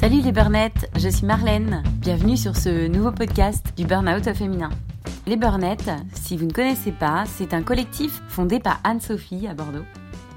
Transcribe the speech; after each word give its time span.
Salut 0.00 0.22
les 0.22 0.32
burnettes, 0.32 0.90
je 0.96 1.10
suis 1.10 1.26
Marlène. 1.26 1.82
Bienvenue 1.96 2.38
sur 2.38 2.56
ce 2.56 2.86
nouveau 2.86 3.12
podcast 3.12 3.74
du 3.76 3.84
Burnout 3.84 4.32
féminin. 4.32 4.70
Les 5.26 5.36
burnettes, 5.36 5.90
si 6.14 6.38
vous 6.38 6.46
ne 6.46 6.52
connaissez 6.52 6.90
pas, 6.90 7.24
c'est 7.26 7.52
un 7.52 7.62
collectif 7.62 8.22
fondé 8.26 8.60
par 8.60 8.80
Anne-Sophie 8.82 9.46
à 9.46 9.52
Bordeaux. 9.52 9.84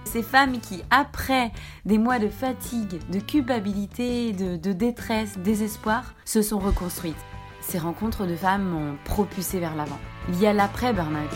Ces 0.03 0.21
femmes 0.21 0.59
qui, 0.59 0.83
après 0.89 1.53
des 1.85 1.97
mois 1.97 2.19
de 2.19 2.27
fatigue, 2.27 2.99
de 3.09 3.21
culpabilité, 3.21 4.33
de, 4.33 4.57
de 4.57 4.73
détresse, 4.73 5.37
désespoir, 5.37 6.13
se 6.25 6.41
sont 6.41 6.59
reconstruites. 6.59 7.15
Ces 7.61 7.79
rencontres 7.79 8.25
de 8.25 8.35
femmes 8.35 8.65
m'ont 8.65 8.97
propulsé 9.05 9.61
vers 9.61 9.77
l'avant. 9.77 9.99
Il 10.27 10.41
y 10.41 10.45
a 10.45 10.51
l'après-burnout. 10.51 11.31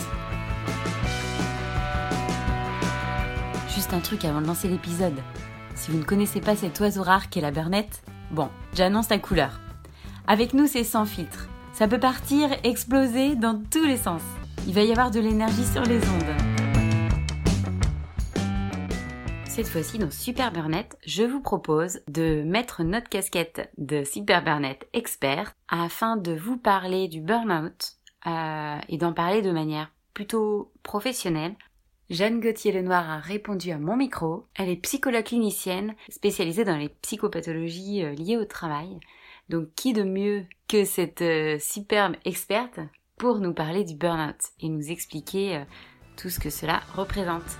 Juste 3.74 3.94
un 3.94 4.02
truc 4.02 4.26
avant 4.26 4.42
de 4.42 4.48
lancer 4.48 4.68
l'épisode. 4.68 5.16
Si 5.76 5.92
vous 5.92 6.00
ne 6.00 6.04
connaissez 6.04 6.42
pas 6.42 6.58
cet 6.58 6.78
oiseau 6.82 7.04
rare 7.04 7.30
qu'est 7.30 7.40
la 7.40 7.52
burnette, 7.52 8.04
Bon, 8.32 8.50
j'annonce 8.74 9.10
la 9.10 9.20
couleur. 9.20 9.62
Avec 10.28 10.54
nous, 10.54 10.68
c'est 10.68 10.84
sans 10.84 11.06
filtre. 11.06 11.48
Ça 11.72 11.88
peut 11.88 12.00
partir, 12.00 12.50
exploser 12.64 13.36
dans 13.36 13.62
tous 13.72 13.86
les 13.86 13.96
sens. 13.96 14.22
Il 14.68 14.74
va 14.74 14.84
y 14.84 14.92
avoir 14.92 15.12
de 15.12 15.22
l'énergie 15.22 15.64
sur 15.64 15.84
les 15.84 15.98
ondes. 15.98 16.58
Cette 19.46 19.70
fois-ci, 19.70 19.98
dans 19.98 20.12
Super 20.12 20.52
Burnett, 20.52 20.98
je 21.06 21.24
vous 21.24 21.40
propose 21.40 22.02
de 22.10 22.44
mettre 22.44 22.84
notre 22.84 23.10
casquette 23.10 23.72
de 23.78 24.04
Super 24.04 24.44
Burnett 24.44 24.88
expert 24.92 25.54
afin 25.70 26.18
de 26.18 26.34
vous 26.34 26.58
parler 26.58 27.08
du 27.08 27.22
burn-out 27.22 27.94
euh, 28.28 28.78
et 28.90 28.98
d'en 28.98 29.14
parler 29.14 29.42
de 29.42 29.52
manière 29.52 29.90
plutôt 30.14 30.74
professionnelle 30.84 31.56
Jeanne 32.10 32.40
Gauthier-Lenoir 32.40 33.10
a 33.10 33.20
répondu 33.20 33.72
à 33.72 33.78
mon 33.78 33.98
micro. 33.98 34.48
Elle 34.56 34.70
est 34.70 34.78
psychologue 34.78 35.26
clinicienne 35.26 35.94
spécialisée 36.08 36.64
dans 36.64 36.78
les 36.78 36.88
psychopathologies 36.88 38.02
euh, 38.02 38.14
liées 38.14 38.38
au 38.38 38.46
travail. 38.46 38.98
Donc 39.50 39.74
qui 39.76 39.92
de 39.92 40.04
mieux 40.04 40.46
que 40.70 40.86
cette 40.86 41.22
euh, 41.22 41.60
superbe 41.60 42.16
experte 42.24 42.80
pour 43.18 43.40
nous 43.40 43.54
parler 43.54 43.84
du 43.84 43.96
burn-out 43.96 44.38
et 44.62 44.70
nous 44.70 44.90
expliquer 44.90 45.58
euh, 45.58 45.64
tout 46.16 46.30
ce 46.30 46.40
que 46.40 46.50
cela 46.50 46.82
représente? 46.96 47.58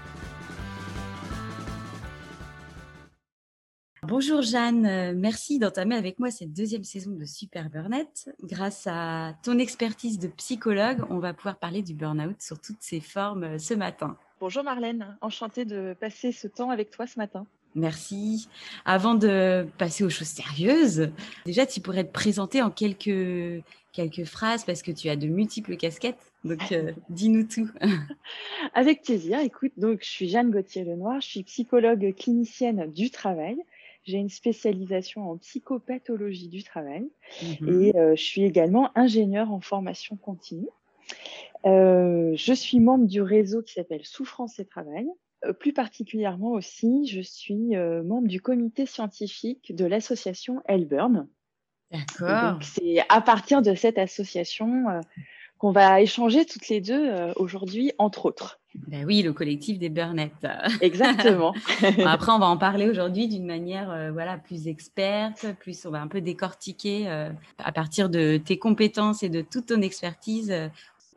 Bonjour 4.04 4.42
Jeanne, 4.42 5.14
merci 5.20 5.60
d'entamer 5.60 5.96
avec 5.96 6.20
moi 6.20 6.32
cette 6.32 6.54
deuxième 6.54 6.86
saison 6.86 7.12
de 7.12 7.26
Super 7.26 7.70
Burnet. 7.70 8.08
Grâce 8.44 8.88
à 8.88 9.34
ton 9.44 9.60
expertise 9.60 10.18
de 10.18 10.30
psychologue, 10.30 11.04
on 11.10 11.20
va 11.20 11.34
pouvoir 11.34 11.58
parler 11.58 11.82
du 11.82 11.94
burn-out 11.94 12.42
sur 12.42 12.62
toutes 12.62 12.82
ses 12.82 13.02
formes 13.02 13.60
ce 13.60 13.74
matin. 13.74 14.18
Bonjour 14.40 14.64
Marlène, 14.64 15.18
enchantée 15.22 15.66
de 15.66 15.96
passer 16.00 16.32
ce 16.32 16.48
temps 16.48 16.70
avec 16.70 16.92
toi 16.92 17.08
ce 17.08 17.18
matin. 17.18 17.48
Merci. 17.74 18.48
Avant 18.86 19.16
de 19.16 19.66
passer 19.80 20.04
aux 20.04 20.10
choses 20.10 20.28
sérieuses, 20.28 21.10
déjà 21.46 21.66
tu 21.66 21.82
pourrais 21.82 22.04
te 22.04 22.12
présenter 22.12 22.62
en 22.62 22.70
quelques, 22.70 23.64
quelques 23.94 24.26
phrases 24.26 24.64
parce 24.64 24.84
que 24.84 24.92
tu 24.92 25.10
as 25.10 25.16
de 25.16 25.28
multiples 25.28 25.76
casquettes. 25.76 26.32
Donc 26.44 26.72
euh, 26.72 26.92
dis-nous 27.10 27.46
tout. 27.46 27.70
avec 28.76 29.02
plaisir. 29.02 29.40
Écoute, 29.40 29.74
donc 29.78 30.00
je 30.04 30.10
suis 30.10 30.30
Jeanne 30.30 30.52
Gauthier-Lenoir, 30.52 31.20
je 31.20 31.28
suis 31.28 31.44
psychologue 31.44 32.14
clinicienne 32.16 32.92
du 32.94 33.10
travail. 33.10 33.58
J'ai 34.06 34.18
une 34.18 34.30
spécialisation 34.30 35.32
en 35.32 35.38
psychopathologie 35.38 36.48
du 36.48 36.64
travail 36.64 37.08
mhm. 37.42 37.84
et 37.84 37.98
euh, 37.98 38.16
je 38.16 38.22
suis 38.22 38.44
également 38.44 38.92
ingénieure 38.96 39.52
en 39.52 39.62
formation 39.62 40.16
continue. 40.16 40.70
Euh, 41.66 42.34
je 42.36 42.54
suis 42.54 42.80
membre 42.80 43.08
du 43.08 43.22
réseau 43.22 43.62
qui 43.62 43.74
s'appelle 43.74 44.06
Souffrance 44.06 44.60
et 44.60 44.66
Travail. 44.66 45.08
Euh, 45.46 45.54
plus 45.54 45.74
particulièrement 45.74 46.52
aussi, 46.52 47.08
je 47.08 47.22
suis 47.22 47.76
euh, 47.76 48.04
membre 48.04 48.28
du 48.28 48.42
comité 48.42 48.86
scientifique 48.86 49.76
de 49.76 49.86
l'association 49.86 50.62
Elburn. 50.66 51.28
D'accord. 51.92 52.60
C'est 52.62 52.98
à 53.10 53.22
partir 53.22 53.62
de 53.62 53.74
cette 53.74 53.98
association 53.98 55.02
qu'on 55.58 55.72
va 55.72 56.02
échanger 56.02 56.46
toutes 56.46 56.68
les 56.68 56.82
deux 56.82 57.14
aujourd'hui, 57.38 57.94
entre 57.98 58.26
autres. 58.26 58.60
Ben 58.76 59.06
oui, 59.06 59.22
le 59.22 59.32
collectif 59.32 59.80
des 59.80 59.88
burnettes. 59.88 60.46
Exactement. 60.82 61.54
après, 62.06 62.34
on 62.34 62.40
va 62.40 62.48
en 62.48 62.58
parler 62.58 62.90
aujourd'hui 62.90 63.30
d'une 63.30 63.46
manière 63.46 64.12
voilà 64.12 64.38
plus 64.38 64.68
experte, 64.68 65.46
plus 65.62 65.86
on 65.86 65.92
va 65.92 66.02
un 66.02 66.10
peu 66.10 66.20
décortiquer 66.20 67.08
à 67.58 67.72
partir 67.72 68.10
de 68.10 68.36
tes 68.36 68.60
compétences 68.60 69.24
et 69.24 69.30
de 69.30 69.42
toute 69.42 69.68
ton 69.68 69.82
expertise 69.82 70.54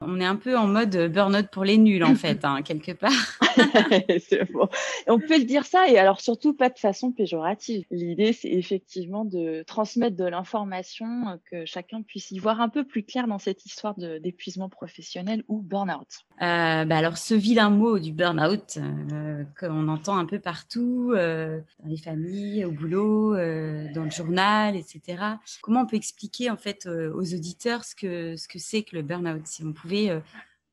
on 0.03 0.19
est 0.19 0.25
un 0.25 0.37
peu 0.37 0.57
en 0.57 0.67
mode 0.67 0.97
burn-out 1.13 1.49
pour 1.49 1.65
les 1.65 1.77
nuls, 1.77 2.05
en 2.05 2.15
fait, 2.15 2.45
hein, 2.45 2.63
quelque 2.63 2.93
part. 2.93 3.13
bon. 4.53 4.69
On 5.07 5.19
peut 5.19 5.39
le 5.39 5.45
dire 5.45 5.67
ça, 5.67 5.89
et 5.89 5.99
alors 5.99 6.23
surtout 6.23 6.55
pas 6.55 6.71
de 6.71 6.79
façon 6.79 7.13
péjorative. 7.13 7.85
L'idée, 7.91 8.33
c'est 8.33 8.49
effectivement 8.49 9.27
de 9.27 9.63
transmettre 9.67 10.17
de 10.17 10.25
l'information, 10.25 11.29
euh, 11.29 11.37
que 11.51 11.67
chacun 11.67 12.01
puisse 12.01 12.31
y 12.31 12.39
voir 12.39 12.63
un 12.63 12.71
peu 12.71 12.85
plus 12.85 13.03
clair 13.03 13.27
dans 13.27 13.39
cette 13.39 13.67
histoire 13.67 13.95
d'épuisement 13.95 14.71
professionnel 14.71 15.45
ou 15.49 15.61
burn-out. 15.61 16.25
Euh, 16.41 16.85
bah 16.87 16.97
alors, 16.97 17.19
ce 17.19 17.35
vilain 17.35 17.69
mot 17.69 17.99
du 17.99 18.13
burn-out, 18.13 18.79
euh, 18.79 19.45
qu'on 19.59 19.89
entend 19.89 20.17
un 20.17 20.25
peu 20.25 20.39
partout, 20.39 21.13
dans 21.15 21.89
les 21.89 21.99
familles, 21.99 22.65
au 22.65 22.71
boulot, 22.71 23.35
dans 23.35 24.05
le 24.05 24.11
journal, 24.11 24.77
etc. 24.77 25.23
Comment 25.61 25.83
on 25.83 25.87
peut 25.87 25.97
expliquer, 25.97 26.49
en 26.49 26.57
fait, 26.57 26.87
aux 26.87 27.35
auditeurs 27.35 27.85
ce 27.85 27.95
que 27.95 28.37
ce 28.37 28.49
que 28.49 28.59
c'est 28.59 28.83
que 28.83 28.97
le 28.97 29.03
burn-out, 29.03 29.43
si 29.45 29.63
on 29.65 29.73
pouvait 29.73 29.90
euh, 29.93 30.21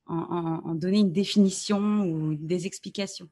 en, 0.06 0.74
donner 0.74 1.00
une 1.00 1.12
définition 1.12 2.00
ou 2.00 2.34
des 2.34 2.66
explications 2.66 3.28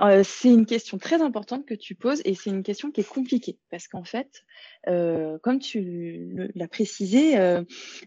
euh, 0.00 0.24
c'est 0.24 0.48
une 0.48 0.66
question 0.66 0.98
très 0.98 1.22
importante 1.22 1.64
que 1.64 1.74
tu 1.74 1.94
poses 1.94 2.20
et 2.24 2.34
c'est 2.34 2.50
une 2.50 2.64
question 2.64 2.90
qui 2.90 3.02
est 3.02 3.08
compliquée 3.08 3.58
parce 3.70 3.86
qu'en 3.86 4.02
fait, 4.02 4.44
euh, 4.88 5.38
comme 5.40 5.60
tu 5.60 6.50
l'as 6.56 6.66
précisé, 6.66 7.36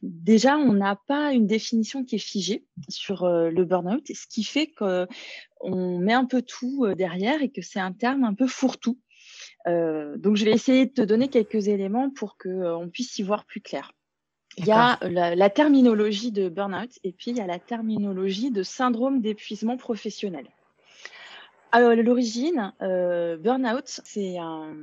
déjà 0.02 0.58
on 0.58 0.74
n'a 0.74 1.00
pas 1.08 1.32
une 1.32 1.48
définition 1.48 2.04
qui 2.04 2.16
est 2.16 2.20
figée 2.20 2.66
sur 2.90 3.26
le 3.26 3.64
burn-out, 3.64 4.06
ce 4.06 4.28
qui 4.28 4.44
fait 4.44 4.68
qu'on 4.68 6.00
met 6.00 6.14
un 6.14 6.26
peu 6.26 6.42
tout 6.42 6.94
derrière 6.98 7.42
et 7.42 7.50
que 7.50 7.62
c'est 7.62 7.80
un 7.80 7.94
terme 7.94 8.26
un 8.26 8.34
peu 8.34 8.48
fourre-tout. 8.48 9.00
donc 9.66 10.36
je 10.36 10.44
vais 10.44 10.52
essayer 10.52 10.88
de 10.88 10.92
te 10.92 11.02
donner 11.04 11.30
quelques 11.30 11.70
éléments 11.70 12.10
pour 12.10 12.38
qu'on 12.38 12.90
puisse 12.92 13.18
y 13.18 13.24
voir 13.24 13.46
plus 13.46 13.62
clair. 13.62 13.94
Il 14.58 14.66
y 14.66 14.72
a 14.72 15.00
la, 15.02 15.50
terminologie 15.50 16.32
de 16.32 16.50
burn-out 16.50 17.00
et 17.04 17.12
puis 17.12 17.32
il 17.32 17.38
y 17.38 17.42
a 17.42 17.48
la 17.48 17.60
terminologie 17.60 18.52
de 18.52 18.64
syndrome 18.64 19.22
d'épuisement 19.22 19.78
professionnel. 19.78 20.46
Alors, 21.74 21.92
à 21.92 21.96
l'origine, 21.96 22.74
euh, 22.82 23.38
burn-out, 23.38 24.02
c'est 24.04 24.38
un, 24.38 24.76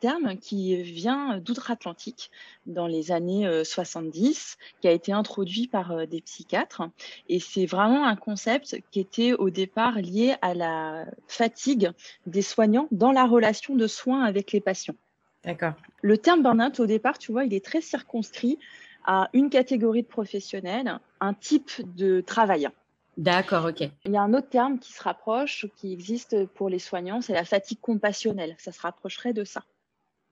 terme 0.00 0.36
qui 0.36 0.76
vient 0.82 1.38
d'outre-Atlantique 1.38 2.30
dans 2.66 2.86
les 2.86 3.10
années 3.10 3.64
70, 3.64 4.56
euh, 4.58 4.80
qui 4.82 4.88
a 4.88 4.92
été 4.92 5.12
introduit 5.12 5.66
par 5.66 5.92
euh, 5.92 6.04
des 6.04 6.20
psychiatres. 6.20 6.82
Et 7.30 7.40
c'est 7.40 7.64
vraiment 7.64 8.06
un 8.06 8.16
concept 8.16 8.82
qui 8.90 9.00
était 9.00 9.32
au 9.32 9.48
départ 9.48 9.98
lié 9.98 10.34
à 10.42 10.52
la 10.52 11.06
fatigue 11.26 11.90
des 12.26 12.42
soignants 12.42 12.88
dans 12.90 13.12
la 13.12 13.24
relation 13.24 13.74
de 13.74 13.86
soins 13.86 14.24
avec 14.24 14.52
les 14.52 14.60
patients. 14.60 14.96
D'accord. 15.44 15.74
Le 16.02 16.18
terme 16.18 16.42
burn-out, 16.42 16.80
au 16.80 16.86
départ, 16.86 17.18
tu 17.18 17.32
vois, 17.32 17.44
il 17.44 17.54
est 17.54 17.64
très 17.64 17.80
circonscrit 17.80 18.58
à 19.04 19.28
une 19.32 19.50
catégorie 19.50 20.02
de 20.02 20.08
professionnels, 20.08 20.98
un 21.20 21.34
type 21.34 21.70
de 21.96 22.20
travail. 22.20 22.68
D'accord, 23.16 23.66
ok. 23.66 23.88
Il 24.06 24.12
y 24.12 24.16
a 24.16 24.22
un 24.22 24.34
autre 24.34 24.48
terme 24.48 24.78
qui 24.78 24.92
se 24.92 25.02
rapproche, 25.02 25.66
qui 25.76 25.92
existe 25.92 26.46
pour 26.46 26.68
les 26.68 26.78
soignants, 26.78 27.20
c'est 27.20 27.34
la 27.34 27.44
fatigue 27.44 27.80
compassionnelle. 27.80 28.56
Ça 28.58 28.72
se 28.72 28.80
rapprocherait 28.80 29.32
de 29.32 29.44
ça. 29.44 29.62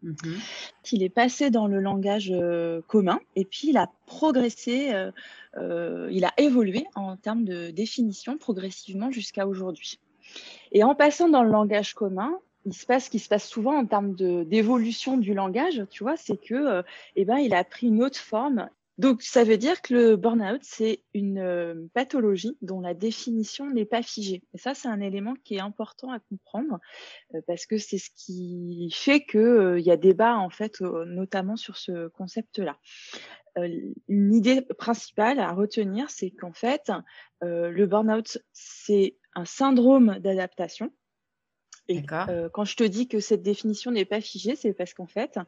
Mhm. 0.03 0.41
Il 0.91 1.03
est 1.03 1.09
passé 1.09 1.51
dans 1.51 1.69
le 1.69 1.79
langage 1.81 2.31
euh, 2.33 2.83
commun 2.89 3.21
et 3.37 3.45
puis 3.45 3.69
il 3.69 3.77
a 3.77 3.89
progressé, 4.07 4.93
euh, 4.93 5.13
euh, 5.57 6.09
il 6.11 6.25
a 6.25 6.33
évolué 6.39 6.87
en 6.97 7.17
termes 7.17 7.45
de 7.45 7.71
définition 7.71 8.37
progressivement 8.37 9.13
jusqu'à 9.13 9.47
aujourd'hui. 9.47 10.01
Et 10.73 10.83
en 10.83 10.95
passant 10.95 11.29
dans 11.29 11.45
le 11.45 11.51
langage 11.51 11.95
commun, 11.95 12.37
il 12.65 12.75
se 12.75 12.87
passe 12.87 13.07
ce 13.07 13.11
qui 13.11 13.19
se 13.19 13.29
passe 13.29 13.49
souvent 13.49 13.77
en 13.77 13.87
termes 13.87 14.15
d'évolution 14.15 15.17
du 15.17 15.35
langage, 15.35 15.85
tu 15.91 16.05
vois, 16.05 16.17
c'est 16.17 16.37
que 16.37 16.55
euh, 16.55 16.83
eh 17.17 17.25
ben, 17.25 17.39
il 17.39 17.55
a 17.55 17.65
pris 17.65 17.89
une 17.89 18.03
autre 18.03 18.19
forme. 18.19 18.69
Donc, 18.99 19.23
ça 19.23 19.43
veut 19.43 19.57
dire 19.57 19.81
que 19.81 19.95
le 19.95 20.17
burn-out, 20.17 20.61
c'est 20.63 21.03
une 21.15 21.39
euh, 21.39 21.87
pathologie 21.95 22.57
dont 22.61 22.81
la 22.81 22.95
définition 22.95 23.71
n'est 23.71 23.87
pas 23.87 24.03
figée. 24.03 24.43
Et 24.55 24.59
ça, 24.59 24.75
c'est 24.75 24.89
un 24.89 25.01
élément 25.01 25.35
qui 25.45 25.57
est 25.57 25.61
important 25.61 26.13
à 26.13 26.21
comprendre 26.21 26.79
euh, 27.35 27.41
parce 27.47 27.67
que 27.67 27.79
c'est 27.79 27.99
ce 27.99 28.11
qui 28.15 28.91
fait 28.93 29.25
qu'il 29.25 29.81
y 29.81 29.91
a 29.91 29.97
débat, 29.97 30.37
en 30.37 30.51
fait, 30.51 30.81
notamment 30.81 31.57
sur 31.57 31.79
ce 31.79 32.09
concept-là. 32.09 32.79
une 33.57 34.35
idée 34.35 34.63
principale 34.79 35.41
à 35.41 35.53
retenir, 35.53 36.11
c'est 36.11 36.31
qu'en 36.31 36.53
fait, 36.53 36.93
le 37.41 37.87
burn-out, 37.87 38.39
c'est 38.53 39.17
un 39.35 39.47
syndrome 39.47 40.19
d'adaptation 40.21 40.93
et 41.93 42.05
euh, 42.29 42.49
quand 42.49 42.65
je 42.65 42.77
te 42.77 42.85
dis 42.85 43.09
que 43.09 43.21
cette 43.21 43.43
définition 43.43 43.91
n'est 43.91 44.05
pas 44.05 44.21
figée, 44.21 44.57
c'est 44.57 44.73
parce 44.73 44.95
qu'en 44.95 45.07
fait, 45.07 45.39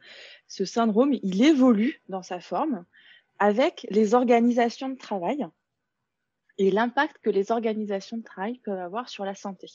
ce 0.47 0.65
syndrome, 0.65 1.13
il 1.23 1.43
évolue 1.43 2.03
dans 2.09 2.23
sa 2.23 2.41
forme 2.41 2.85
avec 3.39 3.87
les 3.91 4.15
organisations 4.15 4.89
de 4.89 4.99
travail 4.99 5.47
et 6.59 6.71
l'impact 6.71 7.19
que 7.19 7.31
les 7.31 7.51
organisations 7.51 8.19
de 8.19 8.23
travail 8.23 8.59
peuvent 8.59 8.79
avoir 8.79 9.09
sur 9.09 9.25
la 9.25 9.35
santé. 9.35 9.69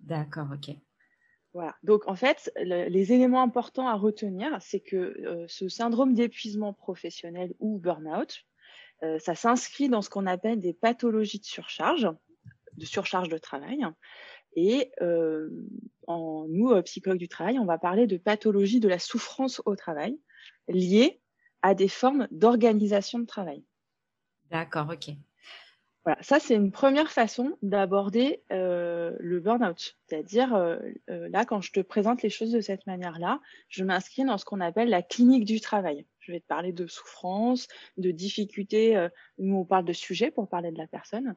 D'accord, 0.00 0.46
ok. 0.52 0.76
Voilà. 1.54 1.74
Donc, 1.82 2.06
en 2.06 2.14
fait, 2.14 2.52
les 2.56 3.12
éléments 3.12 3.42
importants 3.42 3.88
à 3.88 3.94
retenir, 3.94 4.56
c'est 4.60 4.80
que 4.80 4.96
euh, 4.96 5.44
ce 5.48 5.68
syndrome 5.68 6.14
d'épuisement 6.14 6.72
professionnel 6.72 7.54
ou 7.58 7.78
burn-out, 7.78 8.44
euh, 9.02 9.18
ça 9.18 9.34
s'inscrit 9.34 9.88
dans 9.88 10.02
ce 10.02 10.10
qu'on 10.10 10.26
appelle 10.26 10.60
des 10.60 10.74
pathologies 10.74 11.40
de 11.40 11.44
surcharge, 11.44 12.08
de 12.76 12.84
surcharge 12.84 13.28
de 13.28 13.38
travail. 13.38 13.84
Et 14.60 14.90
euh, 15.02 15.50
en 16.08 16.46
nous, 16.48 16.82
psychologues 16.82 17.20
du 17.20 17.28
travail, 17.28 17.60
on 17.60 17.64
va 17.64 17.78
parler 17.78 18.08
de 18.08 18.16
pathologie 18.16 18.80
de 18.80 18.88
la 18.88 18.98
souffrance 18.98 19.62
au 19.66 19.76
travail 19.76 20.18
liée 20.66 21.20
à 21.62 21.74
des 21.74 21.86
formes 21.86 22.26
d'organisation 22.32 23.20
de 23.20 23.24
travail. 23.24 23.62
D'accord, 24.50 24.88
ok. 24.92 25.14
Voilà, 26.04 26.22
ça 26.22 26.38
c'est 26.38 26.54
une 26.54 26.70
première 26.70 27.10
façon 27.10 27.58
d'aborder 27.60 28.42
euh, 28.52 29.14
le 29.18 29.40
burn-out. 29.40 29.96
C'est-à-dire, 30.06 30.54
euh, 30.54 30.78
euh, 31.10 31.28
là, 31.28 31.44
quand 31.44 31.60
je 31.60 31.72
te 31.72 31.80
présente 31.80 32.22
les 32.22 32.30
choses 32.30 32.52
de 32.52 32.60
cette 32.60 32.86
manière-là, 32.86 33.40
je 33.68 33.84
m'inscris 33.84 34.24
dans 34.24 34.38
ce 34.38 34.44
qu'on 34.44 34.60
appelle 34.60 34.88
la 34.88 35.02
clinique 35.02 35.44
du 35.44 35.60
travail. 35.60 36.06
Je 36.20 36.32
vais 36.32 36.40
te 36.40 36.46
parler 36.46 36.72
de 36.72 36.86
souffrance, 36.86 37.68
de 37.96 38.10
difficultés. 38.10 39.08
nous, 39.38 39.56
on 39.56 39.64
parle 39.64 39.86
de 39.86 39.94
sujet 39.94 40.30
pour 40.30 40.46
parler 40.46 40.70
de 40.72 40.76
la 40.76 40.86
personne 40.86 41.34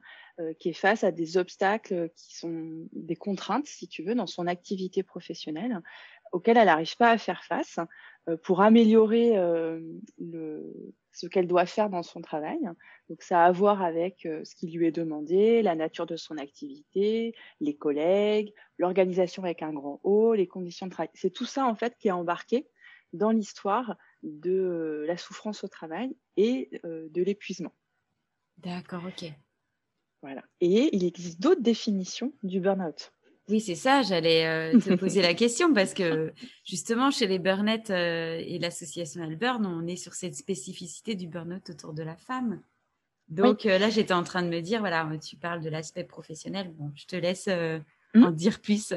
qui 0.58 0.68
est 0.68 0.74
face 0.74 1.02
à 1.02 1.12
des 1.12 1.38
obstacles 1.38 2.10
qui 2.14 2.36
sont 2.36 2.86
des 2.92 3.16
contraintes, 3.16 3.64
si 3.64 3.88
tu 3.88 4.02
veux, 4.02 4.14
dans 4.14 4.26
son 4.26 4.46
activité 4.46 5.02
professionnelle, 5.02 5.80
auxquelles 6.32 6.58
elle 6.58 6.66
n'arrive 6.66 6.94
pas 6.98 7.10
à 7.10 7.16
faire 7.16 7.42
face 7.42 7.78
pour 8.42 8.60
améliorer 8.60 9.34
le, 10.18 10.94
ce 11.12 11.26
qu'elle 11.26 11.46
doit 11.46 11.66
faire 11.66 11.90
dans 11.90 12.02
son 12.02 12.20
travail. 12.20 12.58
Donc 13.08 13.22
ça 13.22 13.44
a 13.44 13.46
à 13.46 13.52
voir 13.52 13.82
avec 13.82 14.26
euh, 14.26 14.42
ce 14.44 14.54
qui 14.54 14.68
lui 14.68 14.86
est 14.86 14.92
demandé, 14.92 15.62
la 15.62 15.74
nature 15.74 16.06
de 16.06 16.16
son 16.16 16.38
activité, 16.38 17.34
les 17.60 17.76
collègues, 17.76 18.52
l'organisation 18.78 19.44
avec 19.44 19.62
un 19.62 19.72
grand 19.72 20.00
O, 20.02 20.34
les 20.34 20.46
conditions 20.46 20.86
de 20.86 20.92
travail. 20.92 21.10
C'est 21.14 21.30
tout 21.30 21.44
ça 21.44 21.66
en 21.66 21.74
fait 21.74 21.96
qui 21.98 22.08
est 22.08 22.12
embarqué 22.12 22.66
dans 23.12 23.30
l'histoire 23.30 23.96
de 24.22 24.50
euh, 24.50 25.06
la 25.06 25.16
souffrance 25.16 25.64
au 25.64 25.68
travail 25.68 26.16
et 26.36 26.70
euh, 26.84 27.08
de 27.10 27.22
l'épuisement. 27.22 27.74
D'accord, 28.58 29.02
ok. 29.06 29.30
Voilà. 30.22 30.42
Et 30.60 30.94
il 30.96 31.04
existe 31.04 31.40
d'autres 31.40 31.62
définitions 31.62 32.32
du 32.42 32.60
burn-out. 32.60 33.12
Oui, 33.48 33.60
c'est 33.60 33.74
ça, 33.74 34.02
j'allais 34.02 34.46
euh, 34.46 34.78
te 34.78 34.94
poser 34.94 35.20
la 35.20 35.34
question 35.34 35.74
parce 35.74 35.94
que 35.94 36.32
justement, 36.64 37.10
chez 37.10 37.26
les 37.26 37.38
Burnett 37.38 37.90
euh, 37.90 38.40
et 38.40 38.58
l'association 38.58 39.22
Alburn, 39.22 39.66
on 39.66 39.86
est 39.86 39.96
sur 39.96 40.14
cette 40.14 40.36
spécificité 40.36 41.14
du 41.14 41.26
burn-out 41.26 41.70
autour 41.70 41.92
de 41.92 42.02
la 42.02 42.16
femme. 42.16 42.62
Donc 43.28 43.66
euh, 43.66 43.78
là, 43.78 43.90
j'étais 43.90 44.14
en 44.14 44.22
train 44.22 44.42
de 44.42 44.48
me 44.48 44.60
dire, 44.60 44.80
voilà, 44.80 45.10
tu 45.18 45.36
parles 45.36 45.60
de 45.60 45.70
l'aspect 45.70 46.04
professionnel. 46.04 46.72
Bon, 46.76 46.92
je 46.94 47.06
te 47.06 47.16
laisse 47.16 47.48
mmh. 48.14 48.22
en 48.22 48.30
dire 48.30 48.60
plus. 48.60 48.94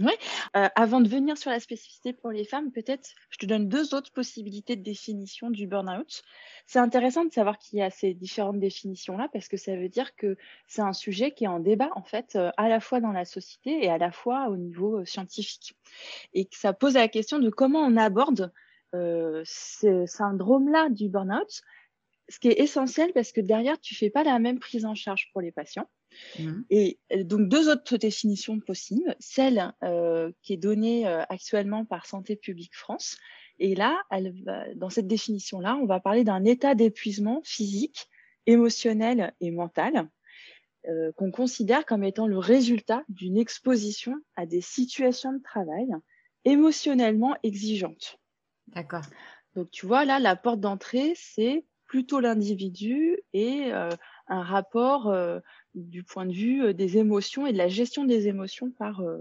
Oui. 0.00 0.12
Euh, 0.56 0.68
avant 0.74 1.02
de 1.02 1.08
venir 1.08 1.36
sur 1.36 1.50
la 1.50 1.60
spécificité 1.60 2.14
pour 2.14 2.30
les 2.30 2.44
femmes, 2.44 2.72
peut-être 2.72 3.10
je 3.28 3.36
te 3.36 3.44
donne 3.44 3.68
deux 3.68 3.94
autres 3.94 4.10
possibilités 4.10 4.74
de 4.74 4.82
définition 4.82 5.50
du 5.50 5.66
burn-out. 5.66 6.22
C'est 6.66 6.78
intéressant 6.78 7.26
de 7.26 7.32
savoir 7.32 7.58
qu'il 7.58 7.78
y 7.78 7.82
a 7.82 7.90
ces 7.90 8.14
différentes 8.14 8.58
définitions-là 8.58 9.28
parce 9.34 9.48
que 9.48 9.58
ça 9.58 9.76
veut 9.76 9.90
dire 9.90 10.16
que 10.16 10.38
c'est 10.66 10.80
un 10.80 10.94
sujet 10.94 11.32
qui 11.32 11.44
est 11.44 11.48
en 11.48 11.60
débat 11.60 11.90
en 11.94 12.02
fait 12.02 12.36
euh, 12.36 12.50
à 12.56 12.70
la 12.70 12.80
fois 12.80 13.00
dans 13.00 13.12
la 13.12 13.26
société 13.26 13.84
et 13.84 13.90
à 13.90 13.98
la 13.98 14.12
fois 14.12 14.48
au 14.48 14.56
niveau 14.56 15.00
euh, 15.00 15.04
scientifique. 15.04 15.74
Et 16.32 16.46
que 16.46 16.56
ça 16.56 16.72
pose 16.72 16.94
la 16.94 17.08
question 17.08 17.38
de 17.38 17.50
comment 17.50 17.80
on 17.80 17.96
aborde 17.96 18.52
ce 18.94 20.04
syndrome-là 20.04 20.90
du 20.90 21.08
burn-out, 21.08 21.62
ce 22.28 22.38
qui 22.38 22.48
est 22.48 22.60
essentiel 22.60 23.12
parce 23.14 23.32
que 23.32 23.40
derrière, 23.40 23.80
tu 23.80 23.94
fais 23.94 24.10
pas 24.10 24.22
la 24.22 24.38
même 24.38 24.58
prise 24.58 24.84
en 24.84 24.94
charge 24.94 25.30
pour 25.32 25.40
les 25.40 25.50
patients. 25.50 25.88
Mmh. 26.38 26.62
Et 26.70 26.98
euh, 27.12 27.24
donc 27.24 27.48
deux 27.48 27.68
autres 27.68 27.96
définitions 27.96 28.60
possibles, 28.60 29.14
celle 29.18 29.72
euh, 29.82 30.30
qui 30.42 30.54
est 30.54 30.58
donnée 30.58 31.06
euh, 31.06 31.22
actuellement 31.28 31.84
par 31.84 32.06
Santé 32.06 32.36
publique 32.36 32.74
France. 32.74 33.16
Et 33.58 33.74
là, 33.74 34.00
elle 34.10 34.34
dans 34.76 34.90
cette 34.90 35.06
définition-là, 35.06 35.76
on 35.76 35.86
va 35.86 36.00
parler 36.00 36.24
d'un 36.24 36.44
état 36.44 36.74
d'épuisement 36.74 37.42
physique, 37.44 38.08
émotionnel 38.46 39.34
et 39.40 39.50
mental 39.50 40.08
qu'on 41.14 41.30
considère 41.30 41.86
comme 41.86 42.02
étant 42.02 42.26
le 42.26 42.38
résultat 42.38 43.04
d'une 43.08 43.36
exposition 43.36 44.16
à 44.34 44.46
des 44.46 44.60
situations 44.60 45.32
de 45.32 45.40
travail 45.40 45.86
émotionnellement 46.44 47.36
exigeantes. 47.44 48.18
D'accord. 48.68 49.04
Donc 49.54 49.70
tu 49.70 49.86
vois 49.86 50.04
là, 50.04 50.18
la 50.18 50.34
porte 50.34 50.58
d'entrée, 50.58 51.12
c'est 51.14 51.64
plutôt 51.86 52.18
l'individu 52.18 53.16
et 53.32 53.70
un 53.70 54.42
rapport 54.42 55.14
du 55.74 56.02
point 56.02 56.26
de 56.26 56.32
vue 56.32 56.62
euh, 56.64 56.72
des 56.72 56.98
émotions 56.98 57.46
et 57.46 57.52
de 57.52 57.58
la 57.58 57.68
gestion 57.68 58.04
des 58.04 58.28
émotions 58.28 58.70
par 58.70 59.00
euh, 59.00 59.18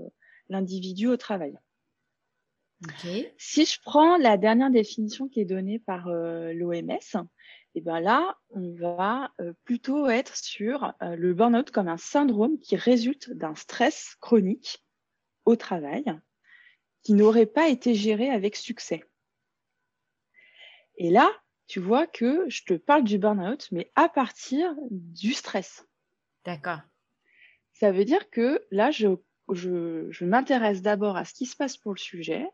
l'individu 0.50 1.08
au 1.08 1.18
travail. 1.18 1.58
Si 3.38 3.66
je 3.66 3.80
prends 3.84 4.18
la 4.18 4.38
dernière 4.38 4.72
définition 4.72 5.28
qui 5.28 5.40
est 5.40 5.46
donnée 5.46 5.78
par 5.78 6.08
euh, 6.08 6.52
l'OMS, 6.54 6.90
et 7.74 7.80
eh 7.80 7.82
ben 7.82 8.00
là, 8.00 8.38
on 8.50 8.74
va 8.74 9.32
plutôt 9.64 10.10
être 10.10 10.36
sur 10.36 10.94
le 11.00 11.34
burn-out 11.34 11.72
comme 11.72 11.88
un 11.88 11.96
syndrome 11.96 12.60
qui 12.60 12.76
résulte 12.76 13.32
d'un 13.32 13.56
stress 13.56 14.18
chronique 14.20 14.84
au 15.46 15.56
travail 15.56 16.04
qui 17.02 17.14
n'aurait 17.14 17.46
pas 17.46 17.70
été 17.70 17.96
géré 17.96 18.30
avec 18.30 18.58
succès. 18.58 19.06
Et 20.98 21.12
là, 21.12 21.32
tu 21.68 21.80
vois 21.80 22.08
que 22.08 22.44
je 22.50 22.66
te 22.66 22.74
parle 22.74 23.06
du 23.06 23.18
burn-out, 23.18 23.70
mais 23.72 23.90
à 23.96 24.10
partir 24.10 24.76
du 24.90 25.32
stress. 25.32 25.88
D'accord. 26.46 26.80
Ça 27.74 27.92
veut 27.92 28.06
dire 28.06 28.30
que 28.30 28.66
là, 28.72 28.92
je, 28.92 29.08
je, 29.52 30.26
m'intéresse 30.26 30.82
d'abord 30.82 31.18
à 31.18 31.26
ce 31.26 31.34
qui 31.34 31.46
se 31.46 31.56
passe 31.56 31.78
pour 31.78 31.94
le 31.94 32.00
sujet, 32.00 32.46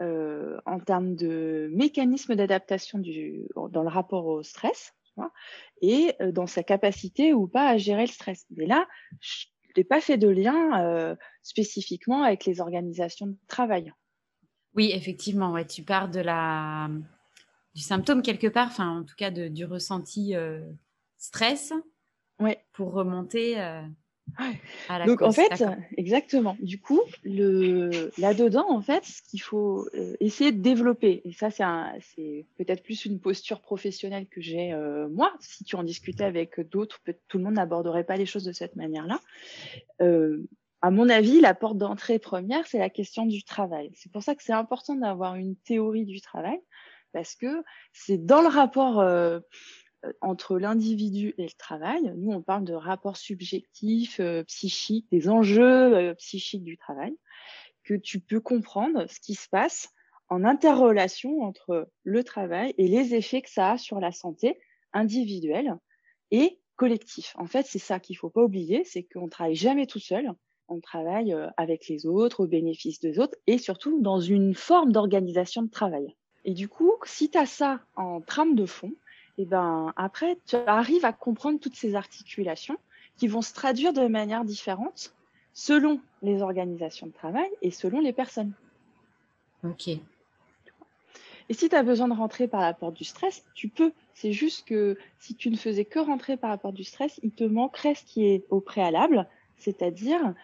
euh, 0.00 0.60
en 0.66 0.78
termes 0.78 1.16
de 1.16 1.68
mécanisme 1.72 2.36
d'adaptation 2.36 3.00
dans 3.70 3.82
le 3.82 3.88
rapport 3.88 4.26
au 4.26 4.42
stress, 4.42 4.92
et 5.82 6.14
euh, 6.20 6.30
dans 6.30 6.46
sa 6.46 6.62
capacité 6.62 7.34
ou 7.34 7.48
pas 7.48 7.68
à 7.68 7.76
gérer 7.76 8.02
le 8.02 8.12
stress. 8.12 8.46
Mais 8.50 8.66
là, 8.66 8.86
je 9.20 9.46
n'ai 9.76 9.82
pas 9.82 10.00
fait 10.00 10.16
de 10.16 10.28
lien 10.28 10.80
euh, 10.84 11.16
spécifiquement 11.42 12.22
avec 12.22 12.44
les 12.44 12.60
organisations 12.60 13.26
de 13.26 13.36
travail. 13.48 13.92
Oui, 14.74 14.92
effectivement, 14.94 15.50
ouais, 15.52 15.66
tu 15.66 15.82
pars 15.82 16.08
de 16.08 16.20
la, 16.20 16.88
du 17.74 17.82
symptôme 17.82 18.22
quelque 18.22 18.46
part, 18.46 18.68
enfin 18.68 19.00
en 19.00 19.04
tout 19.04 19.16
cas 19.16 19.32
de, 19.32 19.48
du 19.48 19.64
ressenti 19.64 20.34
stress 21.16 21.72
ouais. 22.40 22.58
pour 22.72 22.92
remonter 22.92 23.60
euh, 23.60 23.82
à 24.88 24.98
la 24.98 25.06
Donc 25.06 25.22
en 25.22 25.32
fait, 25.32 25.64
exactement. 25.96 26.56
Du 26.60 26.80
coup, 26.80 27.00
le... 27.24 28.10
là-dedans, 28.18 28.66
en 28.68 28.80
fait, 28.80 29.04
ce 29.04 29.22
qu'il 29.22 29.42
faut 29.42 29.88
euh, 29.94 30.16
essayer 30.20 30.52
de 30.52 30.60
développer, 30.60 31.22
et 31.24 31.32
ça 31.32 31.50
c'est 31.50 32.46
peut-être 32.56 32.82
plus 32.82 33.04
une 33.04 33.20
posture 33.20 33.60
professionnelle 33.60 34.26
que 34.26 34.40
j'ai 34.40 34.72
euh, 34.72 35.08
moi, 35.08 35.32
si 35.40 35.64
tu 35.64 35.76
en 35.76 35.82
discutais 35.82 36.24
avec 36.24 36.60
d'autres, 36.60 37.00
tout 37.28 37.38
le 37.38 37.44
monde 37.44 37.54
n'aborderait 37.54 38.04
pas 38.04 38.16
les 38.16 38.26
choses 38.26 38.44
de 38.44 38.52
cette 38.52 38.76
manière-là. 38.76 39.20
à 40.80 40.90
mon 40.90 41.08
avis, 41.08 41.40
la 41.40 41.54
porte 41.54 41.78
d'entrée 41.78 42.18
première, 42.18 42.66
c'est 42.66 42.78
la 42.78 42.90
question 42.90 43.26
du 43.26 43.42
travail. 43.42 43.90
C'est 43.94 44.12
pour 44.12 44.22
ça 44.22 44.34
que 44.34 44.42
c'est 44.42 44.52
important 44.52 44.94
d'avoir 44.94 45.34
une 45.34 45.56
théorie 45.56 46.04
du 46.04 46.20
travail, 46.20 46.60
parce 47.12 47.34
que 47.34 47.64
c'est 47.92 48.24
dans 48.24 48.42
le 48.42 48.48
rapport 48.48 49.00
euh, 49.00 49.40
entre 50.20 50.58
l'individu 50.58 51.34
et 51.38 51.44
le 51.44 51.56
travail. 51.58 52.12
Nous, 52.16 52.30
on 52.30 52.42
parle 52.42 52.64
de 52.64 52.74
rapports 52.74 53.16
subjectifs, 53.16 54.20
euh, 54.20 54.44
psychiques, 54.44 55.06
des 55.10 55.28
enjeux 55.28 55.96
euh, 55.96 56.14
psychiques 56.14 56.64
du 56.64 56.76
travail, 56.76 57.16
que 57.84 57.94
tu 57.94 58.20
peux 58.20 58.40
comprendre 58.40 59.06
ce 59.08 59.20
qui 59.20 59.34
se 59.34 59.48
passe 59.48 59.90
en 60.28 60.44
interrelation 60.44 61.42
entre 61.42 61.90
le 62.04 62.24
travail 62.24 62.74
et 62.78 62.86
les 62.86 63.14
effets 63.14 63.42
que 63.42 63.50
ça 63.50 63.72
a 63.72 63.78
sur 63.78 63.98
la 63.98 64.12
santé 64.12 64.58
individuelle 64.92 65.76
et 66.30 66.60
collective. 66.76 67.28
En 67.36 67.46
fait, 67.46 67.66
c'est 67.66 67.78
ça 67.78 67.98
qu'il 67.98 68.16
faut 68.16 68.30
pas 68.30 68.42
oublier, 68.42 68.84
c'est 68.84 69.02
qu'on 69.02 69.28
travaille 69.28 69.56
jamais 69.56 69.86
tout 69.86 69.98
seul. 69.98 70.30
On 70.68 70.80
travaille 70.80 71.34
avec 71.56 71.88
les 71.88 72.04
autres, 72.04 72.44
au 72.44 72.46
bénéfice 72.46 73.00
des 73.00 73.18
autres, 73.18 73.38
et 73.46 73.56
surtout 73.56 74.02
dans 74.02 74.20
une 74.20 74.54
forme 74.54 74.92
d'organisation 74.92 75.62
de 75.62 75.70
travail. 75.70 76.14
Et 76.44 76.52
du 76.52 76.68
coup, 76.68 76.92
si 77.04 77.30
tu 77.30 77.38
as 77.38 77.46
ça 77.46 77.80
en 77.96 78.20
trame 78.20 78.54
de 78.54 78.66
fond, 78.66 78.92
et 79.38 79.44
ben 79.44 79.92
après, 79.96 80.36
tu 80.46 80.56
arrives 80.56 81.04
à 81.04 81.12
comprendre 81.12 81.60
toutes 81.60 81.76
ces 81.76 81.94
articulations 81.94 82.76
qui 83.16 83.28
vont 83.28 83.42
se 83.42 83.54
traduire 83.54 83.92
de 83.92 84.06
manière 84.06 84.44
différente 84.44 85.14
selon 85.54 86.00
les 86.22 86.42
organisations 86.42 87.06
de 87.06 87.12
travail 87.12 87.48
et 87.62 87.70
selon 87.70 88.00
les 88.00 88.12
personnes. 88.12 88.52
Ok. 89.64 89.88
Et 91.48 91.54
si 91.54 91.68
tu 91.68 91.74
as 91.74 91.82
besoin 91.82 92.08
de 92.08 92.14
rentrer 92.14 92.46
par 92.46 92.60
la 92.60 92.74
porte 92.74 92.94
du 92.94 93.04
stress, 93.04 93.44
tu 93.54 93.68
peux. 93.68 93.92
C'est 94.12 94.32
juste 94.32 94.66
que 94.66 94.98
si 95.18 95.34
tu 95.34 95.50
ne 95.50 95.56
faisais 95.56 95.84
que 95.84 95.98
rentrer 95.98 96.36
par 96.36 96.50
la 96.50 96.58
porte 96.58 96.74
du 96.74 96.84
stress, 96.84 97.18
il 97.22 97.30
te 97.30 97.44
manquerait 97.44 97.94
ce 97.94 98.04
qui 98.04 98.26
est 98.26 98.44
au 98.50 98.60
préalable, 98.60 99.26
c'est-à-dire 99.56 100.34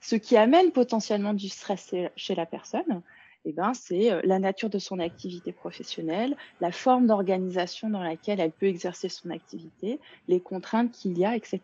ce 0.00 0.14
qui 0.16 0.36
amène 0.36 0.72
potentiellement 0.72 1.34
du 1.34 1.48
stress 1.48 1.94
chez 2.16 2.34
la 2.34 2.46
personne, 2.46 3.02
eh 3.44 3.52
ben, 3.52 3.74
c'est 3.74 4.12
euh, 4.12 4.20
la 4.24 4.38
nature 4.38 4.70
de 4.70 4.78
son 4.78 5.00
activité 5.00 5.52
professionnelle, 5.52 6.36
la 6.60 6.70
forme 6.70 7.06
d'organisation 7.06 7.90
dans 7.90 8.02
laquelle 8.02 8.38
elle 8.38 8.52
peut 8.52 8.66
exercer 8.66 9.08
son 9.08 9.30
activité, 9.30 9.98
les 10.28 10.40
contraintes 10.40 10.92
qu'il 10.92 11.18
y 11.18 11.24
a, 11.24 11.34
etc. 11.34 11.60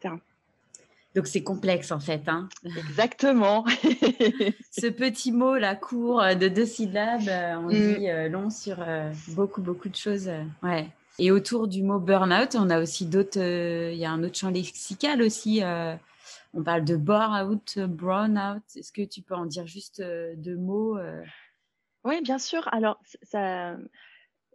Donc 1.14 1.26
c'est 1.26 1.42
complexe 1.42 1.92
en 1.92 2.00
fait. 2.00 2.22
Hein 2.26 2.48
Exactement. 2.64 3.64
Ce 4.70 4.88
petit 4.88 5.30
mot 5.30 5.56
là 5.56 5.76
court 5.76 6.20
euh, 6.20 6.34
de 6.34 6.48
deux 6.48 6.66
syllabes, 6.66 7.28
euh, 7.28 7.56
on 7.56 7.68
mm. 7.68 7.70
dit 7.70 8.30
long 8.30 8.50
sur 8.50 8.84
beaucoup 9.28 9.62
beaucoup 9.62 9.88
de 9.88 9.96
choses. 9.96 10.30
ouais. 10.62 10.88
Et 11.20 11.32
autour 11.32 11.66
du 11.66 11.82
mot 11.82 11.98
burn-out, 11.98 12.54
on 12.54 12.70
a 12.70 12.80
aussi 12.80 13.04
d'autres. 13.04 13.40
Il 13.40 13.98
y 13.98 14.04
a 14.04 14.10
un 14.10 14.22
autre 14.22 14.38
champ 14.38 14.50
lexical 14.50 15.20
aussi. 15.20 15.62
on 16.54 16.62
parle 16.62 16.84
de 16.84 16.94
bore-out, 16.94 17.80
brown-out. 17.80 18.62
Est-ce 18.76 18.92
que 18.92 19.02
tu 19.02 19.22
peux 19.22 19.34
en 19.34 19.46
dire 19.46 19.66
juste 19.66 20.00
deux 20.00 20.56
mots 20.56 20.96
Oui, 22.04 22.20
bien 22.22 22.38
sûr. 22.38 22.68
Alors 22.72 23.00
ça 23.22 23.76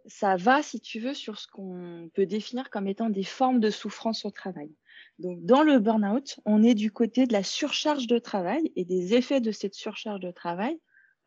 ça 0.06 0.36
va, 0.36 0.62
si 0.62 0.80
tu 0.80 1.00
veux, 1.00 1.14
sur 1.14 1.38
ce 1.38 1.46
qu'on 1.46 2.10
peut 2.14 2.26
définir 2.26 2.70
comme 2.70 2.86
étant 2.86 3.08
des 3.08 3.24
formes 3.24 3.60
de 3.60 3.70
souffrance 3.70 4.24
au 4.24 4.30
travail. 4.30 4.70
Donc, 5.18 5.44
dans 5.44 5.62
le 5.62 5.78
burn-out, 5.78 6.40
on 6.44 6.62
est 6.62 6.74
du 6.74 6.90
côté 6.90 7.26
de 7.26 7.32
la 7.32 7.42
surcharge 7.42 8.06
de 8.06 8.18
travail 8.18 8.72
et 8.76 8.84
des 8.84 9.14
effets 9.14 9.40
de 9.40 9.50
cette 9.50 9.74
surcharge 9.74 10.20
de 10.20 10.30
travail 10.30 10.78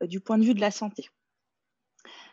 euh, 0.03 0.07
du 0.07 0.19
point 0.19 0.37
de 0.37 0.43
vue 0.43 0.53
de 0.53 0.61
la 0.61 0.71
santé. 0.71 1.09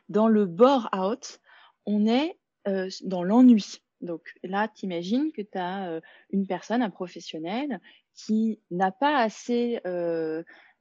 Dans 0.09 0.29
le 0.29 0.47
bore-out, 0.47 1.41
on 1.87 2.07
est 2.07 2.39
euh, 2.69 2.89
dans 3.05 3.23
l'ennui. 3.23 3.81
Donc 4.01 4.35
là, 4.43 4.69
tu 4.69 4.85
imagines 4.85 5.33
que 5.33 5.43
tu 5.43 5.57
as 5.57 5.89
euh, 5.89 6.01
une 6.31 6.47
personne, 6.47 6.83
un 6.83 6.91
professionnel, 6.91 7.81
qui 8.15 8.61
n'a 8.71 8.93
pas 8.93 9.17
assez 9.17 9.81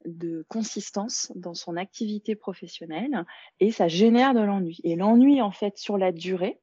de 0.06 0.46
consistance 0.50 1.32
dans 1.36 1.54
son 1.54 1.78
activité 1.78 2.36
professionnelle 2.36 3.26
et 3.60 3.72
ça 3.72 3.88
génère 3.88 4.34
de 4.34 4.42
l'ennui. 4.42 4.80
Et 4.84 4.96
l'ennui, 4.96 5.42
en 5.42 5.52
fait, 5.52 5.78
sur 5.78 5.98
la 5.98 6.12
durée, 6.12 6.60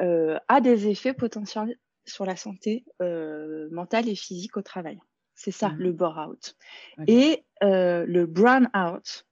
a 0.00 0.60
des 0.60 0.88
effets 0.88 1.14
potentiels 1.14 1.78
sur 2.06 2.24
la 2.24 2.36
santé 2.36 2.84
euh, 3.02 3.68
mentale 3.70 4.08
et 4.08 4.14
physique 4.14 4.56
au 4.56 4.62
travail. 4.62 5.00
C'est 5.34 5.50
ça, 5.50 5.70
mmh. 5.70 5.78
le 5.78 5.92
bore-out. 5.92 6.56
Et 7.08 7.44
euh, 7.62 8.04
le 8.06 8.26
brown-out, 8.26 9.26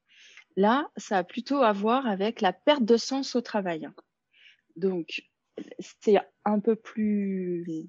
là, 0.56 0.88
ça 0.96 1.18
a 1.18 1.24
plutôt 1.24 1.62
à 1.62 1.72
voir 1.72 2.06
avec 2.06 2.40
la 2.40 2.52
perte 2.52 2.84
de 2.84 2.96
sens 2.96 3.36
au 3.36 3.40
travail. 3.40 3.88
Donc, 4.76 5.22
c'est 5.78 6.18
un 6.44 6.58
peu 6.58 6.74
plus, 6.74 7.86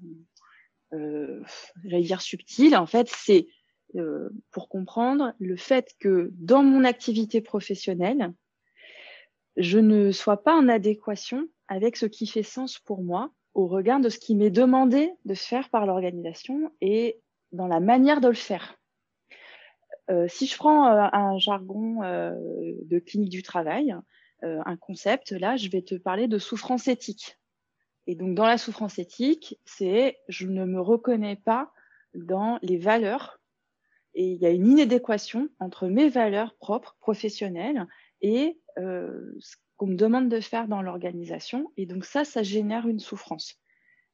euh, 0.92 1.42
j'allais 1.84 2.02
dire 2.02 2.20
subtil. 2.20 2.76
En 2.76 2.86
fait, 2.86 3.08
c'est 3.08 3.48
pour 4.50 4.68
comprendre 4.68 5.34
le 5.38 5.56
fait 5.56 5.94
que 6.00 6.30
dans 6.34 6.62
mon 6.62 6.84
activité 6.84 7.40
professionnelle, 7.40 8.32
je 9.56 9.78
ne 9.78 10.10
sois 10.10 10.42
pas 10.42 10.54
en 10.54 10.68
adéquation 10.68 11.46
avec 11.68 11.96
ce 11.96 12.06
qui 12.06 12.26
fait 12.26 12.42
sens 12.42 12.78
pour 12.78 13.02
moi 13.02 13.30
au 13.54 13.66
regard 13.66 14.00
de 14.00 14.08
ce 14.08 14.18
qui 14.18 14.34
m'est 14.34 14.50
demandé 14.50 15.12
de 15.24 15.34
faire 15.34 15.70
par 15.70 15.86
l'organisation 15.86 16.72
et 16.80 17.20
dans 17.52 17.68
la 17.68 17.80
manière 17.80 18.20
de 18.20 18.28
le 18.28 18.34
faire. 18.34 18.76
Euh, 20.10 20.26
si 20.28 20.46
je 20.46 20.56
prends 20.56 20.88
euh, 20.88 21.06
un 21.12 21.38
jargon 21.38 22.02
euh, 22.02 22.34
de 22.82 22.98
clinique 22.98 23.30
du 23.30 23.42
travail, 23.42 23.94
un 24.42 24.76
concept, 24.76 25.30
là, 25.30 25.56
je 25.56 25.70
vais 25.70 25.80
te 25.80 25.94
parler 25.94 26.28
de 26.28 26.36
souffrance 26.36 26.86
éthique. 26.86 27.38
Et 28.06 28.14
donc, 28.14 28.34
dans 28.34 28.44
la 28.44 28.58
souffrance 28.58 28.98
éthique, 28.98 29.58
c'est 29.64 30.18
je 30.28 30.46
ne 30.46 30.66
me 30.66 30.82
reconnais 30.82 31.36
pas 31.36 31.72
dans 32.12 32.58
les 32.60 32.76
valeurs 32.76 33.40
et 34.14 34.26
il 34.32 34.40
y 34.40 34.46
a 34.46 34.50
une 34.50 34.66
inadéquation 34.66 35.48
entre 35.58 35.88
mes 35.88 36.08
valeurs 36.08 36.54
propres, 36.54 36.96
professionnelles, 37.00 37.86
et 38.20 38.58
ce 38.76 39.56
qu'on 39.76 39.86
me 39.86 39.96
demande 39.96 40.28
de 40.28 40.40
faire 40.40 40.68
dans 40.68 40.82
l'organisation. 40.82 41.72
Et 41.76 41.86
donc 41.86 42.04
ça, 42.04 42.24
ça 42.24 42.42
génère 42.42 42.86
une 42.86 43.00
souffrance. 43.00 43.56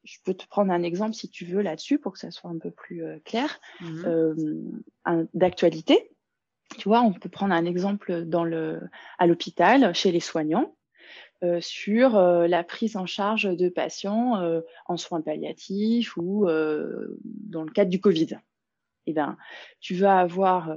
Je 0.05 0.17
peux 0.25 0.35
te 0.35 0.47
prendre 0.47 0.73
un 0.73 0.83
exemple 0.83 1.15
si 1.15 1.29
tu 1.29 1.45
veux 1.45 1.61
là-dessus 1.61 1.99
pour 1.99 2.13
que 2.13 2.19
ça 2.19 2.31
soit 2.31 2.51
un 2.51 2.59
peu 2.59 2.71
plus 2.71 3.05
euh, 3.05 3.19
clair 3.25 3.61
mmh 3.81 4.07
euh, 4.07 5.27
d'actualité. 5.35 6.11
Tu 6.79 6.89
vois, 6.89 7.03
on 7.03 7.13
peut 7.13 7.29
prendre 7.29 7.53
un 7.53 7.65
exemple 7.65 8.25
dans 8.25 8.45
le, 8.45 8.81
à 9.19 9.27
l'hôpital, 9.27 9.95
chez 9.95 10.13
les 10.13 10.21
soignants, 10.21 10.75
euh, 11.43 11.59
sur 11.61 12.17
euh, 12.17 12.47
la 12.47 12.63
prise 12.63 12.99
en 12.99 13.07
charge 13.07 13.45
de 13.45 13.71
patients 13.71 14.41
euh, 14.41 14.61
en 14.85 14.99
soins 14.99 15.23
palliatifs 15.23 16.17
ou 16.19 16.47
dans 16.47 17.63
le 17.63 17.73
cadre 17.73 17.91
du 17.91 17.99
Covid. 17.99 18.39
Eh 19.11 19.13
ben, 19.13 19.37
tu 19.81 19.97
vas 19.97 20.19
avoir 20.19 20.77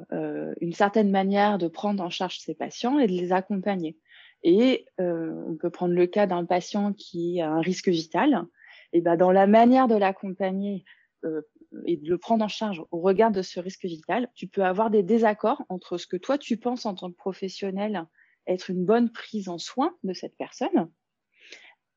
une 0.60 0.74
certaine 0.74 1.12
manière 1.12 1.60
de 1.60 1.68
prendre 1.68 2.02
en 2.02 2.10
charge 2.10 2.40
ces 2.40 2.56
patients 2.56 2.98
et 2.98 3.06
de 3.06 3.12
les 3.12 3.32
accompagner. 3.32 3.96
Et 4.44 4.86
euh, 5.00 5.32
on 5.48 5.56
peut 5.56 5.70
prendre 5.70 5.94
le 5.94 6.06
cas 6.06 6.28
d'un 6.28 6.46
patient 6.46 6.94
qui 6.94 7.40
a 7.42 7.50
un 7.50 7.62
risque 7.62 7.90
vital. 7.90 8.44
Et 8.92 9.02
ben, 9.02 9.16
dans 9.16 9.32
la 9.32 9.48
manière 9.48 9.88
de 9.88 9.96
l'accompagner 9.96 10.84
euh, 11.24 11.42
et 11.86 11.98
de 11.98 12.10
le 12.10 12.18
prendre 12.18 12.44
en 12.44 12.50
charge 12.50 12.84
au 12.92 13.00
regard 13.00 13.32
de 13.32 13.42
ce 13.42 13.60
risque 13.60 13.86
vital, 13.86 14.30
tu 14.36 14.48
peux 14.48 14.64
avoir 14.64 14.90
des 14.90 15.04
désaccords 15.04 15.64
entre 15.70 15.98
ce 15.98 16.08
que 16.08 16.18
toi 16.18 16.38
tu 16.38 16.58
penses 16.58 16.86
en 16.86 16.94
tant 16.94 17.10
que 17.10 17.16
professionnel 17.16 18.06
être 18.46 18.70
une 18.70 18.86
bonne 18.86 19.10
prise 19.10 19.48
en 19.48 19.58
soin 19.58 19.96
de 20.04 20.14
cette 20.14 20.36
personne, 20.36 20.92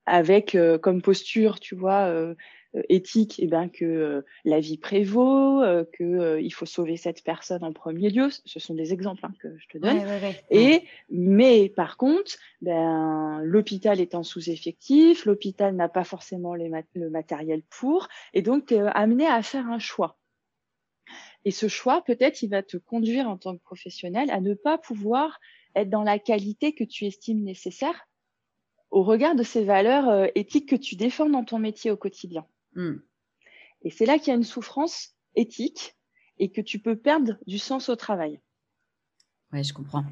avec 0.06 0.54
euh, 0.54 0.78
comme 0.78 1.02
posture, 1.02 1.58
tu 1.58 1.74
vois, 1.74 2.06
euh, 2.06 2.36
éthique, 2.88 3.36
eh 3.38 3.46
ben, 3.46 3.68
que 3.68 3.84
euh, 3.84 4.22
la 4.44 4.60
vie 4.60 4.78
prévaut, 4.78 5.62
euh, 5.62 5.84
que 5.92 6.40
il 6.40 6.50
faut 6.50 6.66
sauver 6.66 6.96
cette 6.96 7.22
personne 7.22 7.64
en 7.64 7.72
premier 7.72 8.10
lieu. 8.10 8.28
Ce 8.44 8.60
sont 8.60 8.74
des 8.74 8.92
exemples 8.92 9.24
hein, 9.24 9.32
que 9.40 9.56
je 9.58 9.66
te 9.68 9.78
donne. 9.78 10.00
Et 10.50 10.82
mais 11.10 11.68
par 11.68 11.96
contre, 11.96 12.36
ben, 12.60 13.40
l'hôpital 13.42 14.00
étant 14.00 14.22
sous-effectif, 14.22 15.24
l'hôpital 15.24 15.74
n'a 15.74 15.88
pas 15.88 16.04
forcément 16.04 16.54
les 16.54 16.70
le 16.94 17.10
matériel 17.10 17.62
pour, 17.70 18.08
et 18.34 18.42
donc 18.42 18.66
tu 18.66 18.74
es 18.74 18.80
amené 18.80 19.26
à 19.26 19.42
faire 19.42 19.66
un 19.66 19.78
choix. 19.78 20.18
Et 21.44 21.52
ce 21.52 21.68
choix, 21.68 22.02
peut-être, 22.02 22.42
il 22.42 22.50
va 22.50 22.62
te 22.62 22.76
conduire 22.76 23.28
en 23.28 23.36
tant 23.36 23.56
que 23.56 23.62
professionnel 23.62 24.30
à 24.30 24.40
ne 24.40 24.54
pas 24.54 24.78
pouvoir 24.78 25.38
être 25.76 25.88
dans 25.88 26.02
la 26.02 26.18
qualité 26.18 26.74
que 26.74 26.82
tu 26.82 27.04
estimes 27.04 27.44
nécessaire 27.44 28.08
au 28.90 29.02
regard 29.02 29.34
de 29.34 29.42
ces 29.42 29.64
valeurs 29.64 30.30
éthiques 30.34 30.68
que 30.68 30.76
tu 30.76 30.96
défends 30.96 31.28
dans 31.28 31.44
ton 31.44 31.58
métier 31.58 31.90
au 31.90 31.96
quotidien. 31.96 32.46
Hmm. 32.76 32.98
Et 33.82 33.90
c'est 33.90 34.06
là 34.06 34.18
qu'il 34.18 34.28
y 34.28 34.30
a 34.30 34.34
une 34.34 34.44
souffrance 34.44 35.14
éthique 35.34 35.96
et 36.38 36.50
que 36.50 36.60
tu 36.60 36.78
peux 36.78 36.96
perdre 36.96 37.38
du 37.46 37.58
sens 37.58 37.88
au 37.88 37.96
travail. 37.96 38.40
Oui, 39.52 39.64
je 39.64 39.72
comprends. 39.72 40.04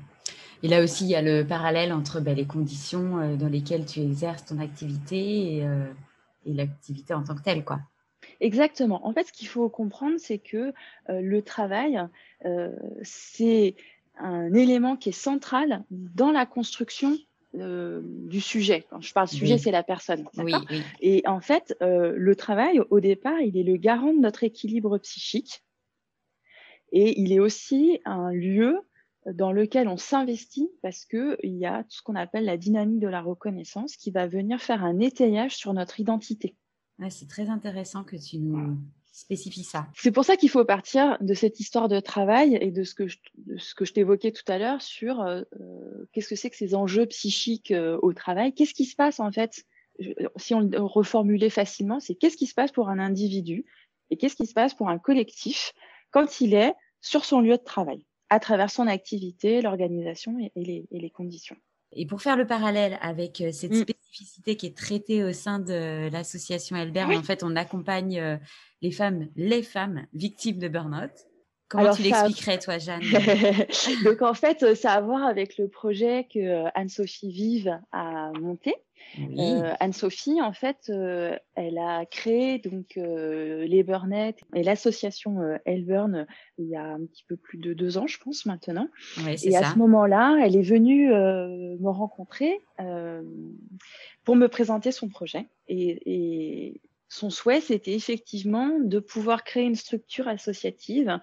Et 0.63 0.69
là 0.69 0.83
aussi, 0.83 1.05
il 1.05 1.11
y 1.11 1.15
a 1.15 1.23
le 1.23 1.47
parallèle 1.47 1.93
entre 1.93 2.21
ben, 2.21 2.35
les 2.35 2.47
conditions 2.47 3.19
euh, 3.19 3.37
dans 3.37 3.49
lesquelles 3.49 3.85
tu 3.85 4.01
exerces 4.01 4.47
ton 4.47 4.59
activité 4.59 5.61
euh, 5.63 5.93
et, 6.47 6.55
l'activité 6.55 7.13
en 7.13 7.23
tant 7.23 7.35
que 7.35 7.43
telle, 7.43 7.65
quoi. 7.65 7.81
Exactement. 8.41 9.07
En 9.07 9.13
fait, 9.13 9.25
ce 9.25 9.33
qu'il 9.33 9.49
faut 9.49 9.69
comprendre, 9.69 10.17
c'est 10.19 10.39
que 10.39 10.73
euh, 11.11 11.21
le 11.21 11.43
travail, 11.43 12.01
c'est 13.03 13.75
un 14.19 14.53
élément 14.55 14.97
qui 14.97 15.11
est 15.11 15.13
central 15.13 15.85
dans 15.91 16.31
la 16.31 16.47
construction 16.47 17.17
euh, 17.57 18.01
du 18.05 18.41
sujet. 18.41 18.85
Quand 18.91 19.01
je 19.01 19.13
parle 19.13 19.29
sujet, 19.29 19.59
c'est 19.59 19.71
la 19.71 19.83
personne. 19.83 20.25
Et 21.01 21.23
en 21.27 21.41
fait, 21.41 21.77
euh, 21.83 22.13
le 22.17 22.37
travail, 22.37 22.81
au 22.91 23.01
départ, 23.01 23.41
il 23.41 23.57
est 23.57 23.63
le 23.63 23.77
garant 23.77 24.13
de 24.13 24.21
notre 24.21 24.45
équilibre 24.45 24.99
psychique. 24.99 25.63
Et 26.93 27.21
il 27.21 27.33
est 27.33 27.41
aussi 27.41 28.01
un 28.05 28.31
lieu 28.33 28.81
dans 29.27 29.53
lequel 29.53 29.89
on 29.89 29.97
s'investit 29.97 30.71
parce 30.83 31.05
qu'il 31.05 31.37
y 31.43 31.67
a 31.67 31.83
tout 31.85 31.97
ce 31.97 32.03
qu'on 32.03 32.15
appelle 32.15 32.45
la 32.45 32.57
dynamique 32.57 33.01
de 33.01 33.09
la 33.09 33.23
reconnaissance 33.23 33.97
qui 33.97 34.11
va 34.11 34.27
venir 34.27 34.61
faire 34.61 34.85
un 34.85 35.01
étayage 35.01 35.57
sur 35.57 35.73
notre 35.73 35.99
identité. 35.99 36.57
c'est 37.09 37.29
très 37.29 37.49
intéressant 37.49 38.05
que 38.05 38.17
tu 38.17 38.39
nous, 38.39 38.77
spécifie 39.15 39.63
ça. 39.63 39.87
C'est 39.95 40.11
pour 40.11 40.25
ça 40.25 40.37
qu'il 40.37 40.51
faut 40.51 40.65
partir 40.65 41.17
de 41.21 41.35
cette 41.35 41.61
histoire 41.61 41.89
de 41.89 42.01
travail 42.01 42.59
et 42.61 42.73
de 42.73 42.83
ce 42.83 42.95
que 42.95 43.07
je, 43.07 43.93
t'évoquais 43.93 44.33
tout 44.33 44.43
à 44.49 44.59
l'heure 44.59 44.83
sur 44.83 45.21
euh, 45.21 45.43
euh, 45.61 46.09
qu'est-ce 46.13 46.29
que 46.29 46.35
c'est 46.35 46.51
que 46.51 46.57
ces 46.57 46.75
enjeux 46.75 47.07
psychiques 47.07 47.71
euh, 47.71 47.97
au 48.03 48.13
travail? 48.13 48.53
Qu'est-ce 48.53 48.75
qui 48.75 48.85
se 48.85 48.97
passe 48.97 49.21
en 49.21 49.31
fait? 49.31 49.65
Si 50.37 50.55
on 50.55 50.61
le 50.61 50.81
reformulait 50.81 51.51
facilement, 51.51 52.01
c'est 52.01 52.17
qu'est-ce 52.17 52.37
qui 52.37 52.49
se 52.49 52.55
passe 52.55 52.73
pour 52.73 52.89
un 52.89 52.99
individu 52.99 53.65
et 54.11 54.17
qu'est-ce 54.17 54.35
qui 54.35 54.47
se 54.47 54.53
passe 54.53 54.75
pour 54.75 54.89
un 54.89 54.99
collectif 54.99 55.73
quand 56.11 56.41
il 56.41 56.53
est 56.53 56.75
sur 57.01 57.25
son 57.25 57.41
lieu 57.41 57.57
de 57.57 57.63
travail, 57.63 58.05
à 58.29 58.41
travers 58.41 58.73
son 58.73 58.89
activité, 58.89 59.63
l'organisation 59.63 60.37
et, 60.41 60.87
et 60.91 60.99
les 60.99 61.11
conditions? 61.11 61.57
Et 61.97 62.07
pour 62.07 62.23
faire 62.23 62.37
le 62.37 62.47
parallèle 62.47 62.99
avec 63.01 63.43
cette 63.53 63.73
mm. 63.73 63.83
spécificité 63.83 64.57
qui 64.57 64.67
est 64.67 64.77
traitée 64.77 65.25
au 65.25 65.33
sein 65.33 65.59
de 65.59 66.09
l'association 66.11 66.77
Elbert, 66.77 67.11
en 67.11 67.23
fait, 67.23 67.43
on 67.43 67.57
accompagne 67.57 68.39
les 68.83 68.91
femmes, 68.91 69.29
les 69.37 69.63
femmes 69.63 70.07
victimes 70.13 70.59
de 70.59 70.69
burn-out. 70.69 71.13
Comment 71.69 71.95
tu 71.95 72.03
l'expliquerais, 72.03 72.59
toi, 72.59 72.79
Jeanne 72.79 73.01
Donc, 74.05 74.23
en 74.23 74.35
fait, 74.35 74.75
ça 74.75 74.93
a 74.93 74.95
à 74.95 75.01
voir 75.01 75.25
avec 75.25 75.59
le 75.59 75.69
projet 75.69 76.27
que 76.33 76.39
euh, 76.39 76.69
Anne-Sophie 76.75 77.31
Vive 77.31 77.81
a 77.93 78.31
monté. 78.41 78.75
Euh, 79.19 79.73
Anne-Sophie, 79.81 80.41
en 80.41 80.53
fait, 80.53 80.89
euh, 80.89 81.37
elle 81.55 81.79
a 81.79 82.05
créé 82.07 82.59
donc 82.59 82.97
les 82.97 83.83
Burnet 83.83 84.37
et 84.55 84.63
l'association 84.63 85.59
Elburn 85.67 86.27
il 86.59 86.69
y 86.69 86.77
a 86.77 86.85
un 86.85 87.05
petit 87.05 87.25
peu 87.29 87.37
plus 87.37 87.59
de 87.59 87.75
deux 87.75 87.99
ans, 87.99 88.07
je 88.07 88.19
pense 88.19 88.47
maintenant. 88.47 88.89
et 89.27 89.57
à 89.57 89.73
ce 89.73 89.79
moment-là, 89.79 90.39
elle 90.43 90.57
est 90.57 90.63
venue 90.63 91.09
me 91.09 91.91
rencontrer 91.91 92.61
pour 94.25 94.37
me 94.37 94.47
présenter 94.47 94.91
son 94.91 95.09
projet. 95.09 95.47
Et, 95.69 96.01
et 96.07 96.81
son 97.09 97.31
souhait, 97.31 97.61
c'était 97.61 97.95
effectivement 97.95 98.79
de 98.81 98.99
pouvoir 98.99 99.45
créer 99.45 99.65
une 99.65 99.77
structure 99.77 100.27
associative 100.27 101.21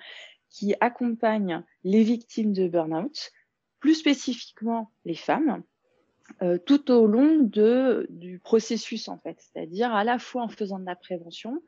qui 0.51 0.75
accompagne 0.79 1.63
les 1.83 2.03
victimes 2.03 2.53
de 2.53 2.67
burn-out, 2.67 3.31
plus 3.79 3.95
spécifiquement 3.95 4.91
les 5.05 5.15
femmes, 5.15 5.63
euh, 6.41 6.57
tout 6.57 6.91
au 6.91 7.07
long 7.07 7.37
de, 7.37 8.05
du 8.09 8.39
processus 8.39 9.07
en 9.07 9.17
fait, 9.17 9.37
c'est-à-dire 9.39 9.93
à 9.93 10.03
la 10.03 10.19
fois 10.19 10.43
en 10.43 10.49
faisant 10.49 10.79
de 10.79 10.85
la 10.85 10.95
prévention, 10.95 11.61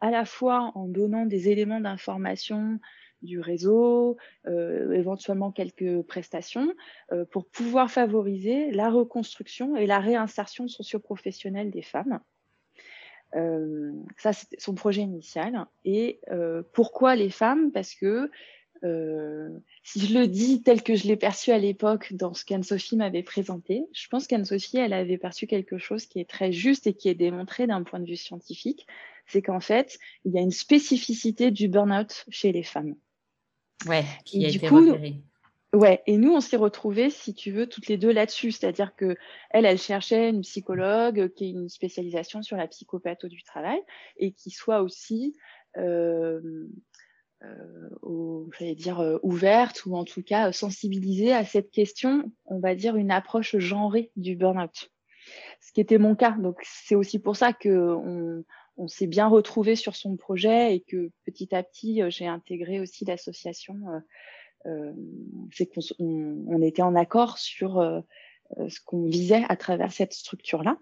à 0.00 0.10
la 0.10 0.24
fois 0.24 0.72
en 0.74 0.86
donnant 0.86 1.26
des 1.26 1.48
éléments 1.48 1.80
d'information 1.80 2.78
du 3.22 3.40
réseau, 3.40 4.18
euh, 4.46 4.92
éventuellement 4.92 5.50
quelques 5.50 6.02
prestations, 6.02 6.72
euh, 7.12 7.24
pour 7.24 7.48
pouvoir 7.48 7.90
favoriser 7.90 8.70
la 8.70 8.90
reconstruction 8.90 9.76
et 9.76 9.86
la 9.86 9.98
réinsertion 9.98 10.68
socio-professionnelle 10.68 11.70
des 11.70 11.82
femmes. 11.82 12.20
Euh, 13.34 13.92
ça, 14.16 14.32
c'est 14.32 14.60
son 14.60 14.74
projet 14.74 15.02
initial. 15.02 15.66
Et 15.84 16.20
euh, 16.30 16.62
pourquoi 16.72 17.16
les 17.16 17.30
femmes? 17.30 17.72
Parce 17.72 17.94
que 17.94 18.30
euh, 18.84 19.48
si 19.82 20.06
je 20.06 20.18
le 20.18 20.26
dis 20.26 20.62
tel 20.62 20.82
que 20.82 20.94
je 20.94 21.06
l'ai 21.06 21.16
perçu 21.16 21.50
à 21.50 21.58
l'époque 21.58 22.12
dans 22.12 22.34
ce 22.34 22.44
qu'Anne-Sophie 22.44 22.96
m'avait 22.96 23.22
présenté, 23.22 23.86
je 23.92 24.08
pense 24.08 24.26
qu'Anne-Sophie, 24.26 24.76
elle 24.76 24.92
avait 24.92 25.18
perçu 25.18 25.46
quelque 25.46 25.78
chose 25.78 26.06
qui 26.06 26.20
est 26.20 26.28
très 26.28 26.52
juste 26.52 26.86
et 26.86 26.94
qui 26.94 27.08
est 27.08 27.14
démontré 27.14 27.66
d'un 27.66 27.82
point 27.82 28.00
de 28.00 28.06
vue 28.06 28.16
scientifique. 28.16 28.86
C'est 29.26 29.42
qu'en 29.42 29.60
fait, 29.60 29.98
il 30.24 30.32
y 30.32 30.38
a 30.38 30.42
une 30.42 30.50
spécificité 30.50 31.50
du 31.50 31.68
burn-out 31.68 32.26
chez 32.28 32.52
les 32.52 32.62
femmes. 32.62 32.94
Ouais, 33.86 34.04
qui 34.24 34.44
a 34.44 34.48
été 34.48 34.66
coup, 34.66 34.76
repérée. 34.76 35.16
Ouais, 35.74 36.04
et 36.06 36.18
nous, 36.18 36.32
on 36.32 36.40
s'est 36.40 36.56
retrouvés, 36.56 37.10
si 37.10 37.34
tu 37.34 37.50
veux, 37.50 37.66
toutes 37.66 37.88
les 37.88 37.96
deux 37.96 38.12
là-dessus. 38.12 38.52
C'est-à-dire 38.52 38.94
que 38.94 39.16
elle, 39.50 39.66
elle 39.66 39.78
cherchait 39.78 40.30
une 40.30 40.42
psychologue 40.42 41.32
qui 41.34 41.46
ait 41.46 41.50
une 41.50 41.68
spécialisation 41.68 42.42
sur 42.42 42.56
la 42.56 42.68
psychopatho 42.68 43.26
du 43.26 43.42
travail 43.42 43.80
et 44.16 44.30
qui 44.30 44.50
soit 44.50 44.82
aussi, 44.82 45.36
euh, 45.76 46.68
euh, 47.42 48.74
dire, 48.76 49.00
euh, 49.00 49.18
ouverte 49.24 49.84
ou 49.84 49.96
en 49.96 50.04
tout 50.04 50.22
cas 50.22 50.52
sensibilisée 50.52 51.32
à 51.32 51.44
cette 51.44 51.72
question, 51.72 52.30
on 52.44 52.60
va 52.60 52.76
dire 52.76 52.94
une 52.94 53.10
approche 53.10 53.56
genrée 53.58 54.12
du 54.14 54.36
burn-out. 54.36 54.92
Ce 55.60 55.72
qui 55.72 55.80
était 55.80 55.98
mon 55.98 56.14
cas. 56.14 56.36
Donc, 56.38 56.60
c'est 56.62 56.94
aussi 56.94 57.18
pour 57.18 57.34
ça 57.34 57.52
que 57.52 57.96
on, 58.76 58.88
s'est 58.88 59.06
bien 59.06 59.26
retrouvé 59.26 59.74
sur 59.74 59.96
son 59.96 60.16
projet 60.16 60.76
et 60.76 60.80
que 60.80 61.10
petit 61.24 61.52
à 61.54 61.64
petit, 61.64 62.02
j'ai 62.10 62.26
intégré 62.26 62.80
aussi 62.80 63.04
l'association 63.04 63.76
euh, 63.88 63.98
c'est 65.52 65.66
qu'on 65.66 65.80
on, 65.98 66.62
était 66.62 66.82
en 66.82 66.94
accord 66.94 67.38
sur 67.38 67.78
euh, 67.78 68.00
euh, 68.58 68.68
ce 68.68 68.80
qu'on 68.80 69.06
visait 69.06 69.44
à 69.48 69.56
travers 69.56 69.92
cette 69.92 70.12
structure-là. 70.12 70.78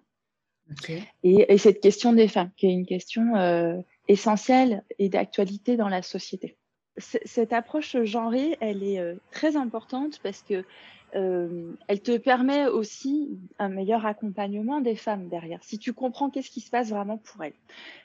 Et, 1.23 1.53
et, 1.53 1.59
cette 1.59 1.81
question 1.81 2.13
des 2.13 2.29
femmes, 2.29 2.51
qui 2.57 2.67
est 2.67 2.73
une 2.73 2.87
question 2.87 3.83
essentielle 4.09 4.85
et 4.99 5.09
d'actualité 5.09 5.77
dans 5.77 5.89
la 5.89 6.03
société. 6.03 6.57
cette 6.97 7.53
approche 7.53 7.97
genrée, 8.05 8.57
elle 8.61 8.83
est 8.83 9.03
très 9.33 9.57
importante 9.57 10.21
parce 10.23 10.43
que 10.43 10.65
euh, 11.15 11.73
elle 11.89 12.01
te 12.01 12.17
permet 12.17 12.67
aussi 12.67 13.39
un 13.59 13.69
meilleur 13.69 14.07
accompagnement 14.07 14.81
des 14.81 14.97
femmes 14.97 15.29
derrière, 15.29 15.63
si 15.63 15.79
tu 15.79 15.93
comprends 15.93 16.31
qu'est-ce 16.31 16.51
qui 16.51 16.61
se 16.61 16.71
passe 16.71 16.89
vraiment 16.89 17.19
pour 17.19 17.45
elles. 17.45 17.55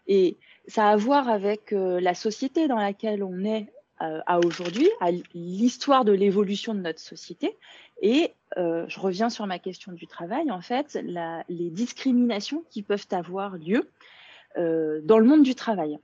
Et 0.07 0.37
ça 0.67 0.89
a 0.89 0.91
à 0.91 0.95
voir 0.97 1.29
avec 1.29 1.71
euh, 1.71 2.01
la 2.01 2.13
société 2.13 2.67
dans 2.67 2.77
laquelle 2.77 3.23
on 3.23 3.45
est 3.45 3.67
euh, 3.67 3.76
à 3.99 4.39
aujourd'hui, 4.39 4.89
à 5.01 5.09
l'histoire 5.33 6.05
de 6.05 6.11
l'évolution 6.11 6.73
de 6.75 6.81
notre 6.81 6.99
société. 6.99 7.57
Et 8.01 8.33
euh, 8.57 8.85
je 8.87 8.99
reviens 8.99 9.29
sur 9.29 9.47
ma 9.47 9.59
question 9.59 9.91
du 9.91 10.07
travail, 10.07 10.51
en 10.51 10.61
fait, 10.61 10.99
la, 11.03 11.43
les 11.49 11.69
discriminations 11.69 12.63
qui 12.69 12.81
peuvent 12.83 13.07
avoir 13.11 13.57
lieu 13.57 13.89
euh, 14.57 15.01
dans 15.03 15.19
le 15.19 15.25
monde 15.25 15.43
du 15.43 15.55
travail. 15.55 15.97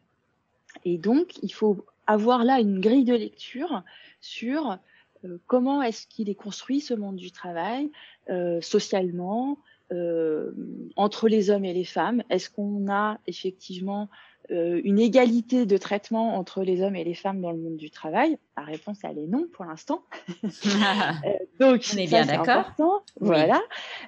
Et 0.86 0.98
donc, 0.98 1.38
il 1.44 1.54
faut 1.54 1.86
avoir 2.08 2.44
là 2.44 2.60
une 2.60 2.80
grille 2.80 3.06
de 3.06 3.14
lecture 3.14 3.84
sur 4.22 4.78
euh, 5.24 5.38
comment 5.48 5.82
est-ce 5.82 6.08
qu'il 6.08 6.30
est 6.30 6.36
construit 6.36 6.82
ce 6.82 6.94
monde 6.94 7.16
du 7.16 7.32
travail, 7.32 7.92
euh, 8.30 8.60
socialement, 8.62 9.58
euh, 9.92 10.52
entre 10.96 11.28
les 11.28 11.50
hommes 11.50 11.66
et 11.66 11.74
les 11.74 11.86
femmes. 11.86 12.24
Est-ce 12.30 12.50
qu'on 12.50 12.92
a 12.92 13.20
effectivement 13.28 14.04
euh, 14.04 14.06
une 14.50 15.00
égalité 15.00 15.66
de 15.66 15.78
traitement 15.78 16.36
entre 16.38 16.64
les 16.64 16.82
hommes 16.82 16.96
et 16.96 17.04
les 17.04 17.14
femmes 17.14 17.42
dans 17.42 17.52
le 17.52 17.58
monde 17.58 17.78
du 17.78 17.90
travail? 17.90 18.38
La 18.58 18.64
réponse, 18.64 19.00
elle 19.04 19.18
est 19.18 19.28
non 19.28 19.48
pour 19.52 19.66
l'instant. 19.66 20.04
Euh, 21.26 21.32
donc, 21.60 21.86
on 21.94 21.98
est 21.98 22.08
bien 22.08 22.26
d'accord. 22.26 22.74
Voilà. 23.20 23.62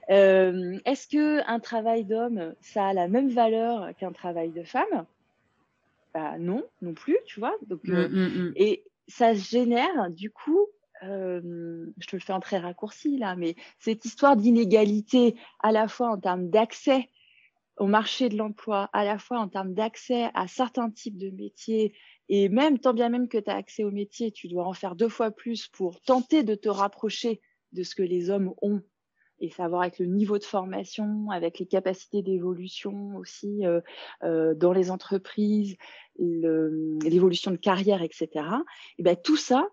Euh, 0.10 0.78
Est-ce 0.86 1.08
que 1.08 1.48
un 1.50 1.60
travail 1.60 2.04
d'homme, 2.04 2.54
ça 2.62 2.88
a 2.88 2.94
la 2.94 3.08
même 3.08 3.30
valeur 3.30 3.96
qu'un 3.98 4.12
travail 4.12 4.50
de 4.50 4.64
femme? 4.64 5.06
Bah, 6.14 6.38
Non, 6.40 6.64
non 6.82 6.94
plus, 6.94 7.18
tu 7.26 7.40
vois. 7.40 7.56
Donc, 7.68 7.84
mm, 7.84 7.94
euh, 7.94 8.08
mm, 8.10 8.50
mm. 8.50 8.54
Et 8.56 8.84
ça 9.08 9.34
génère, 9.34 10.10
du 10.10 10.30
coup, 10.32 10.68
euh, 11.04 11.86
je 12.00 12.08
te 12.08 12.16
le 12.16 12.22
fais 12.22 12.34
en 12.34 12.40
très 12.40 12.58
raccourci 12.58 13.18
là, 13.18 13.36
mais 13.36 13.56
cette 13.80 14.06
histoire 14.06 14.36
d'inégalité 14.36 15.36
à 15.62 15.72
la 15.72 15.88
fois 15.88 16.10
en 16.10 16.18
termes 16.18 16.50
d'accès 16.50 17.10
au 17.78 17.88
marché 17.88 18.30
de 18.30 18.38
l'emploi, 18.38 18.90
à 18.94 19.04
la 19.04 19.18
fois 19.18 19.40
en 19.40 19.50
termes 19.50 19.74
d'accès 19.74 20.30
à 20.34 20.48
certains 20.48 20.90
types 20.90 21.18
de 21.18 21.30
métiers, 21.30 21.94
et 22.30 22.50
même, 22.50 22.80
tant 22.80 22.94
bien 22.94 23.10
même 23.10 23.28
que 23.28 23.38
tu 23.38 23.50
as 23.50 23.56
accès 23.56 23.84
au 23.84 23.92
métier, 23.92 24.32
tu 24.32 24.48
dois 24.48 24.66
en 24.66 24.74
faire 24.74 24.96
deux 24.96 25.10
fois 25.10 25.32
plus 25.32 25.68
pour 25.68 26.02
tenter 26.02 26.44
de 26.44 26.56
te 26.56 26.70
rapprocher 26.70 27.42
de 27.74 27.84
ce 27.84 27.96
que 27.96 28.04
les 28.04 28.30
hommes 28.30 28.54
ont, 28.62 28.82
et 29.40 29.50
savoir 29.50 29.82
avec 29.82 30.00
le 30.00 30.06
niveau 30.06 30.38
de 30.38 30.44
formation, 30.44 31.30
avec 31.30 31.60
les 31.60 31.66
capacités 31.66 32.22
d'évolution 32.22 33.18
aussi 33.18 33.66
euh, 33.66 33.82
euh, 34.24 34.56
dans 34.56 34.72
les 34.72 34.92
entreprises, 34.92 35.76
l'évolution 36.18 37.52
de 37.52 37.58
carrière, 37.58 38.02
etc. 38.02 38.30
Et 38.98 39.04
ben 39.04 39.18
tout 39.18 39.36
ça, 39.36 39.68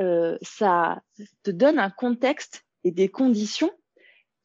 euh, 0.00 0.36
ça 0.42 1.02
te 1.44 1.52
donne 1.52 1.78
un 1.78 1.90
contexte 1.90 2.64
et 2.82 2.90
des 2.90 3.08
conditions 3.08 3.70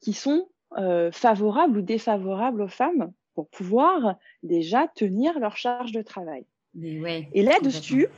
qui 0.00 0.12
sont 0.12 0.48
euh, 0.78 1.10
favorables 1.12 1.78
ou 1.78 1.82
défavorables 1.82 2.62
aux 2.62 2.68
femmes 2.68 3.12
pour 3.34 3.48
pouvoir 3.48 4.16
déjà 4.42 4.88
tenir 4.88 5.38
leur 5.38 5.56
charge 5.56 5.92
de 5.92 6.02
travail. 6.02 6.44
et 6.80 7.42
là-dessus, 7.42 8.08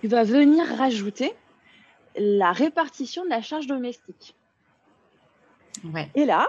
tu 0.00 0.08
vas 0.08 0.24
venir 0.24 0.64
rajouter 0.76 1.32
la 2.16 2.52
répartition 2.52 3.24
de 3.24 3.30
la 3.30 3.42
charge 3.42 3.66
domestique. 3.66 4.34
Et 6.14 6.24
là, 6.24 6.48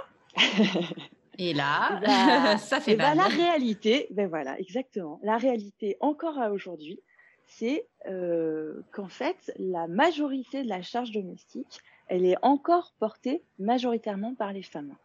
et 1.38 1.54
là, 1.54 2.00
ben, 2.06 2.58
ça 2.58 2.80
fait 2.80 2.96
ben, 2.96 3.16
mal. 3.16 3.18
la 3.18 3.28
réalité, 3.28 4.08
ben 4.12 4.28
voilà, 4.28 4.60
exactement. 4.60 5.20
La 5.24 5.38
réalité 5.38 5.98
encore 6.00 6.40
à 6.40 6.52
aujourd'hui, 6.52 7.00
c'est 7.46 7.86
euh, 8.08 8.82
qu'en 8.92 9.10
fait, 9.10 9.52
la 9.58 9.88
majorité 9.88 10.64
de 10.64 10.70
la 10.70 10.82
charge 10.82 11.12
domestique, 11.12 11.80
elle 12.08 12.26
est 12.26 12.38
encore 12.42 12.94
portée 13.00 13.44
majoritairement 13.60 14.36
par 14.36 14.54
les 14.54 14.64
femmes. 14.64 14.96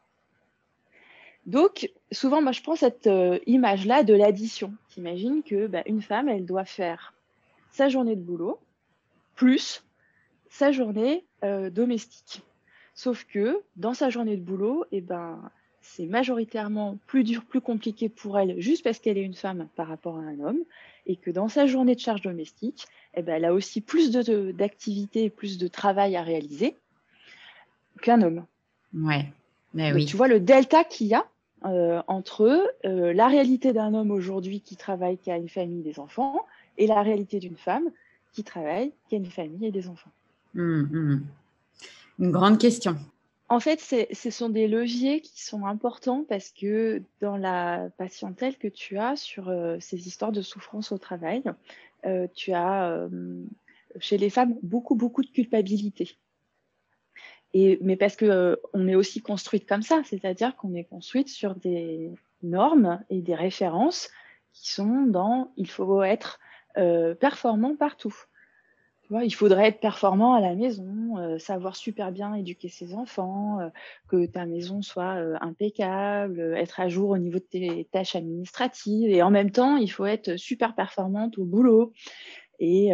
Donc, 1.47 1.91
souvent, 2.11 2.43
moi, 2.43 2.53
je 2.53 2.61
prends 2.61 2.75
cette 2.77 3.07
euh, 3.07 3.39
image-là 3.47 4.03
de 4.03 4.15
l'addition. 4.15 4.75
T'imagines 4.89 5.43
que 5.45 5.69
bah, 5.69 5.83
une 5.87 6.03
femme, 6.03 6.29
elle 6.29 6.45
doit 6.45 6.65
faire 6.65 7.15
sa 7.71 7.89
journée 7.89 8.17
de 8.17 8.21
boulot 8.21 8.59
plus 9.37 9.85
sa 10.49 10.73
journée 10.73 11.25
euh, 11.45 11.71
domestique. 11.71 12.43
Sauf 12.95 13.25
que 13.25 13.61
dans 13.77 13.95
sa 13.95 14.11
journée 14.11 14.37
de 14.37 14.43
boulot, 14.43 14.85
eh 14.91 15.01
ben, 15.01 15.51
c'est 15.83 16.07
majoritairement 16.07 16.99
plus 17.07 17.23
dur, 17.23 17.45
plus 17.45 17.61
compliqué 17.61 18.09
pour 18.09 18.39
elle, 18.39 18.59
juste 18.61 18.83
parce 18.83 18.99
qu'elle 18.99 19.19
est 19.19 19.23
une 19.23 19.35
femme 19.35 19.69
par 19.77 19.87
rapport 19.87 20.17
à 20.17 20.23
un 20.23 20.41
homme, 20.41 20.61
et 21.05 21.17
que 21.17 21.31
dans 21.31 21.49
sa 21.49 21.67
journée 21.67 21.95
de 21.95 22.01
charge 22.01 22.23
domestique, 22.23 22.87
eh 23.15 23.23
ben, 23.23 23.35
elle 23.35 23.45
a 23.45 23.53
aussi 23.53 23.81
plus 23.81 24.11
d'activités 24.11 25.25
et 25.25 25.31
plus 25.31 25.59
de 25.59 25.69
travail 25.69 26.17
à 26.17 26.23
réaliser 26.23 26.77
qu'un 28.03 28.23
homme. 28.23 28.47
Ouais. 28.95 29.31
Mais 29.75 29.93
oui. 29.93 30.07
Tu 30.07 30.17
vois 30.17 30.29
le 30.29 30.41
delta 30.41 30.83
qu'il 30.85 31.09
y 31.09 31.15
a 31.15 31.27
euh, 31.67 32.03
entre 32.07 32.73
euh, 32.85 33.13
la 33.13 33.27
réalité 33.27 33.73
d'un 33.73 33.95
homme 33.95 34.11
aujourd'hui 34.11 34.61
qui 34.61 34.77
travaille, 34.77 35.19
qui 35.19 35.31
a 35.31 35.37
une 35.37 35.49
famille, 35.49 35.83
des 35.83 35.99
enfants, 35.99 36.47
et 36.79 36.87
la 36.87 37.03
réalité 37.03 37.41
d'une 37.41 37.57
femme 37.57 37.91
qui 38.33 38.45
travaille, 38.45 38.93
qui 39.09 39.17
a 39.17 39.19
une 39.19 39.27
famille 39.27 39.67
et 39.67 39.73
des 39.73 39.89
enfants. 39.89 40.11
Hum, 40.55 40.89
hum. 40.93 41.27
Une 42.19 42.31
grande 42.31 42.59
question. 42.59 42.97
En 43.49 43.61
fait, 43.61 43.81
ce 43.81 44.31
sont 44.31 44.49
des 44.49 44.69
leviers 44.69 45.21
qui 45.21 45.43
sont 45.45 45.67
importants 45.67 46.25
parce 46.29 46.51
que 46.51 47.03
dans 47.21 47.37
la 47.37 47.89
patientèle 47.97 48.57
que 48.57 48.69
tu 48.69 48.99
as 48.99 49.17
sur 49.17 49.49
euh, 49.49 49.77
ces 49.81 50.09
histoires 50.09 50.33
de 50.33 50.43
souffrance 50.43 50.93
au 50.93 50.99
travail, 50.99 51.43
tu 52.37 52.53
as 52.53 53.09
chez 53.99 54.17
les 54.17 54.31
femmes 54.31 54.55
beaucoup, 54.63 54.95
beaucoup 54.95 55.23
de 55.23 55.31
culpabilité 55.31 56.17
mais 57.55 57.97
parce 57.97 58.17
que 58.17 58.27
euh, 58.27 58.57
on 58.75 58.87
est 58.89 58.95
aussi 58.95 59.23
construite 59.23 59.67
comme 59.67 59.83
ça, 59.83 60.03
c'est-à-dire 60.05 60.57
qu'on 60.57 60.75
est 60.75 60.85
construite 60.85 61.29
sur 61.29 61.55
des 61.55 62.11
normes 62.43 63.03
et 63.11 63.23
des 63.23 63.35
références 63.35 64.11
qui 64.53 64.71
sont 64.71 65.07
dans 65.07 65.53
il 65.57 65.69
faut 65.69 66.03
être 66.03 66.39
euh, 66.77 67.15
performant 67.15 67.77
partout. 67.77 68.15
il 69.11 69.35
faudrait 69.35 69.69
être 69.69 69.81
performant 69.81 70.35
à 70.35 70.41
la 70.41 70.55
maison, 70.55 71.17
euh, 71.19 71.39
savoir 71.39 71.77
super 71.77 72.13
bien 72.13 72.35
éduquer 72.35 72.69
ses 72.69 72.95
enfants, 72.95 73.61
euh, 73.61 73.69
que 74.09 74.27
ta 74.27 74.45
maison 74.45 74.83
soit 74.83 75.15
euh, 75.17 75.37
impeccable, 75.41 76.55
être 76.57 76.81
à 76.81 76.89
jour 76.89 77.11
au 77.11 77.19
niveau 77.19 77.39
de 77.39 77.45
tes 77.45 77.89
tâches 77.93 78.17
administratives. 78.17 79.11
Et 79.11 79.23
en 79.23 79.31
même 79.31 79.51
temps, 79.51 79.77
il 79.77 79.91
faut 79.91 80.07
être 80.07 80.37
super 80.37 80.75
performante 80.75 81.39
au 81.39 81.45
boulot. 81.45 81.93
Et 82.59 82.91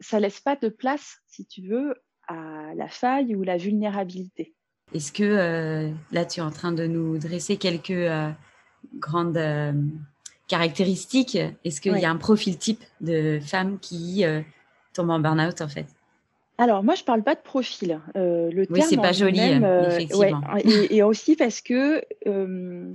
ça 0.00 0.18
laisse 0.18 0.40
pas 0.40 0.56
de 0.56 0.70
place, 0.70 1.18
si 1.26 1.46
tu 1.46 1.60
veux, 1.68 1.94
à 2.28 2.74
la 2.76 2.88
faille 2.88 3.34
ou 3.34 3.42
la 3.42 3.56
vulnérabilité. 3.56 4.52
Est-ce 4.94 5.12
que 5.12 5.92
là, 6.12 6.24
tu 6.24 6.40
es 6.40 6.42
en 6.42 6.50
train 6.50 6.72
de 6.72 6.86
nous 6.86 7.18
dresser 7.18 7.56
quelques 7.56 8.08
grandes 8.94 9.40
caractéristiques 10.46 11.38
Est-ce 11.64 11.80
qu'il 11.80 11.98
y 11.98 12.04
a 12.04 12.10
un 12.10 12.16
profil 12.16 12.58
type 12.58 12.84
de 13.00 13.40
femme 13.40 13.78
qui 13.80 14.24
tombe 14.92 15.10
en 15.10 15.18
burn-out 15.20 15.60
en 15.60 15.68
fait? 15.68 15.86
Alors 16.56 16.84
moi 16.84 16.94
je 16.94 17.02
parle 17.02 17.22
pas 17.22 17.34
de 17.34 17.40
profil. 17.40 18.00
Euh, 18.16 18.50
le 18.50 18.66
oui, 18.70 18.82
c'est 18.82 18.96
pas 18.96 19.12
joli, 19.12 19.40
euh, 19.40 19.88
effectivement. 19.88 20.40
et, 20.64 21.02
aussi 21.02 21.34
parce 21.34 21.60
que 21.60 22.02
euh, 22.26 22.94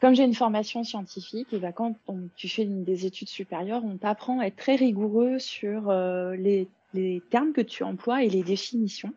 comme 0.00 0.14
j'ai 0.14 0.24
une 0.24 0.34
formation 0.34 0.82
scientifique, 0.82 1.52
et 1.52 1.58
ben, 1.58 1.72
quand 1.72 1.94
tu 2.34 2.48
fais 2.48 2.64
des 2.64 3.06
études 3.06 3.28
supérieures, 3.28 3.82
on 3.84 3.96
t'apprend 3.96 4.40
à 4.40 4.46
être 4.46 4.56
très 4.56 4.74
rigoureux 4.74 5.38
sur 5.38 5.92
les, 6.36 6.68
termes 7.30 7.52
que 7.52 7.60
tu 7.60 7.82
emploies 7.82 8.24
et 8.24 8.28
les 8.28 8.42
définitions 8.42 9.12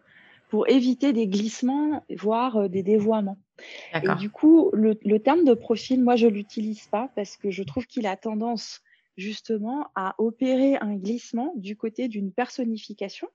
pour 0.49 0.67
éviter 0.67 1.13
des 1.13 1.27
glissements, 1.27 2.03
voire 2.17 2.69
des 2.69 2.81
dévoiements. 2.81 3.37
Et 3.93 4.15
du 4.19 4.29
coup, 4.29 4.71
le, 4.73 4.97
le, 5.03 5.19
terme 5.19 5.43
de 5.43 5.53
profil, 5.53 6.03
moi 6.03 6.15
je 6.15 6.27
l'utilise 6.27 6.87
pas 6.87 7.11
parce 7.15 7.37
que 7.37 7.51
je 7.51 7.61
trouve 7.61 7.85
qu'il 7.85 8.07
a 8.07 8.15
tendance 8.15 8.81
justement 9.17 9.87
à 9.95 10.15
opérer 10.17 10.77
un 10.77 10.95
glissement 10.95 11.53
du 11.55 11.75
côté 11.75 12.07
d'une 12.07 12.31
personnification 12.31 13.27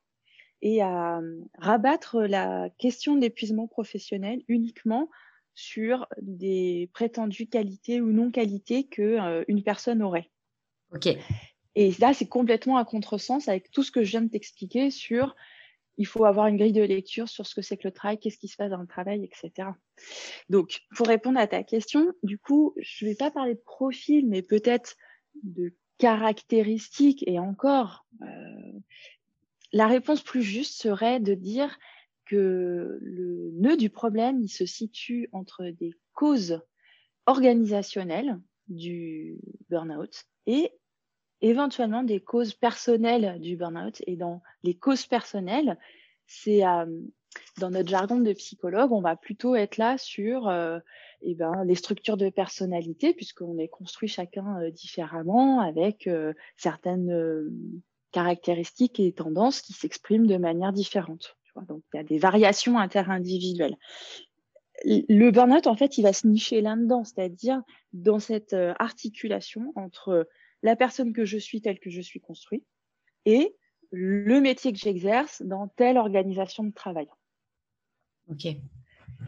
et 0.63 0.81
à 0.81 1.19
euh, 1.19 1.41
rabattre 1.59 2.23
la 2.23 2.71
question 2.79 3.15
de 3.15 3.21
l'épuisement 3.21 3.69
professionnel 3.69 4.43
uniquement 4.49 5.11
sur 5.55 6.09
des 6.21 6.91
prétendues 6.95 7.47
qualités 7.47 8.01
ou 8.01 8.11
non 8.11 8.31
qualités 8.31 8.85
que 8.85 9.03
euh, 9.03 9.63
personne 9.65 10.03
aurait. 10.03 10.31
Ok. 10.93 11.09
Et 11.77 11.93
là, 11.99 12.15
c'est 12.15 12.29
complètement 12.29 12.77
à 12.77 12.85
contresens 12.85 13.49
avec 13.49 13.71
tout 13.71 13.83
ce 13.83 13.91
que 13.91 14.05
je 14.05 14.11
viens 14.11 14.23
de 14.23 14.31
t'expliquer 14.31 14.91
sur 14.91 15.35
il 15.97 16.07
faut 16.07 16.25
avoir 16.25 16.47
une 16.49 16.57
grille 16.57 16.73
de 16.73 16.83
lecture 16.83 17.29
sur 17.29 17.47
ce 17.47 17.55
que 17.55 17.63
c'est 17.63 17.77
que 17.77 17.87
le 17.87 17.93
travail, 17.93 18.19
qu'est-ce 18.19 18.39
qui 18.39 18.49
se 18.49 18.57
passe 18.57 18.71
dans 18.71 18.81
le 18.81 18.87
travail, 18.87 19.25
etc. 19.25 19.69
Donc, 20.49 20.81
pour 20.97 21.07
répondre 21.07 21.39
à 21.39 21.47
ta 21.47 21.63
question, 21.63 22.13
du 22.23 22.39
coup, 22.39 22.75
je 22.79 23.05
ne 23.05 23.11
vais 23.11 23.17
pas 23.17 23.31
parler 23.31 23.55
de 23.55 23.63
profil, 23.65 24.27
mais 24.29 24.43
peut-être 24.43 24.97
de 25.43 25.75
caractéristiques 25.99 27.23
et 27.29 27.39
encore, 27.39 28.07
euh, 28.23 28.27
la 29.73 29.87
réponse 29.87 30.23
plus 30.23 30.43
juste 30.43 30.81
serait 30.81 31.21
de 31.21 31.35
dire 31.35 31.79
que 32.27 32.99
le 33.01 33.51
nœud 33.53 33.77
du 33.77 33.91
problème, 33.91 34.41
il 34.41 34.49
se 34.49 34.67
situe 34.67 35.29
entre 35.33 35.65
des 35.65 35.93
causes 36.13 36.61
organisationnelles 37.27 38.41
du 38.69 39.39
burn-out 39.69 40.25
et 40.47 40.71
éventuellement 41.41 42.03
des 42.03 42.21
causes 42.21 42.55
personnelles 42.55 43.39
du 43.41 43.57
burn-out. 43.57 44.03
Et 44.07 44.17
dans 44.17 44.43
les 44.63 44.75
causes 44.75 45.07
personnelles, 45.07 45.79
c'est 46.27 46.67
euh, 46.67 46.87
dans 47.59 47.71
notre 47.71 47.89
jargon 47.89 48.19
de 48.19 48.33
psychologue, 48.33 48.93
on 48.93 49.01
va 49.01 49.17
plutôt 49.17 49.55
être 49.55 49.77
là 49.77 49.97
sur 49.99 50.49
euh, 50.49 50.79
eh 51.23 51.35
ben, 51.35 51.65
les 51.65 51.75
structures 51.75 52.17
de 52.17 52.29
personnalité, 52.31 53.15
puisqu'on 53.15 53.59
est 53.59 53.69
construit 53.69 54.09
chacun 54.09 54.61
euh, 54.61 54.71
différemment, 54.71 55.61
avec 55.61 56.07
euh, 56.07 56.33
certaines 56.57 57.51
caractéristiques 58.13 59.01
et 59.01 59.13
tendances 59.13 59.61
qui 59.61 59.73
s'expriment 59.73 60.27
de 60.27 60.37
manière 60.37 60.73
différente. 60.73 61.37
Donc, 61.69 61.83
il 61.93 61.99
y 61.99 62.01
a 62.01 62.05
des 62.05 62.19
variations 62.19 62.79
interindividuelles. 62.79 63.77
Le 64.85 65.31
burn-out, 65.31 65.69
en 65.69 65.77
fait, 65.77 65.99
il 65.99 66.03
va 66.03 66.13
se 66.13 66.27
nicher 66.27 66.61
là-dedans, 66.61 67.05
c'est-à-dire 67.05 67.63
dans 67.93 68.19
cette 68.19 68.55
articulation 68.55 69.73
entre 69.77 70.29
la 70.65 70.77
personne 70.77 71.13
que 71.13 71.27
je 71.27 71.37
suis 71.37 71.61
telle 71.61 71.79
que 71.79 71.91
je 71.91 72.01
suis 72.01 72.21
construit 72.21 72.65
et 73.27 73.55
le 73.93 74.41
métier 74.41 74.73
que 74.73 74.79
j'exerce 74.79 75.43
dans 75.43 75.69
telle 75.69 75.99
organisation 75.99 76.65
de 76.65 76.73
travail. 76.73 77.07
Ok. 78.29 78.49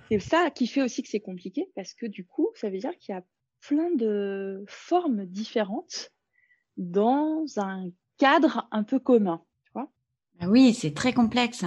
C'est 0.09 0.18
ça 0.18 0.51
qui 0.51 0.66
fait 0.66 0.83
aussi 0.83 1.03
que 1.03 1.09
c'est 1.09 1.20
compliqué 1.20 1.70
parce 1.77 1.92
que 1.92 2.07
du 2.07 2.27
coup, 2.27 2.49
ça 2.55 2.70
veut 2.70 2.79
dire 2.79 2.96
qu'il 2.99 3.14
y 3.14 3.18
a 3.18 3.25
plein 3.61 3.94
de 3.94 4.64
formes 4.66 5.27
différentes 5.27 6.11
dans 6.79 7.44
un 7.59 7.90
cadre 8.16 8.66
un 8.70 8.83
peu 8.83 8.99
commun. 8.99 9.44
Tu 10.38 10.44
vois 10.44 10.49
ah 10.49 10.51
oui, 10.51 10.75
c'est 10.75 10.92
très 10.92 11.12
complexe. 11.12 11.64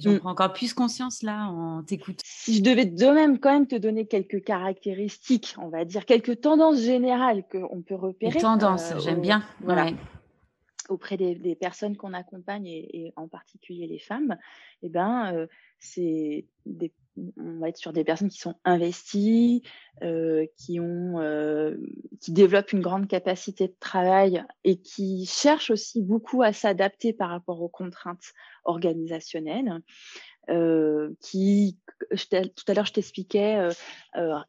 J'en 0.00 0.12
mm. 0.12 0.18
prends 0.20 0.30
encore 0.30 0.52
plus 0.52 0.72
conscience 0.72 1.22
là 1.22 1.48
en 1.48 1.82
t'écoutant. 1.82 2.22
Si 2.24 2.56
je 2.56 2.62
devais 2.62 2.86
de 2.86 3.06
même 3.06 3.38
quand 3.38 3.52
même 3.52 3.66
te 3.66 3.76
donner 3.76 4.06
quelques 4.06 4.42
caractéristiques, 4.42 5.54
on 5.58 5.68
va 5.68 5.84
dire 5.84 6.06
quelques 6.06 6.40
tendances 6.40 6.80
générales 6.80 7.44
qu'on 7.50 7.82
peut 7.82 7.94
repérer. 7.94 8.32
Les 8.32 8.40
tendances, 8.40 8.92
euh, 8.92 9.00
j'aime 9.00 9.20
bien. 9.20 9.42
Voilà. 9.60 9.90
auprès 10.88 11.16
des, 11.16 11.56
personnes 11.56 11.96
qu'on 11.96 12.14
accompagne 12.14 12.66
et, 12.66 13.12
en 13.16 13.28
particulier 13.28 13.86
les 13.86 13.98
femmes, 13.98 14.36
eh 14.82 14.88
ben, 14.88 15.32
euh, 15.34 15.46
c'est 15.78 16.46
des 16.64 16.92
on 17.36 17.58
va 17.58 17.68
être 17.68 17.76
sur 17.76 17.92
des 17.92 18.04
personnes 18.04 18.28
qui 18.28 18.38
sont 18.38 18.54
investies, 18.64 19.62
euh, 20.02 20.46
qui 20.56 20.78
ont, 20.80 21.20
euh, 21.20 21.76
qui 22.20 22.32
développent 22.32 22.72
une 22.72 22.80
grande 22.80 23.08
capacité 23.08 23.68
de 23.68 23.76
travail 23.80 24.44
et 24.64 24.76
qui 24.76 25.26
cherchent 25.26 25.70
aussi 25.70 26.02
beaucoup 26.02 26.42
à 26.42 26.52
s'adapter 26.52 27.12
par 27.12 27.30
rapport 27.30 27.62
aux 27.62 27.68
contraintes 27.68 28.32
organisationnelles. 28.64 29.80
Euh, 30.48 31.12
qui, 31.20 31.76
tout 32.12 32.64
à 32.68 32.74
l'heure, 32.74 32.86
je 32.86 32.92
t'expliquais 32.92 33.68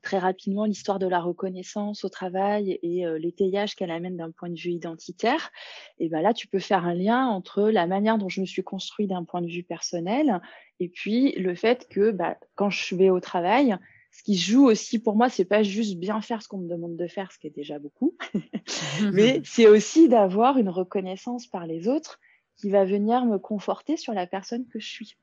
très 0.04 0.20
rapidement 0.20 0.66
l'histoire 0.66 1.00
de 1.00 1.08
la 1.08 1.20
reconnaissance 1.20 2.04
au 2.04 2.10
travail 2.10 2.78
et 2.84 3.04
l'étayage 3.18 3.76
qu'elle 3.76 3.90
amène 3.90 4.16
d'un 4.16 4.30
point 4.30 4.50
de 4.50 4.60
vue 4.60 4.72
identitaire. 4.72 5.50
Et 5.98 6.08
ben 6.10 6.22
là, 6.22 6.34
tu 6.34 6.48
peux 6.48 6.60
faire 6.60 6.86
un 6.86 6.94
lien 6.94 7.26
entre 7.26 7.64
la 7.64 7.88
manière 7.88 8.20
dont 8.20 8.30
je 8.30 8.42
me 8.42 8.46
suis 8.46 8.64
construit 8.64 9.08
d'un 9.08 9.24
point 9.24 9.42
de 9.42 9.48
vue 9.48 9.64
personnel 9.64 10.40
et 10.80 10.90
puis 10.90 11.32
le 11.34 11.56
fait 11.56 11.88
que 11.90 12.12
bah, 12.12 12.38
quand 12.56 12.70
je 12.70 12.96
vais 12.96 13.10
au 13.10 13.20
travail, 13.20 13.78
ce 14.12 14.24
qui 14.24 14.36
joue 14.36 14.66
aussi 14.66 15.00
pour 15.00 15.16
moi, 15.16 15.30
c'est 15.30 15.46
pas 15.46 15.64
juste 15.64 15.98
bien 15.98 16.22
faire 16.22 16.42
ce 16.42 16.48
qu'on 16.48 16.60
me 16.60 16.70
demande 16.70 16.96
de 16.96 17.08
faire, 17.08 17.32
ce 17.32 17.40
qui 17.40 17.48
est 17.48 17.56
déjà 17.56 17.80
beaucoup, 17.80 18.16
mais 19.14 19.42
c'est 19.46 19.68
aussi 19.68 20.10
d'avoir 20.10 20.58
une 20.58 20.70
reconnaissance 20.70 21.48
par 21.48 21.68
les 21.68 21.88
autres 21.88 22.20
qui 22.56 22.70
va 22.70 22.86
venir 22.86 23.26
me 23.26 23.38
conforter 23.38 23.98
sur 23.98 24.14
la 24.14 24.26
personne 24.26 24.66
que 24.68 24.80
je 24.80 24.88
suis 24.88 25.18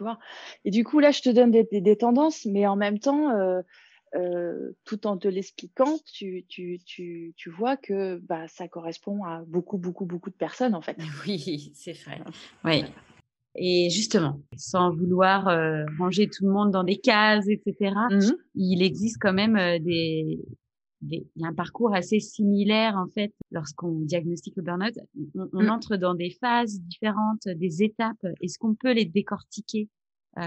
vois? 0.00 0.18
Et 0.64 0.70
du 0.70 0.84
coup, 0.84 0.98
là, 0.98 1.10
je 1.10 1.22
te 1.22 1.28
donne 1.28 1.50
des, 1.50 1.96
tendances, 1.96 2.44
mais 2.46 2.66
en 2.66 2.76
même 2.76 2.98
temps, 2.98 3.30
euh, 3.30 3.62
euh, 4.14 4.72
tout 4.84 5.06
en 5.06 5.16
te 5.16 5.28
l'expliquant, 5.28 5.98
tu, 6.12 6.44
vois 7.46 7.76
que 7.76 8.16
bah, 8.18 8.48
ça 8.48 8.68
correspond 8.68 9.24
à 9.24 9.42
beaucoup, 9.46 9.78
beaucoup, 9.78 10.06
beaucoup 10.06 10.30
de 10.30 10.36
personnes, 10.36 10.74
en 10.74 10.82
fait. 10.82 10.96
Oui, 11.26 11.72
c'est 11.74 11.92
vrai. 11.92 12.20
Oui. 12.64 12.84
Et 13.56 13.88
justement, 13.90 14.40
sans 14.56 14.90
vouloir 14.90 15.48
euh, 15.48 15.84
ranger 15.98 16.28
tout 16.28 16.44
le 16.44 16.52
monde 16.52 16.70
dans 16.72 16.84
des 16.84 16.98
cases, 16.98 17.48
etc., 17.48 17.94
mmh 18.10 18.32
il 18.56 18.82
existe 18.82 19.18
quand 19.20 19.32
même 19.32 19.56
des, 19.82 20.40
il 21.10 21.24
y 21.36 21.44
a 21.44 21.48
un 21.48 21.54
parcours 21.54 21.94
assez 21.94 22.20
similaire 22.20 22.96
en 22.96 23.08
fait 23.08 23.32
lorsqu'on 23.50 24.00
diagnostique 24.00 24.54
le 24.56 24.62
burn-out. 24.62 24.94
On, 25.34 25.62
mmh. 25.62 25.70
entre 25.70 25.96
dans 25.96 26.14
des 26.14 26.30
phases 26.30 26.80
différentes, 26.80 27.46
des 27.46 27.82
étapes. 27.82 28.24
Est-ce 28.40 28.58
qu'on 28.58 28.74
peut 28.74 28.92
les 28.92 29.04
décortiquer 29.04 29.88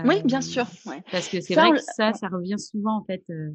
Oui, 0.05 0.21
bien 0.23 0.41
sûr. 0.41 0.65
Parce 1.11 1.27
que 1.27 1.41
c'est 1.41 1.55
vrai 1.55 1.71
que 1.71 1.81
ça, 1.95 2.13
ça 2.13 2.27
revient 2.27 2.59
souvent 2.59 2.97
en 2.97 3.03
fait. 3.03 3.23
Euh. 3.29 3.51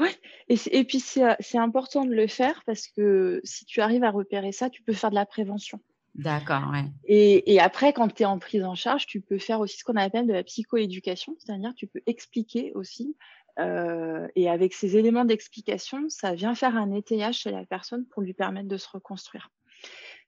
Oui, 0.00 0.08
et, 0.48 0.56
et, 0.72 0.84
puis 0.84 1.00
c'est 1.00 1.58
important 1.58 2.04
de 2.04 2.14
le 2.14 2.26
faire 2.26 2.62
parce 2.66 2.88
que 2.88 3.40
si 3.44 3.64
tu 3.66 3.80
arrives 3.80 4.04
à 4.04 4.10
repérer 4.10 4.50
ça, 4.50 4.70
tu 4.70 4.82
peux 4.82 4.94
faire 4.94 5.10
de 5.10 5.14
la 5.14 5.26
prévention. 5.26 5.80
D'accord, 6.14 6.70
ouais. 6.72 6.84
Et, 7.06 7.58
après, 7.58 7.92
quand 7.92 8.08
tu 8.08 8.22
es 8.22 8.26
en 8.26 8.38
prise 8.38 8.64
en 8.64 8.74
charge, 8.74 9.06
tu 9.06 9.20
peux 9.20 9.38
faire 9.38 9.60
aussi 9.60 9.78
ce 9.78 9.84
qu'on 9.84 9.96
appelle 9.96 10.26
de 10.26 10.32
la 10.32 10.42
psychoéducation, 10.42 11.34
c'est-à-dire 11.38 11.72
tu 11.74 11.86
peux 11.86 12.02
expliquer 12.06 12.72
aussi 12.74 13.16
euh, 13.58 14.28
et 14.34 14.48
avec 14.48 14.74
ces 14.74 14.96
éléments 14.96 15.24
d'explication, 15.24 16.08
ça 16.08 16.34
vient 16.34 16.54
faire 16.54 16.76
un 16.76 16.92
étayage 16.92 17.38
chez 17.38 17.50
la 17.50 17.64
personne 17.64 18.06
pour 18.06 18.22
lui 18.22 18.34
permettre 18.34 18.68
de 18.68 18.76
se 18.76 18.88
reconstruire. 18.88 19.50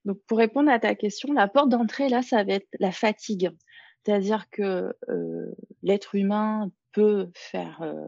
Donc, 0.05 0.19
pour 0.27 0.39
répondre 0.39 0.71
à 0.71 0.79
ta 0.79 0.95
question, 0.95 1.33
la 1.33 1.49
porte 1.49 1.71
d'entrée, 1.71 2.09
là, 2.09 2.23
ça 2.23 2.45
va 2.45 2.55
être 2.55 2.69
la 2.79 2.93
fatigue. 2.93 3.51
C'est-à-dire 4.05 4.51
que 4.51 4.95
euh, 5.09 5.55
l'être 5.83 6.15
humain 6.15 6.71
peut 6.93 7.31
faire 7.35 7.81
euh, 7.83 8.07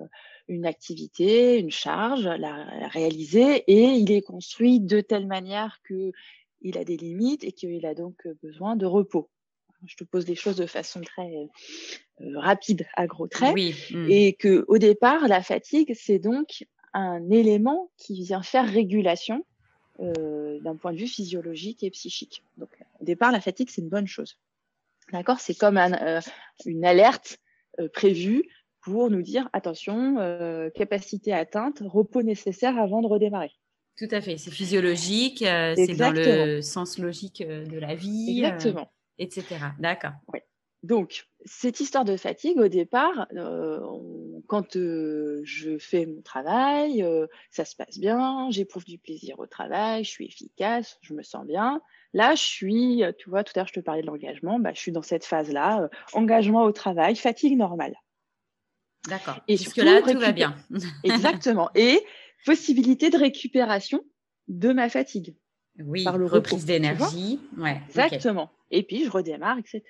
une 0.48 0.66
activité, 0.66 1.58
une 1.58 1.70
charge, 1.70 2.26
la, 2.26 2.88
réaliser, 2.88 3.64
et 3.66 3.92
il 3.92 4.12
est 4.12 4.22
construit 4.22 4.80
de 4.80 5.00
telle 5.00 5.26
manière 5.26 5.80
qu'il 6.66 6.78
a 6.78 6.84
des 6.84 6.96
limites 6.96 7.44
et 7.44 7.52
qu'il 7.52 7.86
a 7.86 7.94
donc 7.94 8.26
besoin 8.42 8.76
de 8.76 8.86
repos 8.86 9.30
je 9.84 9.96
te 9.96 10.04
pose 10.04 10.26
les 10.26 10.34
choses 10.34 10.56
de 10.56 10.66
façon 10.66 11.00
très 11.00 11.32
euh, 12.20 12.38
rapide, 12.38 12.86
à 12.94 13.06
gros 13.06 13.28
traits, 13.28 13.54
mmh. 13.54 14.10
et 14.10 14.32
que 14.34 14.64
au 14.68 14.78
départ, 14.78 15.28
la 15.28 15.42
fatigue, 15.42 15.92
c'est 15.94 16.18
donc 16.18 16.66
un 16.92 17.30
élément 17.30 17.90
qui 17.96 18.22
vient 18.22 18.42
faire 18.42 18.68
régulation 18.68 19.44
euh, 20.00 20.58
d'un 20.60 20.76
point 20.76 20.92
de 20.92 20.98
vue 20.98 21.06
physiologique 21.06 21.82
et 21.82 21.90
psychique. 21.90 22.42
Donc, 22.56 22.70
on 23.00 23.04
départ, 23.04 23.32
la 23.32 23.40
fatigue, 23.40 23.68
c'est 23.70 23.82
une 23.82 23.88
bonne 23.88 24.06
chose. 24.06 24.38
D'accord? 25.12 25.40
C'est 25.40 25.54
comme 25.54 25.78
euh, 25.78 26.20
une 26.64 26.84
alerte 26.84 27.38
euh, 27.78 27.88
prévue 27.88 28.44
pour 28.80 29.10
nous 29.10 29.22
dire 29.22 29.48
attention, 29.52 30.18
euh, 30.18 30.70
capacité 30.70 31.32
atteinte, 31.32 31.82
repos 31.84 32.22
nécessaire 32.22 32.78
avant 32.78 33.02
de 33.02 33.06
redémarrer. 33.06 33.52
Tout 33.98 34.08
à 34.10 34.20
fait, 34.20 34.36
c'est 34.36 34.50
physiologique, 34.50 35.38
c'est 35.38 35.96
dans 35.96 36.12
le 36.12 36.60
sens 36.60 36.98
logique 36.98 37.42
de 37.46 37.78
la 37.78 37.94
vie, 37.94 38.42
Exactement. 38.44 38.90
etc. 39.18 39.44
D'accord. 39.78 40.12
Oui. 40.32 40.40
Donc, 40.82 41.26
cette 41.44 41.80
histoire 41.80 42.04
de 42.04 42.16
fatigue, 42.16 42.58
au 42.60 42.68
départ, 42.68 43.26
quand 44.46 44.74
je 44.74 45.78
fais 45.80 46.06
mon 46.06 46.20
travail, 46.20 47.04
ça 47.50 47.64
se 47.64 47.74
passe 47.74 47.98
bien, 47.98 48.48
j'éprouve 48.50 48.84
du 48.84 48.98
plaisir 48.98 49.38
au 49.40 49.46
travail, 49.46 50.04
je 50.04 50.10
suis 50.10 50.26
efficace, 50.26 50.98
je 51.00 51.14
me 51.14 51.22
sens 51.22 51.46
bien. 51.46 51.80
Là, 52.12 52.34
je 52.34 52.42
suis, 52.42 53.02
tu 53.18 53.30
vois, 53.30 53.42
tout 53.42 53.52
à 53.56 53.60
l'heure, 53.60 53.68
je 53.68 53.72
te 53.72 53.80
parlais 53.80 54.02
de 54.02 54.06
l'engagement, 54.06 54.58
bah, 54.58 54.72
je 54.74 54.80
suis 54.80 54.92
dans 54.92 55.02
cette 55.02 55.24
phase-là, 55.24 55.88
engagement 56.12 56.62
au 56.62 56.72
travail, 56.72 57.16
fatigue 57.16 57.56
normale. 57.56 57.96
D'accord. 59.08 59.40
Et 59.48 59.56
jusque-là, 59.56 60.02
tout 60.02 60.18
va 60.18 60.32
bien. 60.32 60.54
Exactement. 61.02 61.70
Et 61.74 62.04
possibilité 62.46 63.10
de 63.10 63.18
récupération 63.18 64.02
de 64.48 64.72
ma 64.72 64.88
fatigue. 64.88 65.36
Oui, 65.78 66.04
par 66.04 66.16
le 66.16 66.24
reprise 66.24 66.64
d'énergie. 66.64 67.40
Ouais, 67.58 67.82
Exactement. 67.88 68.50
Et 68.70 68.82
puis, 68.82 69.04
je 69.04 69.10
redémarre, 69.10 69.58
etc. 69.58 69.82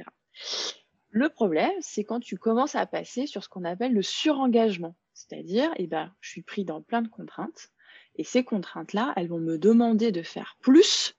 Le 1.11 1.29
problème, 1.29 1.73
c'est 1.81 2.03
quand 2.03 2.19
tu 2.19 2.37
commences 2.37 2.75
à 2.75 2.85
passer 2.87 3.27
sur 3.27 3.45
ce 3.45 3.49
qu'on 3.49 3.64
appelle 3.64 3.92
le 3.92 4.03
surengagement. 4.03 4.97
C'est-à-dire, 5.14 5.71
eh 5.77 5.87
ben, 5.87 6.12
je 6.21 6.31
suis 6.31 6.42
pris 6.42 6.64
dans 6.64 6.83
plein 6.83 7.03
de 7.03 7.09
contraintes. 7.09 7.71
Et 8.16 8.25
ces 8.25 8.42
contraintes-là, 8.42 9.12
elles 9.16 9.29
vont 9.29 9.38
me 9.38 9.59
demander 9.59 10.11
de 10.11 10.23
faire 10.23 10.57
plus 10.61 11.16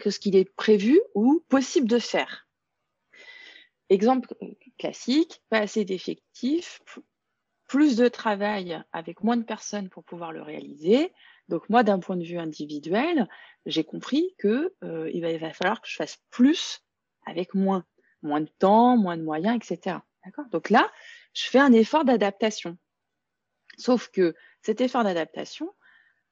que 0.00 0.10
ce 0.10 0.18
qu'il 0.18 0.34
est 0.34 0.52
prévu 0.56 1.00
ou 1.14 1.44
possible 1.48 1.88
de 1.88 1.98
faire. 1.98 2.48
Exemple 3.90 4.34
classique, 4.78 5.42
pas 5.48 5.58
assez 5.58 5.84
d'effectifs, 5.84 6.80
plus 7.68 7.96
de 7.96 8.08
travail 8.08 8.82
avec 8.92 9.22
moins 9.22 9.36
de 9.36 9.44
personnes 9.44 9.90
pour 9.90 10.02
pouvoir 10.02 10.32
le 10.32 10.42
réaliser. 10.42 11.12
Donc 11.48 11.68
moi, 11.68 11.84
d'un 11.84 12.00
point 12.00 12.16
de 12.16 12.24
vue 12.24 12.38
individuel, 12.38 13.28
j'ai 13.66 13.84
compris 13.84 14.34
que 14.38 14.74
euh, 14.82 15.10
il, 15.12 15.20
va, 15.20 15.52
falloir 15.52 15.80
que 15.80 15.88
je 15.88 15.96
fasse 15.96 16.18
plus 16.30 16.82
avec 17.26 17.54
moins, 17.54 17.84
moins 18.22 18.40
de 18.40 18.50
temps, 18.58 18.96
moins 18.96 19.16
de 19.16 19.22
moyens, 19.22 19.56
etc. 19.56 19.98
D'accord? 20.24 20.46
Donc 20.50 20.70
là, 20.70 20.90
je 21.34 21.44
fais 21.44 21.58
un 21.58 21.72
effort 21.72 22.04
d'adaptation. 22.04 22.76
Sauf 23.76 24.08
que 24.08 24.34
cet 24.62 24.80
effort 24.80 25.04
d'adaptation, 25.04 25.72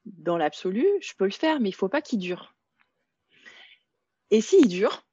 dans 0.07 0.39
l'absolu, 0.39 0.87
je 1.01 1.13
peux 1.17 1.27
le 1.27 1.31
faire, 1.31 1.61
mais 1.61 1.69
il 1.69 1.73
ne 1.73 1.77
faut 1.77 1.89
pas 1.89 2.03
qu'il 2.03 2.19
dure. 2.19 2.55
Et 4.31 4.41
s'il 4.41 4.69
dure, 4.69 5.07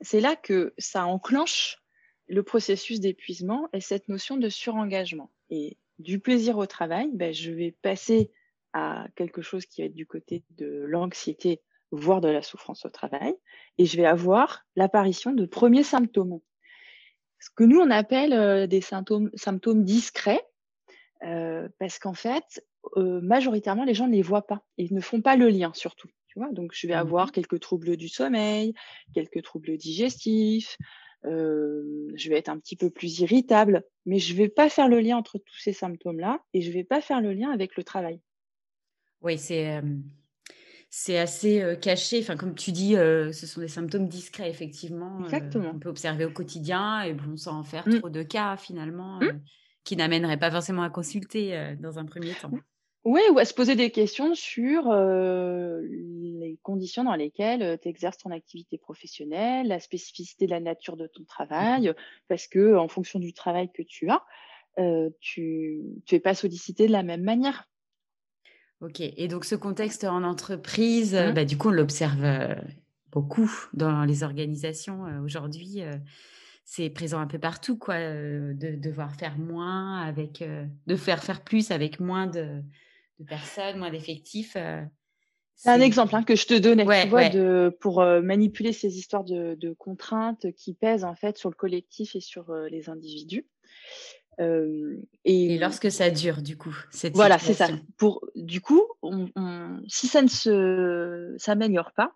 c'est 0.00 0.20
là 0.20 0.34
que 0.34 0.74
ça 0.76 1.06
enclenche 1.06 1.78
le 2.26 2.42
processus 2.42 3.00
d'épuisement 3.00 3.68
et 3.72 3.80
cette 3.80 4.08
notion 4.08 4.36
de 4.36 4.48
surengagement. 4.48 5.30
Et 5.52 5.76
du 5.98 6.18
plaisir 6.18 6.56
au 6.56 6.64
travail, 6.64 7.10
ben, 7.12 7.34
je 7.34 7.50
vais 7.52 7.76
passer 7.82 8.32
à 8.72 9.06
quelque 9.16 9.42
chose 9.42 9.66
qui 9.66 9.82
va 9.82 9.86
être 9.86 9.94
du 9.94 10.06
côté 10.06 10.44
de 10.56 10.84
l'anxiété, 10.88 11.60
voire 11.90 12.22
de 12.22 12.28
la 12.28 12.40
souffrance 12.40 12.86
au 12.86 12.88
travail, 12.88 13.34
et 13.76 13.84
je 13.84 13.98
vais 13.98 14.06
avoir 14.06 14.64
l'apparition 14.76 15.32
de 15.32 15.44
premiers 15.44 15.82
symptômes. 15.82 16.40
Ce 17.38 17.50
que 17.54 17.64
nous, 17.64 17.78
on 17.78 17.90
appelle 17.90 18.32
euh, 18.32 18.66
des 18.66 18.80
symptômes, 18.80 19.30
symptômes 19.34 19.84
discrets, 19.84 20.42
euh, 21.22 21.68
parce 21.78 21.98
qu'en 21.98 22.14
fait, 22.14 22.64
euh, 22.96 23.20
majoritairement, 23.20 23.84
les 23.84 23.92
gens 23.92 24.06
ne 24.06 24.12
les 24.12 24.22
voient 24.22 24.46
pas. 24.46 24.64
Ils 24.78 24.94
ne 24.94 25.02
font 25.02 25.20
pas 25.20 25.36
le 25.36 25.50
lien, 25.50 25.72
surtout. 25.74 26.08
Donc, 26.52 26.72
je 26.72 26.86
vais 26.86 26.94
avoir 26.94 27.26
mmh 27.26 27.32
quelques 27.32 27.60
troubles 27.60 27.98
du 27.98 28.08
sommeil, 28.08 28.72
quelques 29.14 29.42
troubles 29.42 29.76
digestifs, 29.76 30.78
je 31.24 32.28
vais 32.28 32.38
être 32.38 32.48
un 32.48 32.58
petit 32.58 32.76
peu 32.76 32.90
plus 32.90 33.20
irritable, 33.20 33.84
mais 34.06 34.18
je 34.18 34.32
ne 34.32 34.38
vais 34.38 34.48
pas 34.48 34.68
faire 34.68 34.88
le 34.88 35.00
lien 35.00 35.16
entre 35.16 35.38
tous 35.38 35.58
ces 35.58 35.72
symptômes-là 35.72 36.40
et 36.54 36.62
je 36.62 36.68
ne 36.68 36.74
vais 36.74 36.84
pas 36.84 37.00
faire 37.00 37.20
le 37.20 37.32
lien 37.32 37.50
avec 37.50 37.76
le 37.76 37.84
travail. 37.84 38.20
Oui, 39.20 39.38
c'est 39.38 39.80
c'est 40.90 41.18
assez 41.18 41.78
caché. 41.80 42.20
Enfin, 42.20 42.36
comme 42.36 42.54
tu 42.54 42.72
dis, 42.72 42.94
ce 42.94 43.46
sont 43.46 43.60
des 43.60 43.68
symptômes 43.68 44.08
discrets, 44.08 44.50
effectivement. 44.50 45.24
Exactement. 45.24 45.70
on 45.74 45.78
peut 45.78 45.88
observer 45.88 46.24
au 46.24 46.30
quotidien 46.30 47.02
et 47.02 47.14
bon, 47.14 47.36
sans 47.36 47.58
en 47.58 47.64
faire 47.64 47.88
mmh. 47.88 47.98
trop 48.00 48.10
de 48.10 48.22
cas, 48.22 48.56
finalement, 48.56 49.20
mmh. 49.20 49.40
qui 49.84 49.96
n'amèneraient 49.96 50.38
pas 50.38 50.50
forcément 50.50 50.82
à 50.82 50.90
consulter 50.90 51.76
dans 51.80 51.98
un 51.98 52.04
premier 52.04 52.34
temps. 52.34 52.52
Oui, 53.04 53.20
ou 53.32 53.38
à 53.38 53.44
se 53.44 53.52
poser 53.52 53.74
des 53.74 53.90
questions 53.90 54.34
sur 54.34 54.92
les 54.92 56.58
conditions 56.62 57.02
dans 57.02 57.16
lesquelles 57.16 57.78
tu 57.82 57.88
exerces 57.88 58.18
ton 58.18 58.30
activité 58.30 58.78
professionnelle, 58.78 59.66
la 59.66 59.80
spécificité 59.80 60.46
de 60.46 60.52
la 60.52 60.60
nature 60.60 60.96
de 60.96 61.08
ton 61.08 61.24
travail, 61.24 61.92
parce 62.28 62.46
que 62.46 62.76
en 62.76 62.86
fonction 62.86 63.18
du 63.18 63.32
travail 63.32 63.70
que 63.72 63.82
tu 63.82 64.08
as, 64.08 64.24
tu 65.18 65.82
n'es 66.12 66.20
pas 66.20 66.34
sollicité 66.34 66.86
de 66.86 66.92
la 66.92 67.02
même 67.02 67.22
manière. 67.22 67.68
Ok, 68.80 69.00
et 69.00 69.26
donc 69.26 69.44
ce 69.44 69.56
contexte 69.56 70.04
en 70.04 70.22
entreprise, 70.22 71.14
mmh. 71.14 71.32
bah, 71.32 71.44
du 71.44 71.58
coup, 71.58 71.68
on 71.68 71.72
l'observe 71.72 72.56
beaucoup 73.10 73.50
dans 73.72 74.04
les 74.04 74.22
organisations 74.22 75.06
aujourd'hui. 75.24 75.82
c'est 76.64 76.88
présent 76.88 77.18
un 77.18 77.26
peu 77.26 77.40
partout, 77.40 77.76
quoi, 77.76 77.98
de 77.98 78.76
devoir 78.76 79.12
faire 79.16 79.38
moins 79.38 80.02
avec, 80.02 80.44
de 80.86 80.96
faire 80.96 81.24
faire 81.24 81.42
plus 81.42 81.72
avec 81.72 81.98
moins 81.98 82.28
de, 82.28 82.62
personnes, 83.26 83.78
moins 83.78 83.90
d'effectifs. 83.90 84.54
Euh, 84.56 84.82
c'est 85.54 85.70
un 85.70 85.80
exemple 85.80 86.16
hein, 86.16 86.24
que 86.24 86.34
je 86.34 86.46
te 86.46 86.54
donnais, 86.54 86.84
tu 87.02 87.08
vois, 87.08 87.28
de, 87.28 87.76
pour 87.80 88.00
euh, 88.00 88.20
manipuler 88.20 88.72
ces 88.72 88.98
histoires 88.98 89.24
de, 89.24 89.74
contraintes 89.78 90.52
qui 90.52 90.74
pèsent 90.74 91.04
en 91.04 91.14
fait 91.14 91.38
sur 91.38 91.50
le 91.50 91.54
collectif 91.54 92.16
et 92.16 92.20
sur 92.20 92.50
euh, 92.50 92.68
les 92.68 92.88
individus. 92.88 93.46
et, 94.38 95.58
lorsque 95.58 95.90
ça 95.90 96.10
dure, 96.10 96.42
du 96.42 96.56
coup, 96.56 96.76
cette 96.90 97.14
voilà, 97.14 97.38
c'est 97.38 97.54
ça. 97.54 97.68
Pour 97.96 98.26
du 98.34 98.60
coup, 98.60 98.82
si 99.86 100.08
ça 100.08 100.22
ne 100.22 100.28
se 100.28 101.34
s'améliore 101.38 101.92
pas, 101.92 102.12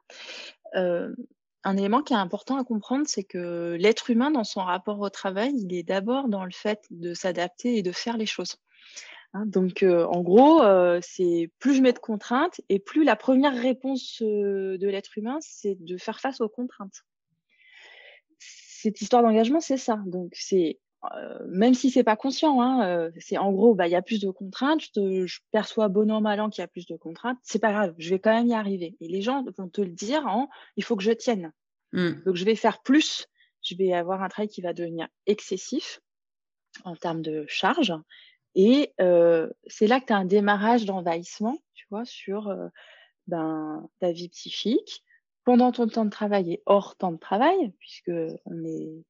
un 1.66 1.76
élément 1.76 2.02
qui 2.02 2.14
est 2.14 2.16
important 2.16 2.59
à 2.59 2.64
comprendre, 2.64 3.06
c'est 3.06 3.24
que 3.24 3.76
l'être 3.78 4.11
humain, 4.11 4.30
dans 4.30 4.44
son 4.44 4.61
rapport 4.61 5.00
au 5.00 5.11
travail, 5.11 5.52
il 5.56 5.74
est 5.74 5.82
d'abord 5.82 6.28
dans 6.28 6.44
le 6.44 6.52
fait 6.52 6.85
de 6.90 7.12
s'adapter 7.12 7.76
et 7.76 7.82
de 7.82 7.92
faire 7.92 8.16
les 8.16 8.26
choses. 8.26 8.56
Hein, 9.37 9.44
donc, 9.46 9.85
en 9.85 10.22
gros, 10.22 10.62
c'est 11.03 11.51
plus 11.59 11.75
je 11.75 11.83
mets 11.83 11.92
de 11.92 11.99
contraintes 11.99 12.61
et 12.68 12.79
plus 12.79 13.05
la 13.05 13.16
première 13.16 13.55
réponse 13.55 14.22
de 14.22 14.88
l'être 14.88 15.18
humain, 15.18 15.38
c'est 15.40 15.77
de 15.79 15.96
faire 15.99 16.20
face 16.20 16.40
aux 16.40 16.49
contraintes. 16.49 17.05
Cette 18.38 19.01
histoire 19.01 19.22
d'engagement, 19.22 19.61
c'est 19.61 19.77
ça. 19.77 20.01
Donc, 20.07 20.33
c'est 20.35 20.79
même 21.49 21.75
si 21.75 21.90
c'est 21.90 22.03
pas 22.03 22.16
conscient, 22.16 22.61
hein, 22.62 23.11
c'est 23.18 23.37
en 23.37 23.53
gros, 23.53 23.75
bah, 23.75 23.87
il 23.87 23.90
y 23.90 23.96
a 23.96 24.03
plus 24.03 24.20
de 24.20 24.31
contraintes, 24.31 24.81
je, 24.96 25.38
perçois 25.53 25.88
bon 25.88 26.11
an 26.11 26.20
mal 26.20 26.40
an 26.40 26.51
qu'il 26.51 26.62
y 26.62 26.64
a 26.64 26.68
plus 26.68 26.87
de 26.87 26.96
contraintes, 26.96 27.38
c'est 27.42 27.61
pas 27.61 27.70
grave, 27.72 27.94
je 27.99 28.11
vais 28.11 28.18
quand 28.18 28.33
même 28.33 28.49
y 28.49 28.55
arriver. 28.55 28.96
Et 29.01 29.09
les 29.09 29.22
gens 29.22 29.44
vont 29.57 29.68
te 29.68 29.83
le 29.83 29.92
dire 29.92 30.27
en, 30.27 30.49
il 30.77 30.83
faut 30.83 30.96
que 30.96 31.05
je 31.05 31.12
tienne. 31.12 31.53
Mmh. 31.92 32.22
Donc, 32.25 32.37
je 32.37 32.44
vais 32.44 32.57
faire 32.57 32.83
plus, 32.83 33.27
je 33.62 33.77
vais 33.77 33.92
avoir 33.92 34.22
un 34.22 34.29
travail 34.29 34.49
qui 34.49 34.62
va 34.62 34.72
devenir 34.72 35.07
excessif 35.27 36.01
en 36.85 36.96
termes 36.96 37.22
de 37.22 37.44
charge 37.46 37.92
et 38.56 38.92
c'est 39.66 39.86
là 39.86 40.00
que 40.00 40.06
tu 40.06 40.12
as 40.12 40.16
un 40.16 40.24
démarrage 40.24 40.86
d'envahissement, 40.86 41.58
tu 41.74 41.86
vois, 41.90 42.04
sur 42.04 42.52
ben, 43.28 43.88
ta 44.00 44.10
vie 44.10 44.30
psychique, 44.30 45.04
pendant 45.44 45.72
ton 45.72 45.86
temps 45.86 46.04
de 46.04 46.10
travail 46.10 46.54
et 46.54 46.62
hors 46.66 46.96
temps 46.96 47.12
de 47.12 47.18
travail, 47.18 47.72
puisque 47.78 48.10
on 48.46 48.54
n'est 48.54 49.04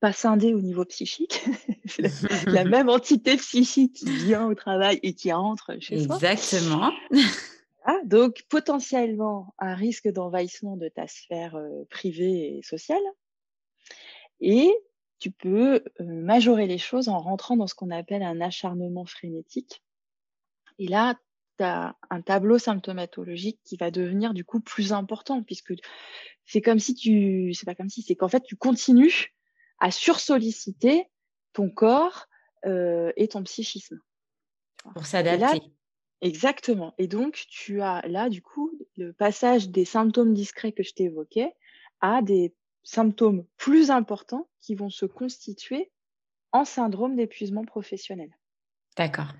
pas 0.00 0.12
scindé 0.12 0.52
au 0.52 0.60
niveau 0.60 0.84
psychique. 0.84 1.44
c'est 1.86 2.46
la, 2.46 2.64
même 2.64 2.88
entité 2.88 3.36
psychique 3.36 3.94
qui 3.94 4.10
vient 4.10 4.46
au 4.46 4.54
travail 4.54 4.98
et 5.02 5.14
qui 5.14 5.32
entre 5.32 5.78
chez 5.80 6.04
soi. 6.04 6.16
Exactement. 6.16 6.92
donc, 8.04 8.44
potentiellement, 8.48 9.54
un 9.58 9.74
risque 9.74 10.08
d'envahissement 10.08 10.76
de 10.76 10.88
ta 10.88 11.06
sphère 11.06 11.56
privée 11.88 12.58
et 12.58 12.62
sociale. 12.62 13.02
Et 14.40 14.72
tu 15.18 15.30
peux 15.30 15.82
majorer 16.00 16.66
les 16.66 16.78
choses 16.78 17.08
en 17.08 17.18
rentrant 17.18 17.56
dans 17.56 17.66
ce 17.66 17.74
qu'on 17.74 17.90
appelle 17.90 18.22
un 18.22 18.40
acharnement 18.40 19.04
frénétique. 19.04 19.82
Et 20.78 20.86
là, 20.86 21.18
tu 21.58 21.64
as 21.64 21.96
un 22.10 22.22
tableau 22.22 22.58
symptomatologique 22.58 23.60
qui 23.64 23.76
va 23.76 23.90
devenir 23.90 24.34
du 24.34 24.44
coup 24.44 24.60
plus 24.60 24.92
important 24.92 25.42
puisque 25.42 25.74
c'est 26.44 26.62
comme 26.62 26.78
si 26.78 26.94
tu, 26.94 27.52
c'est 27.54 27.66
pas 27.66 27.74
comme 27.74 27.88
si, 27.88 28.02
c'est 28.02 28.14
qu'en 28.14 28.28
fait 28.28 28.42
tu 28.42 28.56
continues 28.56 29.34
à 29.80 29.90
sursolliciter 29.90 31.06
ton 31.52 31.70
corps 31.70 32.26
et 32.64 33.28
ton 33.28 33.42
psychisme. 33.42 34.00
Pour 34.94 35.06
s'adapter. 35.06 35.62
Exactement. 36.20 36.94
Et 36.98 37.06
donc, 37.06 37.44
tu 37.48 37.80
as 37.80 38.02
là, 38.08 38.28
du 38.28 38.42
coup, 38.42 38.72
le 38.96 39.12
passage 39.12 39.68
des 39.68 39.84
symptômes 39.84 40.34
discrets 40.34 40.72
que 40.72 40.82
je 40.82 40.92
t'évoquais 40.92 41.54
à 42.00 42.22
des 42.22 42.54
symptômes 42.82 43.44
plus 43.56 43.90
importants 43.90 44.48
qui 44.60 44.74
vont 44.74 44.90
se 44.90 45.06
constituer 45.06 45.90
en 46.52 46.64
syndrome 46.64 47.16
d'épuisement 47.16 47.64
professionnel. 47.64 48.30
D'accord. 48.96 49.32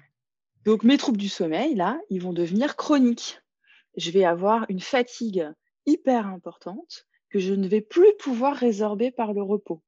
Donc 0.65 0.85
mes 0.85 0.99
troubles 0.99 1.19
du 1.19 1.29
sommeil, 1.29 1.75
là, 1.75 1.99
ils 2.11 2.21
vont 2.21 2.33
devenir 2.33 2.77
chroniques. 2.77 3.41
Je 3.97 4.11
vais 4.11 4.25
avoir 4.25 4.67
une 4.69 4.81
fatigue 4.81 5.49
hyper 5.87 6.27
importante 6.27 7.07
que 7.31 7.39
je 7.39 7.55
ne 7.55 7.67
vais 7.67 7.81
plus 7.81 8.13
pouvoir 8.19 8.57
résorber 8.57 9.11
par 9.11 9.33
le 9.33 9.43
repos. 9.43 9.83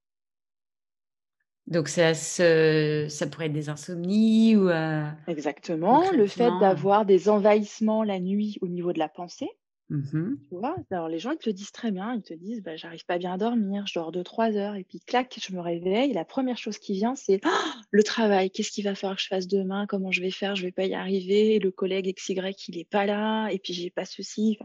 Donc 1.67 1.89
ça, 1.89 2.15
ça 2.15 3.27
pourrait 3.27 3.47
être 3.47 3.53
des 3.53 3.69
insomnies 3.69 4.57
ou... 4.57 4.69
Euh, 4.69 5.09
Exactement, 5.29 6.11
le 6.11 6.27
fait 6.27 6.51
d'avoir 6.59 7.05
des 7.05 7.29
envahissements 7.29 8.03
la 8.03 8.19
nuit 8.19 8.59
au 8.61 8.69
niveau 8.69 8.93
de 8.93 8.99
la 8.99 9.09
pensée. 9.09 9.49
Mmh 9.91 10.37
tu 10.49 10.55
vois? 10.55 10.77
Alors 10.93 11.09
les 11.09 11.19
gens 11.19 11.33
ils 11.33 11.39
te 11.39 11.49
le 11.49 11.53
disent 11.53 11.73
très 11.73 11.91
bien, 11.91 12.15
ils 12.15 12.23
te 12.23 12.33
disent 12.33 12.63
bah, 12.63 12.77
j'arrive 12.77 13.05
pas 13.05 13.19
bien 13.19 13.33
à 13.33 13.39
dormir, 13.39 13.87
je 13.89 13.95
dors 13.95 14.13
2-3 14.13 14.57
heures 14.57 14.77
et 14.77 14.85
puis 14.85 15.01
clac, 15.01 15.37
je 15.43 15.53
me 15.53 15.61
réveille. 15.61 16.13
La 16.13 16.25
première 16.25 16.57
chose 16.57 16.79
qui 16.79 16.93
vient 16.93 17.17
c'est 17.17 17.41
«Oh, 17.45 17.49
le 17.91 18.03
travail, 18.05 18.53
qu'est-ce 18.53 18.71
qu'il 18.71 18.85
va 18.85 18.95
falloir 18.95 19.17
que 19.17 19.23
je 19.23 19.27
fasse 19.27 19.49
demain, 19.49 19.87
comment 19.89 20.13
je 20.13 20.21
vais 20.21 20.31
faire, 20.31 20.55
je 20.55 20.63
vais 20.63 20.71
pas 20.71 20.85
y 20.85 20.95
arriver, 20.95 21.59
le 21.59 21.73
collègue 21.73 22.15
XY 22.17 22.41
il 22.69 22.79
est 22.79 22.89
pas 22.89 23.05
là 23.05 23.49
et 23.49 23.59
puis 23.59 23.73
j'ai 23.73 23.91
pas 23.91 24.05
ceci. 24.05 24.59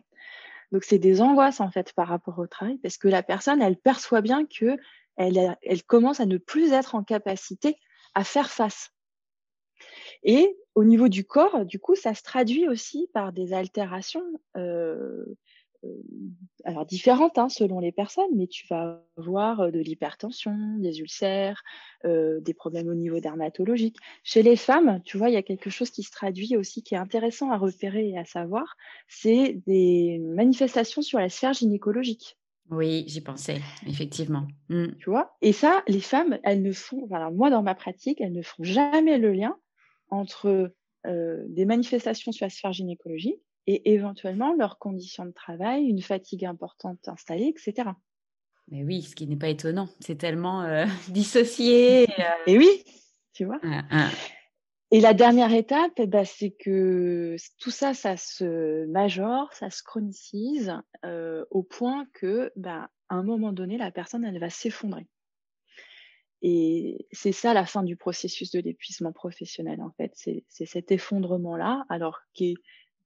Donc 0.72 0.84
c'est 0.84 1.00
des 1.00 1.22
angoisses 1.22 1.60
en 1.60 1.72
fait 1.72 1.92
par 1.94 2.08
rapport 2.08 2.38
au 2.38 2.46
travail 2.46 2.78
parce 2.84 2.98
que 2.98 3.08
la 3.08 3.24
personne 3.24 3.64
elle 3.64 3.78
perçoit 3.78 4.22
bien 4.22 4.46
que 4.46 4.78
elle, 5.18 5.58
elle 5.64 5.84
commence 5.84 6.20
à 6.20 6.28
ne 6.28 6.38
plus 6.38 6.72
être 6.72 6.94
en 6.94 7.04
capacité 7.04 7.78
à 8.14 8.24
faire 8.24 8.52
face. 8.52 8.92
Et 10.26 10.58
au 10.74 10.84
niveau 10.84 11.08
du 11.08 11.24
corps, 11.24 11.66
du 11.66 11.80
coup, 11.80 11.96
ça 11.96 12.16
se 12.16 12.24
traduit 12.24 12.68
aussi 12.68 13.08
par 13.14 13.32
des 13.32 13.54
altérations, 13.54 14.26
euh, 14.58 15.24
euh, 15.84 15.88
alors 16.64 16.88
différentes 16.88 17.38
hein, 17.38 17.48
selon 17.48 17.80
les 17.80 17.92
personnes, 17.92 18.36
mais 18.36 18.48
tu 18.48 18.66
vas 18.68 19.06
avoir 19.18 19.62
euh, 19.62 19.72
de 19.72 19.80
l'hypertension, 19.80 20.58
des 20.80 21.00
ulcères, 21.00 21.64
des 22.04 22.54
problèmes 22.54 22.88
au 22.88 22.96
niveau 22.96 23.20
dermatologique. 23.20 23.98
Chez 24.24 24.44
les 24.44 24.56
femmes, 24.56 25.00
tu 25.06 25.18
vois, 25.18 25.30
il 25.30 25.34
y 25.34 25.38
a 25.38 25.44
quelque 25.44 25.70
chose 25.70 25.92
qui 25.92 26.04
se 26.04 26.12
traduit 26.12 26.58
aussi, 26.58 26.84
qui 26.84 26.96
est 26.96 27.00
intéressant 27.00 27.52
à 27.52 27.58
repérer 27.58 28.10
et 28.10 28.18
à 28.18 28.26
savoir, 28.26 28.76
c'est 29.08 29.62
des 29.66 30.20
manifestations 30.20 31.02
sur 31.02 31.20
la 31.20 31.30
sphère 31.30 31.54
gynécologique. 31.54 32.38
Oui, 32.70 33.06
j'y 33.08 33.22
pensais, 33.22 33.60
effectivement. 33.88 34.48
Mmh. 34.70 34.88
Tu 35.00 35.10
vois? 35.10 35.36
Et 35.42 35.52
ça, 35.52 35.84
les 35.88 36.02
femmes, 36.02 36.40
elles 36.44 36.64
ne 36.64 36.72
font, 36.72 37.06
voilà, 37.08 37.30
moi 37.30 37.52
dans 37.52 37.62
ma 37.62 37.76
pratique, 37.76 38.22
elles 38.22 38.34
ne 38.34 38.42
font 38.42 38.64
jamais 38.64 39.20
le 39.20 39.32
lien 39.32 39.56
entre 40.10 40.74
euh, 41.06 41.44
des 41.48 41.66
manifestations 41.66 42.32
sur 42.32 42.46
la 42.46 42.50
sphère 42.50 42.74
gynécologique 42.74 43.42
et 43.68 43.94
éventuellement 43.94 44.54
leurs 44.54 44.78
conditions 44.78 45.26
de 45.26 45.32
travail, 45.32 45.86
une 45.86 46.02
fatigue 46.02 46.46
importante 46.46 47.08
installée, 47.08 47.48
etc. 47.48 47.90
Mais 48.70 48.84
oui, 48.84 49.04
ce 49.04 49.16
qui 49.16 49.28
n'est 49.28 49.36
pas 49.36 49.50
étonnant, 49.50 49.90
c'est 50.00 50.18
tellement 50.18 50.64
euh, 50.64 50.86
dissocié. 51.10 52.08
Euh. 52.20 52.24
Et 52.48 52.58
oui, 52.58 52.84
tu 53.34 53.46
vois. 53.46 53.60
Ah, 53.64 53.84
ah. 53.92 54.10
Et 54.92 55.00
la 55.00 55.14
dernière 55.14 55.54
étape, 55.54 55.94
eh 55.98 56.08
ben, 56.08 56.26
c'est 56.26 56.52
que 56.52 57.36
tout 57.60 57.72
ça, 57.72 57.94
ça 57.94 58.18
se 58.18 58.86
majore, 58.86 59.52
ça 59.54 59.70
se 59.70 59.84
chronicise 59.84 60.74
au 61.50 61.64
point 61.64 62.06
que, 62.14 62.52
ben, 62.56 62.88
à 63.10 63.16
un 63.16 63.24
moment 63.24 63.52
donné, 63.52 63.78
la 63.78 63.92
personne, 63.92 64.24
elle 64.24 64.40
va 64.40 64.50
s'effondrer. 64.50 65.08
Et 66.48 67.08
c'est 67.12 67.32
ça 67.32 67.56
la 67.56 67.66
fin 67.66 67.82
du 67.82 67.96
processus 67.96 68.52
de 68.52 68.60
l'épuisement 68.60 69.12
professionnel, 69.12 69.82
en 69.82 69.90
fait. 69.98 70.12
C'est 70.16 70.44
cet 70.68 70.92
effondrement-là, 70.92 71.86
alors 71.90 72.20
qui 72.36 72.52
est 72.52 72.56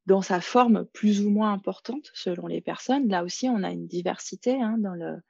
dans 0.07 0.21
sa 0.21 0.41
forme 0.41 0.83
plus 0.91 1.21
ou 1.21 1.29
moins 1.29 1.53
importante 1.53 2.11
selon 2.13 2.47
les 2.47 2.59
personnes. 2.59 3.07
Là 3.07 3.23
aussi, 3.23 3.47
on 3.47 3.63
a 3.63 3.71
une 3.71 3.87
diversité 3.87 4.61
hein, 4.61 4.75
dans 4.77 4.93
le, 4.93 5.21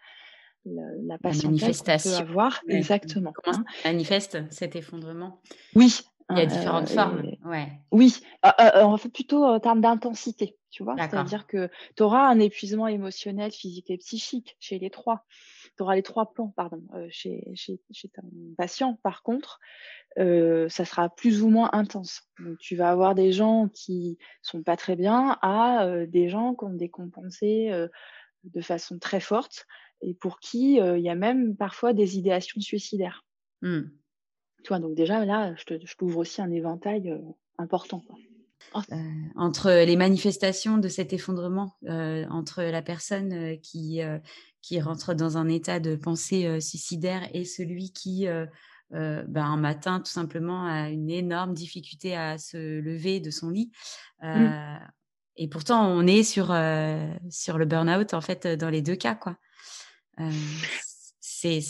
la 0.65 1.19
patientèle 1.19 1.75
qu'on 1.77 1.83
peut 1.83 2.15
avoir. 2.15 2.59
Exactement. 2.67 3.31
Comment 3.31 3.59
hein. 3.59 3.65
manifeste 3.85 4.39
cet 4.49 4.75
effondrement? 4.75 5.39
Oui. 5.75 5.99
Il 6.31 6.37
y 6.39 6.41
a 6.41 6.47
différentes 6.47 6.89
euh, 6.89 6.93
formes. 6.95 7.31
Ouais. 7.45 7.67
Oui, 7.91 8.15
euh, 8.43 8.49
euh, 8.59 8.83
en 8.83 8.97
fait 8.97 9.09
plutôt 9.09 9.43
en 9.43 9.59
termes 9.59 9.81
d'intensité, 9.81 10.57
tu 10.71 10.83
vois. 10.83 10.95
C'est-à-dire 10.97 11.45
que 11.45 11.69
tu 11.95 12.03
auras 12.03 12.27
un 12.27 12.39
épuisement 12.39 12.87
émotionnel, 12.87 13.51
physique 13.51 13.89
et 13.91 13.97
psychique 13.97 14.55
chez 14.59 14.79
les 14.79 14.89
trois 14.89 15.25
tu 15.79 15.83
auras 15.83 15.95
les 15.95 16.03
trois 16.03 16.33
plans, 16.33 16.51
pardon, 16.57 16.83
euh, 16.93 17.07
chez, 17.09 17.49
chez, 17.55 17.79
chez, 17.89 18.09
ton 18.09 18.29
patient. 18.57 18.99
Par 19.01 19.23
contre, 19.23 19.61
euh, 20.17 20.67
ça 20.67 20.83
sera 20.83 21.07
plus 21.07 21.41
ou 21.41 21.47
moins 21.47 21.69
intense. 21.71 22.23
Donc, 22.37 22.57
tu 22.57 22.75
vas 22.75 22.91
avoir 22.91 23.15
des 23.15 23.31
gens 23.31 23.69
qui 23.69 24.17
sont 24.41 24.61
pas 24.61 24.75
très 24.75 24.97
bien 24.97 25.37
à 25.41 25.85
euh, 25.85 26.05
des 26.05 26.27
gens 26.27 26.53
qui 26.53 26.65
ont 26.65 26.73
décompensé 26.73 27.71
de 28.43 28.61
façon 28.61 28.99
très 28.99 29.21
forte 29.21 29.67
et 30.01 30.13
pour 30.13 30.41
qui 30.41 30.75
il 30.75 31.01
y 31.01 31.09
a 31.09 31.15
même 31.15 31.55
parfois 31.55 31.93
des 31.93 32.17
idéations 32.17 32.59
suicidaires. 32.59 33.23
Tu 33.61 34.67
vois, 34.67 34.79
donc 34.79 34.95
déjà 34.95 35.23
là, 35.23 35.55
je 35.55 35.95
t'ouvre 35.95 36.17
aussi 36.17 36.41
un 36.41 36.51
éventail 36.51 37.17
important. 37.57 38.03
entre 39.35 39.85
les 39.85 39.95
manifestations 39.95 40.77
de 40.77 40.89
cet 40.89 41.13
effondrement, 41.13 41.77
entre 41.87 42.63
la 42.63 42.81
personne 42.81 43.57
qui 43.61 44.01
qui 44.61 44.79
rentre 44.81 45.13
dans 45.13 45.37
un 45.37 45.47
état 45.47 45.79
de 45.79 45.95
pensée 45.95 46.45
euh, 46.45 46.59
suicidaire 46.59 47.27
et 47.33 47.45
celui 47.45 47.91
qui, 47.91 48.27
euh, 48.27 48.45
euh, 48.93 49.23
ben, 49.27 49.45
un 49.45 49.57
matin, 49.57 49.99
tout 49.99 50.11
simplement, 50.11 50.65
a 50.65 50.89
une 50.89 51.09
énorme 51.09 51.53
difficulté 51.53 52.15
à 52.15 52.37
se 52.37 52.79
lever 52.79 53.19
de 53.19 53.31
son 53.31 53.49
lit. 53.49 53.71
Mmh. 54.21 54.49
Et 55.37 55.47
pourtant, 55.47 55.87
on 55.87 56.05
est 56.05 56.23
sur, 56.23 56.47
sur 57.29 57.57
le 57.57 57.65
burn-out, 57.65 58.13
en 58.13 58.19
fait, 58.19 58.45
dans 58.45 58.69
les 58.69 58.81
deux 58.81 58.97
cas, 58.97 59.15
quoi. 59.15 59.37
c'est 61.21 61.61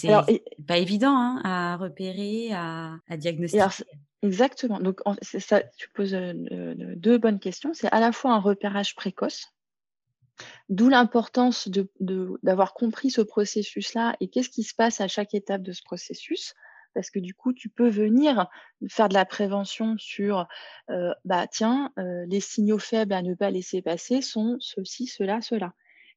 pas 0.68 0.78
évident 0.80 1.16
hein, 1.16 1.42
à 1.44 1.78
repérer, 1.78 2.52
à, 2.52 2.96
à 3.08 3.18
diagnostiquer. 3.18 3.84
exactement. 4.24 4.80
Donc, 4.80 5.02
ça, 5.22 5.62
tu 5.78 5.88
poses 5.90 6.18
deux 6.18 7.20
bonnes 7.20 7.40
questions. 7.40 7.76
C'est 7.76 7.92
à 7.92 8.00
la 8.00 8.12
fois 8.12 8.34
un 8.34 8.40
repérage 8.40 8.96
précoce, 8.96 9.54
D'où 10.70 10.90
l'importance 10.90 11.70
d'avoir 12.00 12.74
compris 12.74 13.10
ce 13.10 13.22
processus-là 13.22 14.16
et 14.20 14.30
qu'est-ce 14.30 14.50
qui 14.50 14.64
se 14.64 14.76
passe 14.76 15.02
à 15.02 15.08
chaque 15.08 15.34
étape 15.34 15.64
de 15.64 15.72
ce 15.72 15.82
processus. 15.84 16.54
Parce 16.94 17.12
que 17.12 17.20
du 17.20 17.34
coup, 17.34 17.54
tu 17.54 17.70
peux 17.70 17.90
venir 17.90 18.48
faire 18.90 19.10
de 19.10 19.14
la 19.14 19.26
prévention 19.26 19.96
sur, 19.98 20.48
euh, 20.90 21.14
bah 21.24 21.48
tiens, 21.48 21.92
euh, 22.00 22.26
les 22.28 22.40
signaux 22.40 22.80
faibles 22.80 23.14
à 23.14 23.22
ne 23.22 23.36
pas 23.36 23.52
laisser 23.52 23.82
passer 23.82 24.22
sont 24.22 24.58
ceci, 24.60 25.06
cela, 25.06 25.42
cela. 25.42 25.74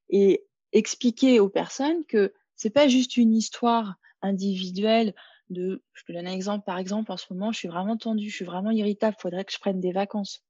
Et 0.08 0.46
expliquer 0.72 1.40
aux 1.40 1.50
personnes 1.50 2.04
que 2.06 2.32
c'est 2.56 2.70
pas 2.70 2.88
juste 2.88 3.16
une 3.16 3.35
histoire 3.35 3.96
individuelle 4.22 5.14
de, 5.50 5.82
je 5.92 6.04
te 6.04 6.12
donne 6.12 6.26
un 6.26 6.32
exemple, 6.32 6.64
par 6.64 6.78
exemple, 6.78 7.12
en 7.12 7.16
ce 7.16 7.32
moment, 7.32 7.52
je 7.52 7.58
suis 7.58 7.68
vraiment 7.68 7.96
tendue, 7.96 8.30
je 8.30 8.37
suis 8.37 8.44
vraiment 8.44 8.70
irritable, 8.70 9.16
faudrait 9.20 9.44
que 9.44 9.52
je 9.52 9.58
prenne 9.58 9.80
des 9.80 9.92
vacances. 9.92 10.42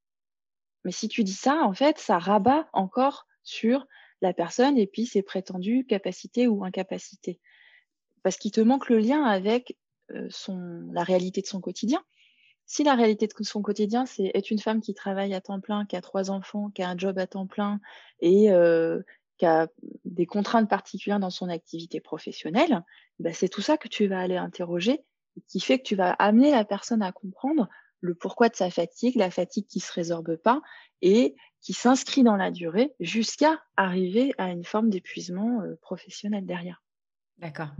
Mais 0.84 0.92
si 0.92 1.08
tu 1.08 1.24
dis 1.24 1.32
ça, 1.32 1.62
en 1.64 1.72
fait, 1.72 1.98
ça 1.98 2.18
rabat 2.18 2.68
encore 2.72 3.26
sur 3.42 3.86
la 4.20 4.32
personne 4.32 4.78
et 4.78 4.86
puis 4.86 5.06
ses 5.06 5.22
prétendues 5.22 5.84
capacités 5.84 6.46
ou 6.46 6.64
incapacités. 6.64 7.40
Parce 8.22 8.36
qu'il 8.36 8.52
te 8.52 8.60
manque 8.60 8.88
le 8.88 8.98
lien 8.98 9.24
avec 9.24 9.76
euh, 10.12 10.28
la 10.92 11.02
réalité 11.02 11.40
de 11.40 11.46
son 11.46 11.60
quotidien. 11.60 12.02
Si 12.66 12.84
la 12.84 12.94
réalité 12.94 13.26
de 13.26 13.44
son 13.44 13.60
quotidien, 13.60 14.06
c'est 14.06 14.30
être 14.34 14.50
une 14.50 14.60
femme 14.60 14.80
qui 14.80 14.94
travaille 14.94 15.34
à 15.34 15.40
temps 15.40 15.60
plein, 15.60 15.84
qui 15.84 15.96
a 15.96 16.00
trois 16.00 16.30
enfants, 16.30 16.70
qui 16.70 16.82
a 16.82 16.88
un 16.88 16.96
job 16.96 17.18
à 17.18 17.26
temps 17.26 17.46
plein 17.46 17.80
et 18.20 18.52
euh, 18.52 19.02
qui 19.38 19.46
a 19.46 19.68
des 20.04 20.26
contraintes 20.26 20.70
particulières 20.70 21.18
dans 21.18 21.30
son 21.30 21.48
activité 21.48 22.00
professionnelle, 22.00 22.84
bah 23.18 23.32
c'est 23.32 23.48
tout 23.48 23.60
ça 23.60 23.76
que 23.76 23.88
tu 23.88 24.06
vas 24.06 24.20
aller 24.20 24.36
interroger, 24.36 25.00
qui 25.48 25.58
fait 25.58 25.78
que 25.78 25.84
tu 25.84 25.96
vas 25.96 26.12
amener 26.12 26.52
la 26.52 26.64
personne 26.64 27.02
à 27.02 27.10
comprendre 27.10 27.68
le 28.02 28.14
pourquoi 28.14 28.48
de 28.48 28.56
sa 28.56 28.70
fatigue, 28.70 29.16
la 29.16 29.30
fatigue 29.30 29.66
qui 29.66 29.80
se 29.80 29.92
résorbe 29.92 30.36
pas 30.36 30.60
et 31.00 31.36
qui 31.60 31.72
s'inscrit 31.72 32.24
dans 32.24 32.36
la 32.36 32.50
durée 32.50 32.92
jusqu'à 33.00 33.62
arriver 33.76 34.34
à 34.36 34.50
une 34.50 34.64
forme 34.64 34.90
d'épuisement 34.90 35.62
euh, 35.62 35.76
professionnel 35.80 36.44
derrière. 36.44 36.82
D'accord. 37.38 37.70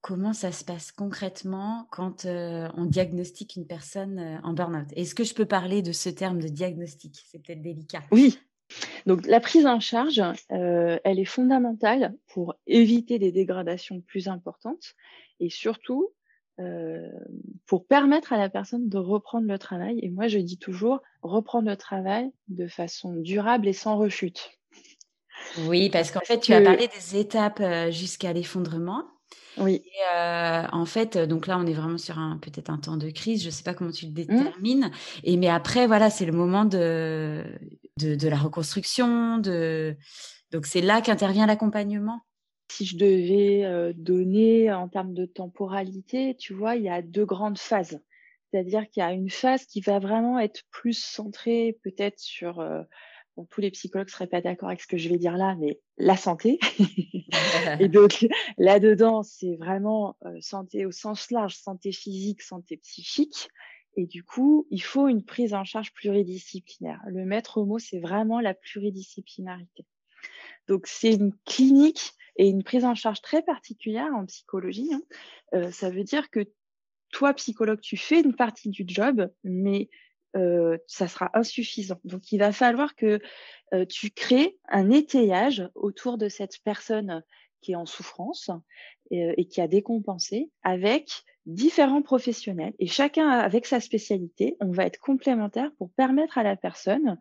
Comment 0.00 0.32
ça 0.32 0.52
se 0.52 0.64
passe 0.64 0.92
concrètement 0.92 1.86
quand 1.90 2.24
euh, 2.24 2.68
on 2.76 2.86
diagnostique 2.86 3.56
une 3.56 3.66
personne 3.66 4.18
euh, 4.18 4.38
en 4.44 4.52
burn-out? 4.52 4.88
Est-ce 4.94 5.14
que 5.14 5.24
je 5.24 5.34
peux 5.34 5.46
parler 5.46 5.82
de 5.82 5.92
ce 5.92 6.08
terme 6.08 6.40
de 6.40 6.48
diagnostic? 6.48 7.24
C'est 7.26 7.40
peut-être 7.40 7.62
délicat. 7.62 8.02
Oui. 8.12 8.38
Donc 9.06 9.26
la 9.26 9.40
prise 9.40 9.66
en 9.66 9.80
charge, 9.80 10.22
elle 10.48 11.18
est 11.18 11.26
fondamentale 11.26 12.14
pour 12.28 12.54
éviter 12.66 13.18
des 13.18 13.30
dégradations 13.30 14.00
plus 14.00 14.28
importantes 14.28 14.94
et 15.40 15.50
surtout 15.50 16.14
euh, 16.60 17.08
pour 17.66 17.86
permettre 17.86 18.32
à 18.32 18.38
la 18.38 18.48
personne 18.48 18.88
de 18.88 18.98
reprendre 18.98 19.48
le 19.48 19.58
travail. 19.58 19.98
Et 20.02 20.10
moi, 20.10 20.28
je 20.28 20.38
dis 20.38 20.58
toujours, 20.58 21.00
reprendre 21.22 21.68
le 21.68 21.76
travail 21.76 22.30
de 22.48 22.66
façon 22.66 23.14
durable 23.14 23.68
et 23.68 23.72
sans 23.72 23.96
rechute. 23.96 24.50
Oui, 25.66 25.90
parce 25.90 26.10
qu'en 26.10 26.20
fait, 26.20 26.40
tu 26.40 26.52
as 26.52 26.60
parlé 26.60 26.88
des 26.88 27.18
étapes 27.18 27.60
euh, 27.60 27.90
jusqu'à 27.90 28.32
l'effondrement. 28.32 29.04
Oui. 29.58 29.82
Euh, 30.14 30.64
en 30.72 30.84
fait, 30.84 31.18
donc 31.18 31.46
là, 31.46 31.58
on 31.58 31.66
est 31.66 31.72
vraiment 31.72 31.98
sur 31.98 32.18
un 32.18 32.38
peut-être 32.38 32.70
un 32.70 32.78
temps 32.78 32.96
de 32.96 33.10
crise. 33.10 33.42
Je 33.42 33.46
ne 33.46 33.50
sais 33.50 33.62
pas 33.62 33.74
comment 33.74 33.90
tu 33.90 34.06
le 34.06 34.12
mmh. 34.12 34.14
détermines. 34.14 34.90
Et 35.24 35.36
mais 35.36 35.48
après, 35.48 35.86
voilà, 35.86 36.10
c'est 36.10 36.26
le 36.26 36.32
moment 36.32 36.64
de, 36.64 37.44
de, 37.98 38.14
de 38.14 38.28
la 38.28 38.36
reconstruction. 38.36 39.38
De... 39.38 39.96
Donc 40.52 40.66
c'est 40.66 40.80
là 40.80 41.00
qu'intervient 41.00 41.46
l'accompagnement 41.46 42.20
si 42.72 42.84
je 42.86 42.96
devais 42.96 43.92
donner 43.94 44.72
en 44.72 44.88
termes 44.88 45.14
de 45.14 45.26
temporalité, 45.26 46.34
tu 46.36 46.54
vois, 46.54 46.76
il 46.76 46.82
y 46.82 46.88
a 46.88 47.02
deux 47.02 47.24
grandes 47.24 47.58
phases. 47.58 48.00
C'est-à-dire 48.50 48.88
qu'il 48.90 49.02
y 49.02 49.06
a 49.06 49.12
une 49.12 49.30
phase 49.30 49.64
qui 49.64 49.80
va 49.80 49.98
vraiment 49.98 50.38
être 50.38 50.62
plus 50.70 50.98
centrée 50.98 51.78
peut-être 51.82 52.18
sur 52.18 52.62
tous 53.50 53.60
les 53.60 53.70
psychologues 53.70 54.08
ne 54.08 54.12
seraient 54.12 54.26
pas 54.26 54.40
d'accord 54.40 54.68
avec 54.68 54.80
ce 54.80 54.86
que 54.86 54.96
je 54.96 55.08
vais 55.08 55.18
dire 55.18 55.36
là, 55.36 55.56
mais 55.58 55.80
la 55.96 56.16
santé. 56.16 56.58
et 57.80 57.88
donc, 57.88 58.26
là-dedans, 58.58 59.22
c'est 59.22 59.56
vraiment 59.56 60.16
euh, 60.24 60.36
santé 60.40 60.86
au 60.86 60.90
sens 60.90 61.30
large, 61.30 61.56
santé 61.56 61.92
physique, 61.92 62.42
santé 62.42 62.76
psychique. 62.78 63.48
Et 63.96 64.06
du 64.06 64.22
coup, 64.22 64.66
il 64.70 64.82
faut 64.82 65.08
une 65.08 65.24
prise 65.24 65.54
en 65.54 65.64
charge 65.64 65.92
pluridisciplinaire. 65.92 67.00
Le 67.06 67.24
maître 67.24 67.62
mot, 67.62 67.78
c'est 67.78 68.00
vraiment 68.00 68.40
la 68.40 68.54
pluridisciplinarité. 68.54 69.84
Donc, 70.68 70.86
c'est 70.86 71.12
une 71.12 71.34
clinique 71.44 72.12
et 72.36 72.48
une 72.48 72.62
prise 72.62 72.84
en 72.84 72.94
charge 72.94 73.20
très 73.20 73.42
particulière 73.42 74.12
en 74.14 74.26
psychologie. 74.26 74.90
Hein. 74.92 75.02
Euh, 75.54 75.70
ça 75.70 75.90
veut 75.90 76.04
dire 76.04 76.30
que 76.30 76.40
toi, 77.12 77.34
psychologue, 77.34 77.80
tu 77.80 77.96
fais 77.96 78.20
une 78.20 78.34
partie 78.34 78.70
du 78.70 78.84
job, 78.86 79.30
mais 79.44 79.90
euh, 80.36 80.78
ça 80.86 81.08
sera 81.08 81.30
insuffisant. 81.34 82.00
Donc, 82.04 82.32
il 82.32 82.38
va 82.38 82.52
falloir 82.52 82.94
que 82.94 83.20
euh, 83.74 83.84
tu 83.84 84.10
crées 84.10 84.56
un 84.68 84.90
étayage 84.90 85.68
autour 85.74 86.16
de 86.16 86.28
cette 86.28 86.58
personne 86.64 87.22
qui 87.60 87.72
est 87.72 87.76
en 87.76 87.86
souffrance 87.86 88.50
et, 89.10 89.34
et, 89.36 89.46
qui 89.46 89.60
a 89.60 89.68
décompensé 89.68 90.50
avec 90.62 91.22
différents 91.46 92.02
professionnels 92.02 92.72
et 92.78 92.86
chacun 92.86 93.28
avec 93.28 93.66
sa 93.66 93.78
spécialité. 93.78 94.56
On 94.60 94.72
va 94.72 94.86
être 94.86 94.98
complémentaires 94.98 95.70
pour 95.76 95.90
permettre 95.92 96.38
à 96.38 96.42
la 96.42 96.56
personne 96.56 97.18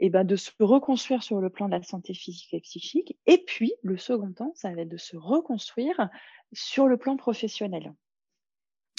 et 0.00 0.10
ben, 0.10 0.24
de 0.24 0.36
se 0.36 0.50
reconstruire 0.58 1.22
sur 1.22 1.40
le 1.40 1.50
plan 1.50 1.66
de 1.66 1.72
la 1.72 1.82
santé 1.82 2.14
physique 2.14 2.52
et 2.52 2.60
psychique. 2.60 3.16
Et 3.26 3.38
puis, 3.38 3.72
le 3.82 3.96
second 3.96 4.32
temps, 4.32 4.52
ça 4.54 4.74
va 4.74 4.82
être 4.82 4.88
de 4.88 4.96
se 4.96 5.16
reconstruire 5.16 6.08
sur 6.52 6.88
le 6.88 6.96
plan 6.96 7.16
professionnel. 7.16 7.92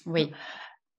Oui. 0.06 0.32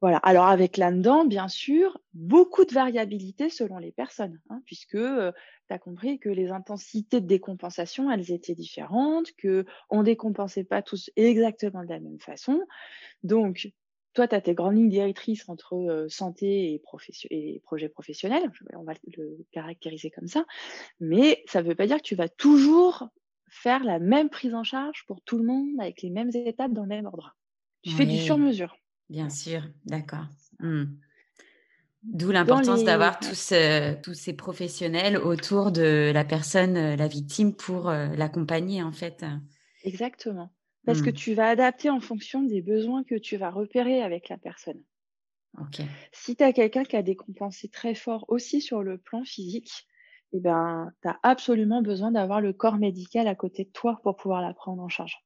Voilà. 0.02 0.16
Alors 0.18 0.46
avec 0.46 0.78
là-dedans, 0.78 1.24
bien 1.24 1.46
sûr, 1.46 1.96
beaucoup 2.12 2.64
de 2.64 2.74
variabilité 2.74 3.48
selon 3.50 3.78
les 3.78 3.92
personnes, 3.92 4.40
hein, 4.50 4.60
puisque 4.66 4.96
euh, 4.96 5.30
tu 5.68 5.74
as 5.74 5.78
compris 5.78 6.18
que 6.18 6.28
les 6.28 6.50
intensités 6.50 7.20
de 7.20 7.26
décompensation, 7.26 8.10
elles 8.10 8.32
étaient 8.32 8.56
différentes, 8.56 9.30
que 9.38 9.64
on 9.90 10.02
décompensait 10.02 10.64
pas 10.64 10.82
tous 10.82 11.08
exactement 11.14 11.84
de 11.84 11.88
la 11.88 12.00
même 12.00 12.18
façon. 12.18 12.60
Donc, 13.22 13.72
toi, 14.14 14.28
tu 14.28 14.34
as 14.34 14.40
tes 14.40 14.54
grandes 14.54 14.76
lignes 14.76 14.88
directrices 14.88 15.48
entre 15.48 15.74
euh, 15.74 16.08
santé 16.08 16.74
et, 16.74 16.82
et 17.30 17.60
projet 17.60 17.88
professionnel, 17.88 18.50
on 18.74 18.84
va 18.84 18.94
le 19.16 19.38
caractériser 19.52 20.10
comme 20.10 20.28
ça, 20.28 20.44
mais 21.00 21.42
ça 21.46 21.62
ne 21.62 21.68
veut 21.68 21.74
pas 21.74 21.86
dire 21.86 21.96
que 21.96 22.02
tu 22.02 22.14
vas 22.14 22.28
toujours 22.28 23.08
faire 23.48 23.84
la 23.84 23.98
même 23.98 24.30
prise 24.30 24.54
en 24.54 24.64
charge 24.64 25.04
pour 25.06 25.20
tout 25.22 25.38
le 25.38 25.44
monde 25.44 25.68
avec 25.78 26.02
les 26.02 26.10
mêmes 26.10 26.30
étapes 26.34 26.72
dans 26.72 26.82
le 26.82 26.88
même 26.88 27.06
ordre. 27.06 27.36
Tu 27.82 27.90
fais 27.90 28.06
du 28.06 28.18
sur-mesure. 28.18 28.76
Bien 29.10 29.28
sûr, 29.28 29.62
d'accord. 29.84 30.26
Mmh. 30.60 30.84
D'où 32.04 32.30
l'importance 32.30 32.84
d'avoir 32.84 33.18
tous, 33.18 33.52
euh, 33.52 33.94
tous 34.02 34.14
ces 34.14 34.32
professionnels 34.32 35.16
autour 35.16 35.70
de 35.70 36.10
la 36.12 36.24
personne, 36.24 36.94
la 36.94 37.08
victime, 37.08 37.54
pour 37.54 37.90
l'accompagner 37.90 38.82
en 38.82 38.92
fait. 38.92 39.24
Exactement 39.84 40.50
parce 40.84 41.02
que 41.02 41.10
mmh. 41.10 41.14
tu 41.14 41.34
vas 41.34 41.48
adapter 41.48 41.90
en 41.90 42.00
fonction 42.00 42.42
des 42.42 42.62
besoins 42.62 43.04
que 43.04 43.14
tu 43.14 43.36
vas 43.36 43.50
repérer 43.50 44.02
avec 44.02 44.28
la 44.28 44.38
personne. 44.38 44.82
Si 46.12 46.34
tu 46.34 46.42
as 46.42 46.52
quelqu'un 46.52 46.84
qui 46.84 46.96
a 46.96 47.02
décompensé 47.02 47.68
très 47.68 47.94
fort 47.94 48.24
aussi 48.28 48.60
sur 48.60 48.82
le 48.82 48.98
plan 48.98 49.22
physique, 49.24 49.86
eh 50.32 50.40
ben, 50.40 50.90
tu 51.02 51.08
as 51.08 51.18
absolument 51.22 51.82
besoin 51.82 52.10
d'avoir 52.10 52.40
le 52.40 52.52
corps 52.52 52.78
médical 52.78 53.28
à 53.28 53.34
côté 53.34 53.64
de 53.64 53.70
toi 53.70 54.00
pour 54.02 54.16
pouvoir 54.16 54.40
la 54.40 54.54
prendre 54.54 54.82
en 54.82 54.88
charge. 54.88 55.18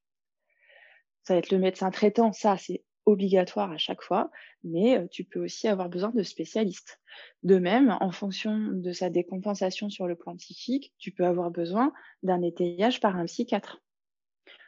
Ça 1.23 1.33
va 1.33 1.39
être 1.39 1.51
le 1.51 1.59
médecin 1.59 1.91
traitant, 1.91 2.33
ça 2.33 2.57
c'est 2.57 2.83
obligatoire 3.05 3.71
à 3.71 3.77
chaque 3.77 4.01
fois, 4.01 4.29
mais 4.65 4.97
euh, 4.97 5.07
tu 5.07 5.23
peux 5.23 5.41
aussi 5.41 5.69
avoir 5.69 5.87
besoin 5.87 6.09
de 6.09 6.23
spécialistes. 6.23 6.99
De 7.43 7.57
même, 7.57 7.95
en 8.01 8.11
fonction 8.11 8.57
de 8.57 8.91
sa 8.91 9.09
décompensation 9.09 9.89
sur 9.89 10.07
le 10.07 10.15
plan 10.15 10.35
psychique, 10.35 10.93
tu 10.97 11.11
peux 11.11 11.25
avoir 11.25 11.51
besoin 11.51 11.93
d'un 12.21 12.41
étayage 12.41 12.99
par 12.99 13.15
un 13.15 13.25
psychiatre 13.25 13.81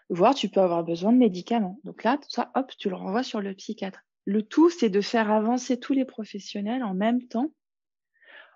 voire 0.10 0.36
tu 0.36 0.50
peux 0.50 0.62
avoir 0.62 0.84
besoin 0.84 1.12
de 1.12 1.18
médicaments. 1.18 1.80
Donc 1.84 2.04
là, 2.04 2.20
hop, 2.56 2.72
tu 2.78 2.90
le 2.90 2.96
renvoies 2.96 3.24
sur 3.24 3.42
le 3.42 3.54
psychiatre. 3.54 4.00
Le 4.26 4.44
tout, 4.44 4.70
c'est 4.70 4.90
de 4.90 5.02
faire 5.02 5.32
avancer 5.32 5.80
tous 5.80 5.94
les 5.94 6.06
professionnels 6.06 6.84
en 6.84 6.94
même 6.94 7.28
temps 7.28 7.52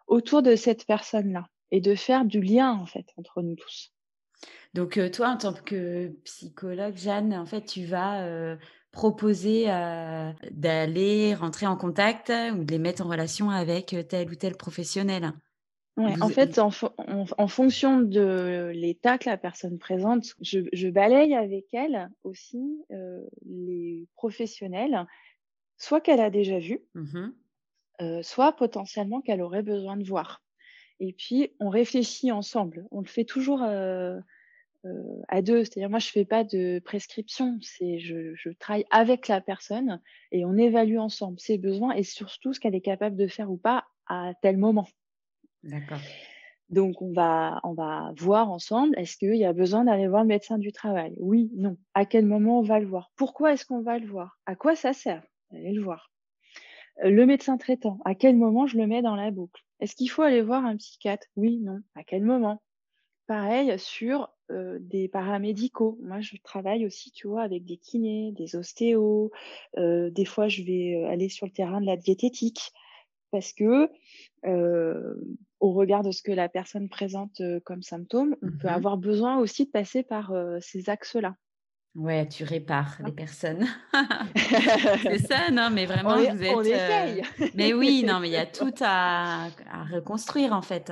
autour 0.07 0.41
de 0.41 0.55
cette 0.55 0.85
personne-là 0.85 1.47
et 1.71 1.81
de 1.81 1.95
faire 1.95 2.25
du 2.25 2.41
lien, 2.41 2.71
en 2.73 2.85
fait, 2.85 3.05
entre 3.17 3.41
nous 3.41 3.55
tous. 3.55 3.93
Donc, 4.73 4.97
euh, 4.97 5.09
toi, 5.09 5.29
en 5.29 5.37
tant 5.37 5.53
que 5.53 6.09
psychologue, 6.25 6.97
Jeanne, 6.97 7.33
en 7.33 7.45
fait, 7.45 7.65
tu 7.65 7.85
vas 7.85 8.23
euh, 8.23 8.55
proposer 8.91 9.71
euh, 9.71 10.31
d'aller 10.51 11.33
rentrer 11.35 11.67
en 11.67 11.77
contact 11.77 12.31
ou 12.55 12.63
de 12.63 12.71
les 12.71 12.79
mettre 12.79 13.05
en 13.05 13.09
relation 13.09 13.49
avec 13.49 13.95
tel 14.09 14.29
ou 14.29 14.35
tel 14.35 14.55
professionnel 14.55 15.31
en 15.97 16.29
fait, 16.29 16.59
en, 16.59 17.47
fonction 17.47 18.01
de 18.01 18.71
l'état 18.73 19.17
que 19.17 19.29
la 19.29 19.37
personne 19.37 19.77
présente, 19.77 20.33
je, 20.41 20.89
balaye 20.89 21.35
avec 21.35 21.65
elle 21.73 22.09
aussi 22.23 22.83
euh, 22.91 23.21
les 23.45 24.07
professionnels, 24.15 25.05
soit 25.77 26.01
qu'elle 26.01 26.21
a 26.21 26.29
déjà 26.29 26.59
vu, 26.59 26.81
mmh 26.95 27.29
euh, 28.01 28.23
soit 28.23 28.53
potentiellement 28.53 29.21
qu'elle 29.21 29.41
aurait 29.41 29.61
besoin 29.61 29.95
de 29.95 30.03
voir. 30.03 30.41
Et 30.99 31.13
puis, 31.13 31.51
on 31.59 31.69
réfléchit 31.69 32.31
ensemble. 32.31 32.87
On 32.89 33.01
le 33.01 33.07
fait 33.07 33.23
toujours 33.23 33.61
euh, 33.61 34.19
à 35.27 35.43
deux. 35.43 35.63
C'est-à-dire, 35.63 35.91
moi, 35.91 35.99
je 35.99 36.09
fais 36.09 36.25
pas 36.25 36.43
de 36.43 36.81
prescription. 36.83 37.59
C'est, 37.61 37.99
je, 37.99 38.33
je 38.33 38.49
travaille 38.49 38.85
avec 38.89 39.27
la 39.27 39.41
personne 39.41 40.01
et 40.31 40.43
on 40.43 40.57
évalue 40.57 40.97
ensemble 40.97 41.39
ses 41.39 41.59
besoins 41.59 41.93
et 41.93 42.01
surtout 42.01 42.51
ce 42.51 42.59
qu'elle 42.59 42.75
est 42.75 42.81
capable 42.81 43.15
de 43.15 43.27
faire 43.27 43.51
ou 43.51 43.57
pas 43.57 43.85
à 44.07 44.33
tel 44.41 44.57
moment. 44.57 44.87
D'accord. 45.64 45.99
Donc, 46.70 47.01
on 47.01 47.11
va, 47.11 47.59
on 47.64 47.74
va 47.74 48.14
voir 48.18 48.49
ensemble, 48.49 48.97
est-ce 48.97 49.18
qu'il 49.18 49.36
y 49.36 49.45
a 49.45 49.53
besoin 49.53 49.84
d'aller 49.84 50.07
voir 50.07 50.24
le 50.24 50.30
médecin 50.30 50.57
du 50.57 50.72
travail? 50.72 51.14
Oui, 51.20 51.51
non. 51.55 51.78
À 51.93 52.05
quel 52.05 52.26
moment 52.26 52.59
on 52.59 52.64
va 52.64 52.80
le 52.80 52.88
voir? 52.88 53.11
Pourquoi 53.16 53.53
est-ce 53.53 53.66
qu'on 53.66 53.82
va 53.82 53.99
le 53.99 54.07
voir? 54.07 54.39
À 54.45 54.55
quoi 54.55 54.76
ça 54.76 54.93
sert 54.93 55.24
Aller 55.51 55.74
le 55.74 55.84
voir? 55.84 56.11
Euh, 57.03 57.09
le 57.09 57.26
médecin 57.26 57.57
traitant, 57.57 57.99
à 58.05 58.16
quel 58.16 58.36
moment 58.36 58.66
je 58.66 58.78
le 58.78 58.88
mets 58.88 59.01
dans 59.01 59.16
la 59.16 59.32
boucle? 59.32 59.61
Est-ce 59.80 59.95
qu'il 59.95 60.09
faut 60.09 60.22
aller 60.22 60.41
voir 60.41 60.66
un 60.66 60.78
psychiatre? 60.78 61.28
Oui, 61.36 61.59
non. 61.59 61.82
À 61.95 62.03
quel 62.03 62.24
moment? 62.24 62.61
Pareil 63.28 63.78
sur 63.78 64.30
euh, 64.51 64.78
des 64.82 65.07
paramédicaux. 65.07 65.97
Moi, 66.01 66.22
je 66.22 66.38
travaille 66.43 66.86
aussi, 66.86 67.11
tu 67.11 67.28
vois, 67.28 67.43
avec 67.43 67.66
des 67.66 67.78
kinés, 67.78 68.32
des 68.32 68.55
ostéos. 68.55 69.32
Euh, 69.78 70.09
des 70.09 70.26
fois, 70.26 70.47
je 70.47 70.64
vais 70.64 71.05
aller 71.05 71.30
sur 71.30 71.45
le 71.45 71.51
terrain 71.51 71.82
de 71.82 71.86
la 71.86 71.97
diététique 71.97 72.72
parce 73.32 73.53
que 73.53 73.89
au 75.64 75.72
regard 75.72 76.03
de 76.03 76.11
ce 76.11 76.22
que 76.22 76.32
la 76.32 76.49
personne 76.49 76.89
présente 76.89 77.41
comme 77.64 77.82
symptômes, 77.82 78.36
on 78.41 78.51
peut 78.51 78.68
mmh 78.68 78.72
avoir 78.72 78.97
besoin 78.97 79.38
aussi 79.38 79.66
de 79.66 79.72
passer 79.72 80.03
par 80.03 80.34
ces 80.59 80.89
axes-là. 80.89 81.36
Ouais, 81.95 82.28
tu 82.28 82.43
répares 82.43 82.97
les 83.05 83.11
personnes. 83.11 83.66
c'est 85.03 85.20
ça, 85.20 85.51
non, 85.51 85.70
mais 85.72 85.86
vraiment, 85.86 86.16
on 86.16 86.34
vous 86.34 86.43
êtes. 86.43 86.55
On 86.55 86.61
essaye. 86.61 87.24
mais 87.53 87.74
oui, 87.74 88.03
non, 88.05 88.20
mais 88.20 88.30
il 88.30 88.34
y 88.34 88.38
a 88.38 88.45
tout 88.59 88.74
à, 88.82 89.47
reconstruire 89.91 90.53
en 90.53 90.61
fait. 90.61 90.91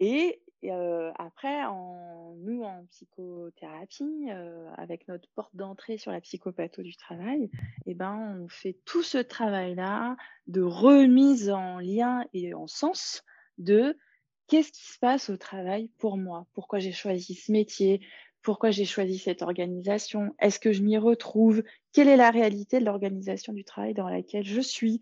Et 0.00 0.41
après, 0.70 1.64
en, 1.64 2.34
nous, 2.38 2.62
en 2.62 2.84
psychothérapie, 2.90 4.28
avec 4.76 5.08
notre 5.08 5.28
porte 5.34 5.54
d'entrée 5.54 5.98
sur 5.98 6.12
la 6.12 6.20
psychopatho 6.20 6.82
du 6.82 6.96
travail, 6.96 7.50
eh 7.86 7.94
ben, 7.94 8.38
on 8.40 8.48
fait 8.48 8.76
tout 8.84 9.02
ce 9.02 9.18
travail-là 9.18 10.16
de 10.46 10.62
remise 10.62 11.50
en 11.50 11.78
lien 11.78 12.24
et 12.32 12.54
en 12.54 12.66
sens 12.66 13.24
de 13.58 13.96
qu'est-ce 14.46 14.72
qui 14.72 14.84
se 14.84 14.98
passe 14.98 15.30
au 15.30 15.36
travail 15.36 15.88
pour 15.98 16.16
moi, 16.16 16.46
pourquoi 16.52 16.78
j'ai 16.78 16.92
choisi 16.92 17.34
ce 17.34 17.50
métier, 17.50 18.00
pourquoi 18.42 18.70
j'ai 18.70 18.84
choisi 18.84 19.18
cette 19.18 19.42
organisation, 19.42 20.34
est-ce 20.40 20.58
que 20.58 20.72
je 20.72 20.82
m'y 20.82 20.98
retrouve, 20.98 21.62
quelle 21.92 22.08
est 22.08 22.16
la 22.16 22.30
réalité 22.30 22.80
de 22.80 22.84
l'organisation 22.84 23.52
du 23.52 23.64
travail 23.64 23.94
dans 23.94 24.08
laquelle 24.08 24.44
je 24.44 24.60
suis? 24.60 25.00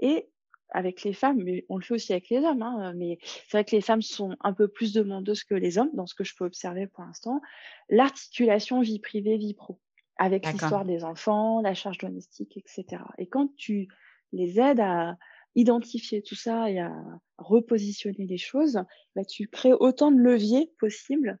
Et 0.00 0.28
avec 0.72 1.02
les 1.02 1.12
femmes, 1.12 1.42
mais 1.42 1.64
on 1.68 1.76
le 1.76 1.82
fait 1.82 1.94
aussi 1.94 2.12
avec 2.12 2.28
les 2.30 2.38
hommes, 2.38 2.62
hein, 2.62 2.92
mais 2.96 3.18
c'est 3.22 3.58
vrai 3.58 3.64
que 3.64 3.74
les 3.74 3.80
femmes 3.80 4.02
sont 4.02 4.36
un 4.40 4.52
peu 4.52 4.68
plus 4.68 4.92
demandeuses 4.92 5.44
que 5.44 5.54
les 5.54 5.78
hommes, 5.78 5.90
dans 5.94 6.06
ce 6.06 6.14
que 6.14 6.24
je 6.24 6.34
peux 6.36 6.44
observer 6.44 6.86
pour 6.86 7.04
l'instant, 7.04 7.40
l'articulation 7.88 8.80
vie 8.80 9.00
privée, 9.00 9.36
vie 9.36 9.54
pro, 9.54 9.78
avec 10.16 10.46
l'histoire 10.46 10.84
des 10.84 11.04
enfants, 11.04 11.60
la 11.60 11.74
charge 11.74 11.98
domestique, 11.98 12.56
etc. 12.56 13.02
Et 13.18 13.26
quand 13.26 13.54
tu 13.56 13.88
les 14.32 14.60
aides 14.60 14.80
à 14.80 15.16
identifier 15.54 16.22
tout 16.22 16.36
ça 16.36 16.70
et 16.70 16.78
à 16.78 16.92
repositionner 17.38 18.26
les 18.26 18.38
choses, 18.38 18.80
bah, 19.16 19.24
tu 19.24 19.48
crées 19.48 19.72
autant 19.72 20.12
de 20.12 20.18
leviers 20.18 20.72
possibles 20.78 21.38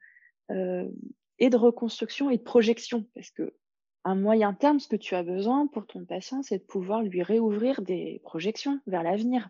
euh, 0.50 0.88
et 1.38 1.50
de 1.50 1.56
reconstruction 1.56 2.30
et 2.30 2.38
de 2.38 2.42
projection, 2.42 3.06
parce 3.14 3.30
que 3.30 3.54
un 4.04 4.14
moyen 4.14 4.54
terme, 4.54 4.80
ce 4.80 4.88
que 4.88 4.96
tu 4.96 5.14
as 5.14 5.22
besoin 5.22 5.66
pour 5.66 5.86
ton 5.86 6.04
patient, 6.04 6.42
c'est 6.42 6.58
de 6.58 6.64
pouvoir 6.64 7.02
lui 7.02 7.22
réouvrir 7.22 7.82
des 7.82 8.20
projections 8.24 8.80
vers 8.86 9.02
l'avenir. 9.02 9.48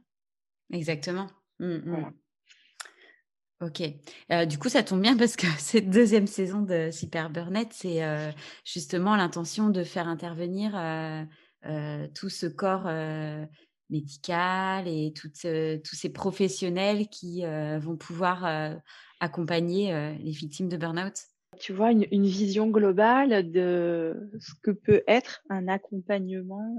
Exactement. 0.72 1.28
Mmh, 1.58 1.66
mmh. 1.66 2.12
Ok. 3.60 3.82
Euh, 4.32 4.46
du 4.46 4.58
coup, 4.58 4.70
ça 4.70 4.82
tombe 4.82 5.02
bien 5.02 5.16
parce 5.16 5.36
que 5.36 5.46
cette 5.58 5.90
deuxième 5.90 6.26
saison 6.26 6.62
de 6.62 6.90
Super 6.90 7.30
Burnett, 7.30 7.72
c'est 7.72 8.02
euh, 8.02 8.30
justement 8.64 9.16
l'intention 9.16 9.68
de 9.68 9.84
faire 9.84 10.08
intervenir 10.08 10.72
euh, 10.76 12.06
tout 12.14 12.30
ce 12.30 12.46
corps 12.46 12.88
médicale 13.90 14.88
et 14.88 15.12
toutes, 15.12 15.46
tous 15.84 15.96
ces 15.96 16.12
professionnels 16.12 17.08
qui 17.08 17.42
vont 17.44 17.96
pouvoir 17.96 18.78
accompagner 19.20 20.16
les 20.18 20.30
victimes 20.30 20.68
de 20.68 20.78
burn-out 20.78 21.26
Tu 21.60 21.72
vois, 21.72 21.92
une, 21.92 22.06
une, 22.10 22.26
vision 22.26 22.68
globale 22.68 23.50
de 23.50 24.30
ce 24.40 24.52
que 24.62 24.70
peut 24.70 25.02
être 25.06 25.42
un 25.50 25.68
accompagnement 25.68 26.76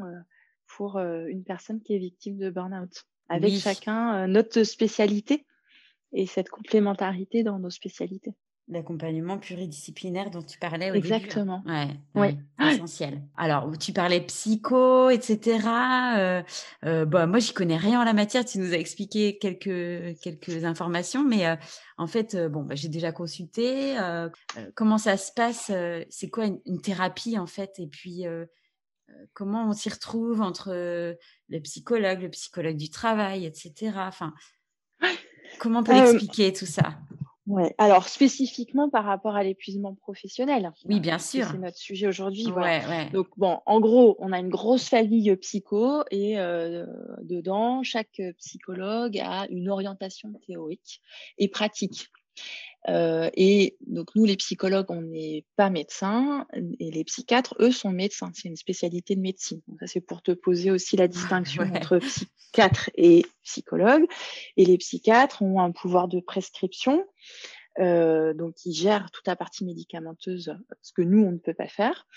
pour 0.67 0.97
une 0.99 1.43
personne 1.43 1.82
qui 1.82 1.95
est 1.95 1.99
victime 1.99 2.38
de 2.38 2.49
burn-out, 2.49 3.05
avec 3.29 3.53
chacun 3.53 4.27
notre 4.27 4.63
spécialité 4.63 5.45
et 6.13 6.25
cette 6.25 6.49
complémentarité 6.49 7.43
dans 7.43 7.59
nos 7.59 7.69
spécialités 7.69 8.34
l'accompagnement 8.68 9.38
pluridisciplinaire 9.38 10.32
dont 10.32 10.41
tu 10.41 10.57
parlais 10.57 10.91
au 10.91 10.93
Exactement. 10.93 11.64
début. 11.66 11.78
Ouais, 12.16 12.38
ouais. 12.59 12.74
essentiel. 12.74 13.22
Alors, 13.36 13.70
tu 13.78 13.91
parlais 13.91 14.22
psycho, 14.22 15.09
etc. 15.09 15.68
Euh, 16.18 16.41
euh, 16.86 17.05
bah, 17.05 17.28
moi, 17.28 17.39
j'y 17.39 17.53
connais 17.53 17.78
rien 17.78 18.01
en 18.01 18.03
la 18.03 18.14
matière. 18.14 18.45
Tu 18.45 18.59
nous 18.59 18.74
as 18.74 18.78
expliqué 18.78 19.38
quelques, 19.38 20.20
quelques 20.22 20.64
informations, 20.64 21.24
mais 21.24 21.45
euh, 21.45 21.55
en 21.97 22.07
fait, 22.07 22.36
euh, 22.36 22.49
bon, 22.49 22.64
bah, 22.64 22.76
j'ai 22.76 22.89
déjà 22.89 23.12
consulté. 23.12 23.99
Euh, 23.99 24.30
comment 24.76 24.97
ça 24.97 25.18
se 25.18 25.32
passe 25.34 25.72
C'est 26.09 26.30
quoi 26.30 26.45
une, 26.45 26.82
thérapie, 26.82 27.38
en 27.38 27.47
fait? 27.47 27.74
Et 27.78 27.88
puis, 27.88 28.26
comment 29.34 29.68
on 29.68 29.74
s'y 29.74 29.89
retrouve 29.89 30.41
entre 30.41 30.72
le 30.74 31.59
psychologue, 31.59 32.22
le 32.22 32.30
psychologue 32.30 32.78
du 32.78 32.89
travail, 32.89 33.45
etc. 33.45 33.91
Enfin, 33.97 34.34
comment 35.59 35.80
on 35.80 35.84
peut 35.84 35.95
expliquer 35.95 36.53
tout 36.53 36.66
ça? 36.66 36.97
Ouais. 37.47 37.73
Alors 37.79 38.07
spécifiquement 38.07 38.89
par 38.89 39.03
rapport 39.03 39.35
à 39.35 39.43
l'épuisement 39.43 39.95
professionnel. 39.95 40.71
Oui, 40.85 40.99
bien 40.99 41.17
sûr. 41.17 41.47
C'est 41.51 41.57
notre 41.57 41.77
sujet 41.77 42.07
aujourd'hui. 42.07 42.45
Donc 43.13 43.27
bon, 43.37 43.59
en 43.65 43.79
gros, 43.79 44.15
on 44.19 44.31
a 44.31 44.39
une 44.39 44.49
grosse 44.49 44.87
famille 44.87 45.35
psycho 45.37 46.03
et 46.11 46.39
euh, 46.39 46.85
dedans, 47.23 47.81
chaque 47.83 48.21
psychologue 48.37 49.17
a 49.19 49.47
une 49.49 49.69
orientation 49.69 50.33
théorique 50.45 51.01
et 51.37 51.47
pratique. 51.47 52.09
Euh, 52.89 53.29
et 53.35 53.77
donc 53.85 54.15
nous, 54.15 54.25
les 54.25 54.37
psychologues, 54.37 54.89
on 54.89 55.01
n'est 55.01 55.45
pas 55.55 55.69
médecins 55.69 56.47
et 56.79 56.89
les 56.91 57.03
psychiatres, 57.03 57.55
eux, 57.59 57.71
sont 57.71 57.91
médecins. 57.91 58.31
C'est 58.33 58.47
une 58.47 58.55
spécialité 58.55 59.15
de 59.15 59.21
médecine. 59.21 59.61
Donc 59.67 59.79
ça, 59.79 59.87
c'est 59.87 60.01
pour 60.01 60.21
te 60.21 60.31
poser 60.31 60.71
aussi 60.71 60.97
la 60.97 61.07
distinction 61.07 61.63
entre 61.75 61.99
psychiatre 61.99 62.89
et 62.95 63.25
psychologue. 63.43 64.05
Et 64.57 64.65
les 64.65 64.77
psychiatres 64.77 65.41
ont 65.41 65.59
un 65.59 65.71
pouvoir 65.71 66.07
de 66.07 66.19
prescription. 66.19 67.05
Euh, 67.79 68.33
donc 68.33 68.65
ils 68.65 68.73
gèrent 68.73 69.11
toute 69.11 69.27
la 69.27 69.35
partie 69.35 69.63
médicamenteuse, 69.63 70.55
ce 70.81 70.91
que 70.91 71.01
nous, 71.01 71.23
on 71.23 71.31
ne 71.31 71.37
peut 71.37 71.53
pas 71.53 71.67
faire. 71.67 72.07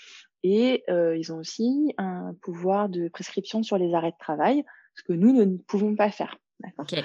Et 0.43 0.83
euh, 0.89 1.17
ils 1.17 1.31
ont 1.31 1.37
aussi 1.37 1.93
un 1.97 2.35
pouvoir 2.41 2.89
de 2.89 3.07
prescription 3.07 3.63
sur 3.63 3.77
les 3.77 3.93
arrêts 3.93 4.11
de 4.11 4.17
travail, 4.19 4.63
ce 4.95 5.03
que 5.03 5.13
nous, 5.13 5.33
ne 5.33 5.57
pouvons 5.57 5.95
pas 5.95 6.11
faire. 6.11 6.37
Okay. 6.77 7.03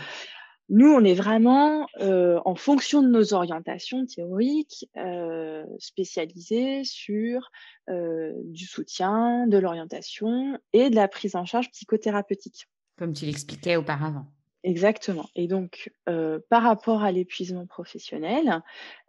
Nous, 0.73 0.89
on 0.89 1.05
est 1.05 1.15
vraiment 1.15 1.89
euh, 2.01 2.41
en 2.45 2.55
fonction 2.55 3.03
de 3.03 3.09
nos 3.09 3.35
orientations 3.35 4.07
théoriques 4.07 4.89
euh, 4.97 5.65
spécialisés 5.81 6.85
sur 6.85 7.51
euh, 7.89 8.33
du 8.45 8.67
soutien, 8.67 9.49
de 9.49 9.59
l'orientation 9.59 10.59
et 10.73 10.89
de 10.89 10.95
la 10.95 11.09
prise 11.09 11.35
en 11.35 11.45
charge 11.45 11.71
psychothérapeutique. 11.73 12.69
Comme 12.97 13.13
tu 13.13 13.27
l'expliquais 13.27 13.75
auparavant. 13.75 14.27
Exactement. 14.63 15.29
Et 15.35 15.49
donc, 15.49 15.91
euh, 16.09 16.39
par 16.51 16.63
rapport 16.63 17.03
à 17.03 17.13
l'épuisement 17.13 17.67
professionnel, 17.67 18.63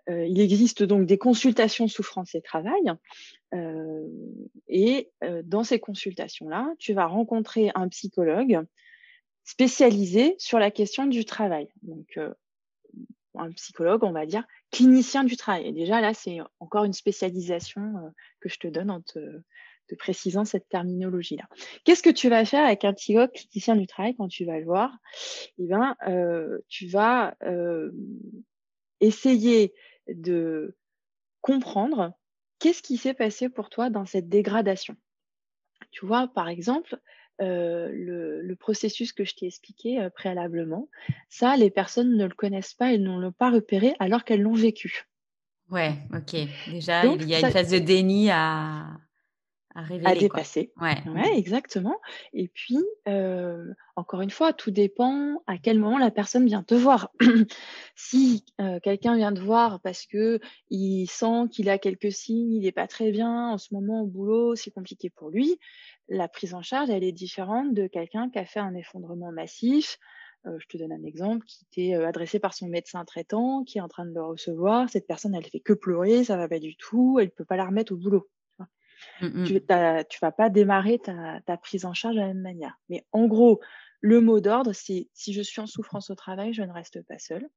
euh, 0.10 0.26
il 0.26 0.40
existe 0.40 0.82
donc 0.82 1.06
des 1.06 1.18
consultations 1.18 1.88
souffrance 1.88 2.34
et 2.36 2.42
travail. 2.42 2.92
Euh, 3.54 4.08
et 4.68 5.12
dans 5.44 5.64
ces 5.64 5.80
consultations-là, 5.80 6.74
tu 6.80 6.94
vas 6.94 7.06
rencontrer 7.06 7.72
un 7.76 7.88
psychologue 7.90 8.66
spécialisé 9.44 10.36
sur 10.38 10.60
la 10.60 10.72
question 10.72 11.06
du 11.06 11.26
travail. 11.26 11.68
Donc, 11.82 12.18
euh, 12.18 12.34
un 13.36 13.52
psychologue, 13.52 14.04
on 14.04 14.12
va 14.12 14.26
dire, 14.26 14.44
clinicien 14.72 15.24
du 15.24 15.38
travail. 15.38 15.68
Et 15.68 15.72
déjà, 15.72 16.02
là, 16.02 16.14
c'est 16.14 16.40
encore 16.60 16.84
une 16.84 16.94
spécialisation 16.94 17.82
euh, 17.82 18.10
que 18.40 18.50
je 18.50 18.58
te 18.58 18.68
donne 18.68 18.92
en 18.92 19.02
te, 19.02 19.20
précisant 20.00 20.46
cette 20.46 20.70
terminologie-là. 20.70 21.44
Qu'est-ce 21.84 22.02
que 22.02 22.10
tu 22.10 22.30
vas 22.30 22.46
faire 22.46 22.66
avec 22.66 22.86
un 22.86 22.94
psychologue 22.94 23.34
clinicien 23.34 23.76
du 23.76 23.88
travail 23.88 24.16
quand 24.16 24.30
tu 24.30 24.46
vas 24.46 24.58
le 24.58 24.64
voir? 24.64 24.98
Eh 25.58 25.68
bien, 25.68 25.98
euh, 26.08 26.60
tu 26.70 26.88
vas 26.88 27.36
essayer 29.02 29.74
de 30.08 30.78
comprendre 31.42 32.14
qu'est-ce 32.60 32.82
qui 32.82 32.96
s'est 32.96 33.14
passé 33.14 33.50
pour 33.50 33.70
toi 33.70 33.90
dans 33.90 34.06
cette 34.06 34.30
dégradation. 34.30 34.96
Tu 35.92 36.06
vois, 36.06 36.28
par 36.28 36.48
exemple, 36.48 36.98
euh, 37.42 37.90
le, 37.92 38.56
processus 38.56 39.14
que 39.14 39.26
je 39.26 39.34
t'ai 39.34 39.48
expliqué 39.48 40.00
euh, 40.00 40.10
préalablement, 40.12 40.88
ça, 41.30 41.58
les 41.58 41.72
personnes 41.72 42.16
ne 42.16 42.26
le 42.26 42.36
connaissent 42.36 42.76
pas, 42.76 42.94
elles 42.94 43.02
n'ont 43.02 43.18
l'ont 43.18 43.32
pas 43.32 43.50
repéré 43.50 43.96
alors 44.00 44.24
qu'elles 44.24 44.42
l'ont 44.42 44.54
vécu. 44.54 45.08
Ouais, 45.72 45.94
ok. 46.14 46.36
Déjà, 46.70 47.06
il 47.06 47.28
y 47.28 47.34
a 47.34 47.40
une 47.40 47.52
phase 47.52 47.72
de 47.72 47.80
déni 47.80 48.30
à, 48.30 48.88
à 49.74 49.82
révéler. 49.82 50.12
À 50.12 50.16
dépasser. 50.16 50.72
Ouais. 50.80 50.98
ouais. 51.08 51.36
exactement. 51.38 51.98
Et 52.34 52.50
puis, 52.50 52.78
euh, 53.08 53.74
encore 53.96 54.22
une 54.22 54.30
fois, 54.30 54.54
tout 54.54 54.70
dépend 54.70 55.42
à 55.48 55.58
quel 55.58 55.80
moment 55.80 55.98
la 55.98 56.12
personne 56.12 56.46
vient 56.46 56.62
te 56.62 56.76
voir. 56.76 57.10
si 57.96 58.46
quelqu'un 58.84 59.16
vient 59.16 59.34
te 59.34 59.40
voir 59.40 59.80
parce 59.80 60.06
que 60.06 60.40
il 60.70 61.08
sent 61.08 61.48
qu'il 61.52 61.70
a 61.70 61.80
quelques 61.80 62.12
signes, 62.12 62.54
il 62.54 62.64
n'est 62.64 62.72
pas 62.72 62.88
très 62.88 63.12
bien 63.12 63.50
en 63.50 63.58
ce 63.58 63.74
moment 63.74 64.02
au 64.02 64.08
boulot, 64.08 64.56
c'est 64.56 64.72
compliqué 64.72 65.10
pour 65.10 65.30
lui, 65.30 65.58
la 66.12 66.28
prise 66.28 66.54
en 66.54 66.62
charge, 66.62 66.90
elle 66.90 67.06
est 67.06 67.14
différente 67.14 67.74
de 67.74 67.88
quelqu'un 67.88 68.30
qui 68.30 68.38
a 68.38 68.46
fait 68.46 68.60
un 68.60 68.76
effondrement 68.76 69.32
massif. 69.32 69.98
Euh, 70.46 70.58
je 70.60 70.68
te 70.68 70.78
donne 70.78 70.92
un 70.92 71.04
exemple 71.04 71.46
qui 71.46 71.66
t'est 71.66 71.96
euh, 71.96 72.08
adressé 72.08 72.38
par 72.38 72.54
son 72.54 72.68
médecin 72.68 73.06
traitant, 73.06 73.64
qui 73.64 73.78
est 73.78 73.82
en 73.82 73.88
train 73.88 74.06
de 74.06 74.14
le 74.14 74.24
recevoir. 74.24 74.90
Cette 74.90 75.08
personne, 75.08 75.34
elle 75.36 75.46
fait 75.46 75.62
que 75.62 75.74
pleurer, 75.74 76.26
ça 76.26 76.36
va 76.36 76.50
pas 76.50 76.60
du 76.60 76.76
tout, 76.76 77.18
elle 77.20 77.32
peut 77.32 77.46
pas 77.46 77.56
la 77.56 77.66
remettre 77.66 77.94
au 77.94 77.98
boulot. 77.98 78.30
Tu, 79.20 79.26
mmh 79.26 79.46
tu 80.10 80.20
vas 80.22 80.32
pas 80.32 80.50
démarrer 80.50 81.00
ta, 81.00 81.40
ta, 81.48 81.58
prise 81.58 81.86
en 81.86 81.94
charge 81.94 82.16
de 82.16 82.20
la 82.20 82.28
même 82.28 82.42
manière. 82.42 82.78
Mais 82.90 83.04
en 83.14 83.26
gros, 83.26 83.60
le 84.00 84.20
mot 84.22 84.40
d'ordre, 84.42 84.74
c'est 84.74 85.10
si 85.14 85.34
je 85.34 85.42
suis 85.42 85.60
en 85.62 85.66
souffrance 85.66 86.12
au 86.12 86.16
travail, 86.16 86.54
je 86.54 86.62
ne 86.62 86.72
reste 86.72 87.02
pas 87.08 87.18
seule. 87.18 87.48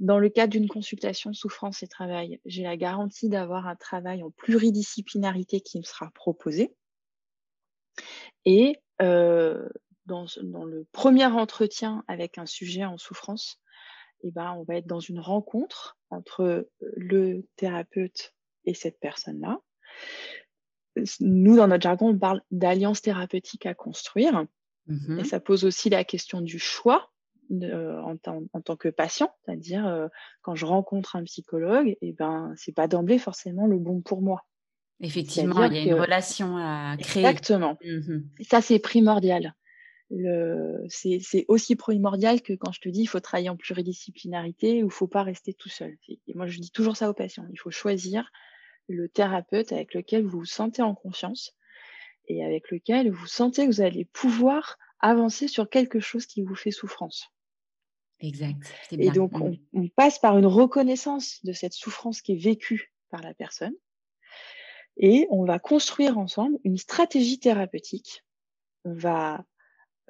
Dans 0.00 0.18
le 0.18 0.28
cadre 0.28 0.52
d'une 0.52 0.68
consultation 0.68 1.32
souffrance 1.32 1.82
et 1.82 1.86
travail, 1.86 2.40
j'ai 2.44 2.64
la 2.64 2.76
garantie 2.76 3.28
d'avoir 3.28 3.68
un 3.68 3.76
travail 3.76 4.22
en 4.22 4.30
pluridisciplinarité 4.30 5.60
qui 5.60 5.78
me 5.78 5.84
sera 5.84 6.10
proposé. 6.12 6.74
Et 8.44 8.78
euh, 9.02 9.68
dans, 10.06 10.26
dans, 10.42 10.64
le 10.64 10.86
premier 10.92 11.26
entretien 11.26 12.04
avec 12.08 12.38
un 12.38 12.46
sujet 12.46 12.84
en 12.84 12.98
souffrance, 12.98 13.60
eh 14.22 14.30
ben, 14.30 14.52
on 14.52 14.62
va 14.62 14.76
être 14.76 14.86
dans 14.86 15.00
une 15.00 15.20
rencontre 15.20 15.98
entre 16.10 16.68
le 16.80 17.42
thérapeute 17.56 18.34
et 18.64 18.74
cette 18.74 18.98
personne-là. 19.00 19.60
Nous, 21.20 21.56
dans 21.56 21.68
notre 21.68 21.82
jargon, 21.82 22.10
on 22.10 22.18
parle 22.18 22.42
d'alliance 22.50 23.02
thérapeutique 23.02 23.66
à 23.66 23.74
construire. 23.74 24.46
Mmh 24.86 25.18
et 25.18 25.24
ça 25.24 25.40
pose 25.40 25.64
aussi 25.64 25.90
la 25.90 26.04
question 26.04 26.40
du 26.40 26.60
choix 26.60 27.10
euh, 27.50 28.00
en, 28.02 28.16
en, 28.52 28.60
tant 28.60 28.76
que 28.76 28.88
patient, 28.88 29.32
c'est-à-dire 29.44 29.86
euh, 29.86 30.08
quand 30.42 30.54
je 30.54 30.64
rencontre 30.64 31.16
un 31.16 31.24
psychologue, 31.24 31.88
et 31.88 31.98
eh 32.02 32.12
ben 32.12 32.52
c'est 32.56 32.74
pas 32.74 32.88
d'emblée 32.88 33.18
forcément 33.18 33.66
le 33.66 33.78
bon 33.78 34.00
pour 34.00 34.22
moi. 34.22 34.44
Effectivement, 35.00 35.64
il 35.64 35.74
y 35.74 35.78
a 35.78 35.82
une 35.82 36.00
relation 36.00 36.56
à 36.56 36.96
créer. 36.98 37.24
Exactement. 37.24 37.78
Mmh 37.84 38.20
ça, 38.42 38.60
c'est 38.60 38.78
primordial. 38.78 39.54
C'est 40.88 41.44
aussi 41.48 41.76
primordial 41.76 42.40
que 42.40 42.52
quand 42.52 42.72
je 42.72 42.80
te 42.80 42.88
dis 42.88 43.02
il 43.02 43.06
faut 43.06 43.20
travailler 43.20 43.48
en 43.48 43.56
pluridisciplinarité 43.56 44.82
ou 44.82 44.86
il 44.86 44.92
faut 44.92 45.08
pas 45.08 45.22
rester 45.22 45.52
tout 45.52 45.68
seul. 45.68 45.96
Et 46.08 46.34
moi, 46.34 46.46
je 46.46 46.58
dis 46.60 46.70
toujours 46.70 46.96
ça 46.96 47.10
aux 47.10 47.14
patients. 47.14 47.46
Il 47.52 47.58
faut 47.58 47.70
choisir 47.70 48.30
le 48.88 49.08
thérapeute 49.08 49.72
avec 49.72 49.94
lequel 49.94 50.24
vous 50.24 50.40
vous 50.40 50.44
sentez 50.44 50.82
en 50.82 50.94
confiance 50.94 51.56
et 52.28 52.44
avec 52.44 52.70
lequel 52.70 53.10
vous 53.10 53.26
sentez 53.26 53.66
que 53.66 53.72
vous 53.72 53.80
allez 53.80 54.04
pouvoir 54.04 54.78
avancer 55.00 55.48
sur 55.48 55.68
quelque 55.68 56.00
chose 56.00 56.26
qui 56.26 56.42
vous 56.42 56.54
fait 56.54 56.70
souffrance. 56.70 57.28
Exact. 58.20 58.72
Et 58.92 59.10
donc, 59.10 59.32
mmh. 59.32 59.56
on, 59.74 59.88
passe 59.88 60.18
par 60.18 60.38
une 60.38 60.46
reconnaissance 60.46 61.44
de 61.44 61.52
cette 61.52 61.74
souffrance 61.74 62.22
qui 62.22 62.32
est 62.32 62.42
vécue 62.42 62.94
par 63.10 63.20
la 63.20 63.34
personne 63.34 63.74
et 64.96 65.26
on 65.30 65.44
va 65.44 65.58
construire 65.58 66.18
ensemble 66.18 66.58
une 66.64 66.78
stratégie 66.78 67.38
thérapeutique. 67.38 68.24
On 68.84 68.94
va, 68.94 69.44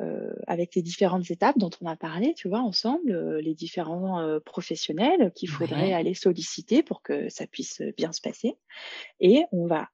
euh, 0.01 0.32
avec 0.47 0.74
les 0.74 0.82
différentes 0.82 1.30
étapes 1.30 1.59
dont 1.59 1.70
on 1.80 1.87
a 1.87 1.97
parlé, 1.97 2.34
tu 2.34 2.49
vois, 2.49 2.61
ensemble, 2.61 3.11
euh, 3.11 3.41
les 3.41 3.55
différents 3.55 4.20
euh, 4.20 4.39
professionnels 4.39 5.32
qu'il 5.34 5.51
faudrait 5.51 5.93
aller 5.93 6.14
solliciter 6.14 6.82
pour 6.82 7.03
que 7.03 7.28
ça 7.28 7.47
puisse 7.47 7.82
bien 7.97 8.12
se 8.12 8.20
passer. 8.20 8.57
Et 9.18 9.45
on 9.51 9.66
va 9.66 9.89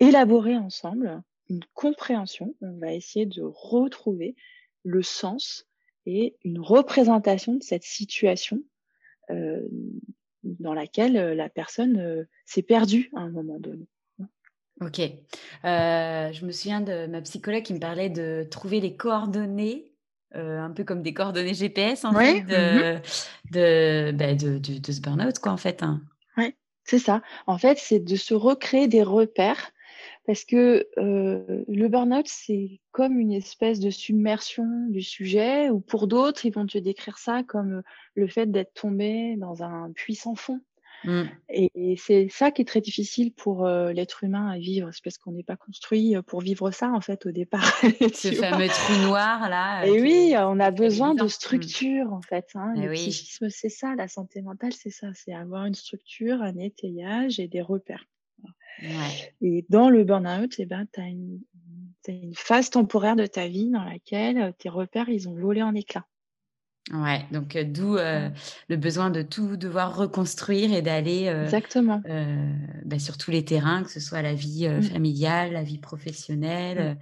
élaborer 0.00 0.56
ensemble 0.56 1.22
une 1.48 1.64
compréhension. 1.72 2.54
On 2.60 2.78
va 2.78 2.92
essayer 2.92 3.24
de 3.24 3.42
retrouver 3.42 4.36
le 4.84 5.02
sens 5.02 5.66
et 6.04 6.36
une 6.44 6.60
représentation 6.60 7.54
de 7.54 7.62
cette 7.62 7.84
situation 7.84 8.62
dans 10.42 10.72
laquelle 10.72 11.12
la 11.12 11.50
personne 11.50 12.26
s'est 12.46 12.62
perdue 12.62 13.10
à 13.14 13.20
un 13.20 13.30
moment 13.30 13.58
donné. 13.58 13.86
Ok. 14.80 15.00
je 15.64 16.44
me 16.44 16.52
souviens 16.52 16.80
de 16.80 17.06
ma 17.06 17.20
psychologue 17.22 17.62
qui 17.62 17.74
me 17.74 17.80
parlait 17.80 18.10
de 18.10 18.46
trouver 18.50 18.80
les 18.80 18.96
coordonnées 18.96 19.92
un 20.34 20.70
peu 20.70 20.84
comme 20.84 21.02
des 21.02 21.14
coordonnées 21.14 21.54
GPS 21.54 22.04
en 22.04 22.14
fait 22.14 22.42
mmh 22.42 22.46
de, 23.50 24.12
bah, 24.12 24.34
de, 24.34 24.58
de, 24.58 24.78
de, 24.78 24.92
ce 24.92 25.00
burn-out 25.00 25.38
quoi 25.38 25.52
en 25.52 25.56
fait. 25.56 25.82
Hein. 25.82 26.02
Oui, 26.36 26.54
c'est 26.84 26.98
ça. 26.98 27.22
En 27.46 27.58
fait, 27.58 27.78
c'est 27.78 28.00
de 28.00 28.16
se 28.16 28.34
recréer 28.34 28.88
des 28.88 29.02
repères 29.02 29.72
parce 30.28 30.44
que 30.44 30.86
le 30.98 31.88
burn-out, 31.88 32.26
c'est 32.28 32.82
comme 32.92 33.18
une 33.18 33.32
espèce 33.32 33.80
de 33.80 33.88
submersion 33.88 34.66
du 34.90 35.00
sujet, 35.00 35.70
ou 35.70 35.80
pour 35.80 36.06
d'autres, 36.06 36.44
ils 36.44 36.52
vont 36.52 36.66
te 36.66 36.76
décrire 36.76 37.16
ça 37.16 37.42
comme 37.42 37.82
le 38.14 38.28
fait 38.28 38.44
d'être 38.44 38.74
tombé 38.74 39.36
dans 39.38 39.62
un 39.62 39.90
puits 39.92 40.16
sans 40.16 40.34
fond. 40.34 40.60
Mmh. 41.04 41.22
Et, 41.48 41.96
c'est 41.96 42.28
ça 42.28 42.50
qui 42.50 42.62
est 42.62 42.64
très 42.64 42.80
difficile 42.80 43.32
pour 43.32 43.66
l'être 43.66 44.24
humain 44.24 44.48
à 44.48 44.58
vivre, 44.58 44.90
c'est 44.92 45.02
parce 45.02 45.18
qu'on 45.18 45.32
n'est 45.32 45.42
pas 45.42 45.56
construit 45.56 46.16
pour 46.26 46.40
vivre 46.40 46.70
ça 46.70 46.90
en 46.90 47.00
fait 47.00 47.26
au 47.26 47.30
départ. 47.30 47.64
Ce 48.14 48.32
fameux 48.32 48.68
trou 48.68 49.06
noir 49.06 49.48
là. 49.48 49.86
Et 49.86 50.00
oui, 50.00 50.34
on 50.36 50.58
a 50.60 50.70
besoin 50.70 51.14
de 51.14 51.24
mmh. 51.24 51.28
structure 51.28 52.12
en 52.12 52.22
fait. 52.22 52.46
Hein. 52.54 52.74
Le 52.76 52.92
psychisme, 52.92 53.48
c'est 53.48 53.68
ça, 53.68 53.94
la 53.96 54.08
santé 54.08 54.42
mentale, 54.42 54.72
c'est 54.72 54.90
ça, 54.90 55.08
c'est 55.14 55.32
avoir 55.32 55.66
une 55.66 55.74
structure, 55.74 56.42
un 56.42 56.58
étayage 56.58 57.38
et 57.38 57.48
des 57.48 57.62
repères. 57.62 58.04
Et 59.40 59.64
dans 59.68 59.90
le 59.90 60.04
burn-out, 60.04 60.54
eh 60.58 60.66
ben, 60.66 60.86
tu 60.92 61.00
as 61.00 61.06
une, 61.08 61.40
une, 62.06 62.34
phase 62.34 62.70
temporaire 62.70 63.16
de 63.16 63.26
ta 63.26 63.48
vie 63.48 63.70
dans 63.70 63.84
laquelle 63.84 64.38
euh, 64.38 64.52
tes 64.56 64.68
repères, 64.68 65.08
ils 65.08 65.28
ont 65.28 65.34
volé 65.34 65.62
en 65.62 65.74
éclats. 65.74 66.06
Ouais, 66.92 67.26
donc 67.32 67.54
euh, 67.56 67.64
d'où 67.64 67.96
euh, 67.96 68.30
le 68.68 68.76
besoin 68.76 69.10
de 69.10 69.22
tout 69.22 69.56
devoir 69.56 69.96
reconstruire 69.96 70.72
et 70.72 70.82
d'aller 70.82 71.24
Exactement. 71.24 72.02
Bah, 72.84 72.98
sur 72.98 73.18
tous 73.18 73.30
les 73.30 73.44
terrains, 73.44 73.82
que 73.82 73.90
ce 73.90 74.00
soit 74.00 74.22
la 74.22 74.34
vie 74.34 74.68
mmh. 74.68 74.82
familiale, 74.82 75.52
la 75.52 75.62
vie 75.62 75.78
professionnelle, 75.78 76.94
mmh. 76.94 76.98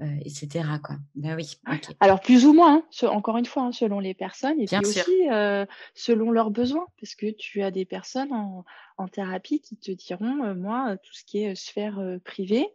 Euh, 0.00 0.06
etc. 0.24 0.64
Quoi. 0.82 0.96
Ben 1.14 1.36
oui. 1.36 1.56
Alors 2.00 2.20
plus 2.20 2.46
ou 2.46 2.52
moins, 2.52 2.82
hein, 3.02 3.06
encore 3.06 3.36
une 3.36 3.46
fois, 3.46 3.62
hein, 3.62 3.70
selon 3.70 4.00
les 4.00 4.12
personnes 4.12 4.60
et 4.60 4.64
puis 4.64 4.76
aussi 4.78 5.30
euh, 5.30 5.66
selon 5.94 6.32
leurs 6.32 6.50
besoins, 6.50 6.88
parce 7.00 7.14
que 7.14 7.30
tu 7.30 7.62
as 7.62 7.70
des 7.70 7.84
personnes 7.84 8.32
en, 8.32 9.06
thérapie 9.06 9.60
qui 9.60 9.76
te 9.76 9.92
diront, 9.92 10.42
euh, 10.42 10.54
moi, 10.56 10.96
tout 10.96 11.12
ce 11.12 11.22
qui 11.24 11.44
est 11.44 11.54
sphère 11.54 12.00
privée 12.24 12.66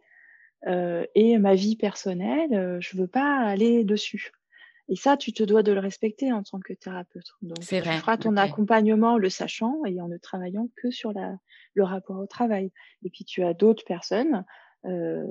et 0.66 1.36
ma 1.38 1.54
vie 1.54 1.76
personnelle, 1.76 2.78
je 2.80 2.96
veux 2.96 3.06
pas 3.06 3.40
aller 3.40 3.84
dessus. 3.84 4.32
Et 4.90 4.96
ça, 4.96 5.16
tu 5.16 5.32
te 5.32 5.42
dois 5.42 5.62
de 5.62 5.72
le 5.72 5.80
respecter 5.80 6.32
en 6.32 6.42
tant 6.42 6.60
que 6.60 6.72
thérapeute. 6.72 7.32
Donc, 7.42 7.60
tu 7.60 7.80
feras 7.80 8.16
ton 8.16 8.36
accompagnement 8.36 9.16
le 9.16 9.30
sachant 9.30 9.84
et 9.86 10.00
en 10.00 10.08
ne 10.08 10.18
travaillant 10.18 10.68
que 10.76 10.90
sur 10.90 11.12
la, 11.12 11.36
le 11.74 11.84
rapport 11.84 12.18
au 12.18 12.26
travail. 12.26 12.72
Et 13.04 13.10
puis, 13.10 13.24
tu 13.24 13.42
as 13.44 13.54
d'autres 13.54 13.84
personnes 13.84 14.44
euh, 14.86 15.24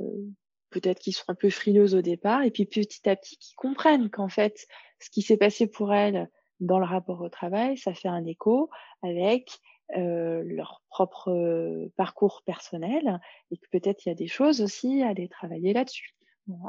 peut-être 0.70 1.00
qu'ils 1.00 1.14
sont 1.14 1.26
un 1.28 1.36
peu 1.36 1.50
frileuses 1.50 1.96
au 1.96 2.02
départ, 2.02 2.44
et 2.44 2.52
puis 2.52 2.66
petit 2.66 3.10
à 3.10 3.16
petit 3.16 3.38
qui 3.38 3.56
comprennent 3.56 4.10
qu'en 4.10 4.30
fait, 4.30 4.68
ce 5.00 5.10
qui 5.10 5.22
s'est 5.22 5.38
passé 5.38 5.68
pour 5.68 5.94
elles 5.94 6.30
dans 6.60 6.80
le 6.80 6.86
rapport 6.86 7.22
au 7.22 7.30
travail, 7.30 7.78
ça 7.78 7.94
fait 7.94 8.08
un 8.08 8.26
écho 8.26 8.70
avec 9.02 9.60
euh, 9.98 10.44
leur 10.46 10.84
propre 10.90 11.32
euh, 11.32 11.92
parcours 11.98 12.44
personnel, 12.46 13.20
et 13.52 13.58
que 13.58 13.68
peut-être 13.72 14.06
il 14.06 14.10
y 14.10 14.12
a 14.12 14.16
des 14.16 14.28
choses 14.28 14.62
aussi 14.62 15.02
à 15.02 15.10
aller 15.10 15.28
travailler 15.28 15.74
là-dessus, 15.74 16.16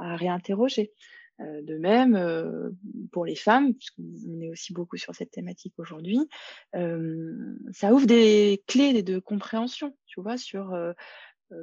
à 0.03 0.17
réinterroger. 0.17 0.93
Euh, 1.41 1.63
de 1.63 1.79
même, 1.79 2.17
euh, 2.17 2.71
pour 3.13 3.25
les 3.25 3.35
femmes, 3.35 3.75
puisqu'on 3.75 4.41
est 4.41 4.51
aussi 4.51 4.75
beaucoup 4.75 4.99
sur 4.99 5.15
cette 5.15 5.31
thématique 5.31 5.75
aujourd'hui, 5.79 6.19
euh, 6.75 7.57
ça 7.73 7.95
ouvre 7.95 8.07
des 8.07 8.63
clés 8.67 9.03
de 9.03 9.19
compréhension, 9.19 9.97
tu 10.07 10.21
vois, 10.21 10.37
sur 10.37 10.77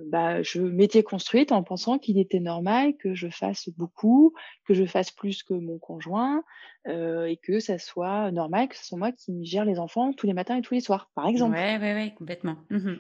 bah, 0.08 0.42
je 0.42 0.60
m'étais 0.62 1.02
construite 1.02 1.54
en 1.54 1.64
pensant 1.64 1.98
qu'il 1.98 2.20
était 2.20 2.42
normal 2.42 2.98
que 2.98 3.16
je 3.16 3.30
fasse 3.30 3.70
beaucoup, 3.70 4.34
que 4.66 4.74
je 4.74 4.86
fasse 4.86 5.12
plus 5.12 5.44
que 5.44 5.54
mon 5.54 5.78
conjoint, 5.78 6.44
et 6.88 7.40
que 7.42 7.60
ça 7.60 7.78
soit 7.78 8.32
normal 8.32 8.68
que 8.68 8.76
ce 8.76 8.86
soit 8.86 8.98
moi 8.98 9.12
qui 9.12 9.46
gère 9.46 9.64
les 9.64 9.80
enfants 9.80 10.12
tous 10.12 10.28
les 10.28 10.34
matins 10.34 10.58
et 10.58 10.62
tous 10.62 10.74
les 10.74 10.82
soirs, 10.82 11.10
par 11.16 11.28
exemple. 11.28 11.56
Oui, 11.58 11.78
oui, 11.80 11.94
oui, 11.94 12.14
complètement. 12.16 12.58
Mmh 12.70 12.96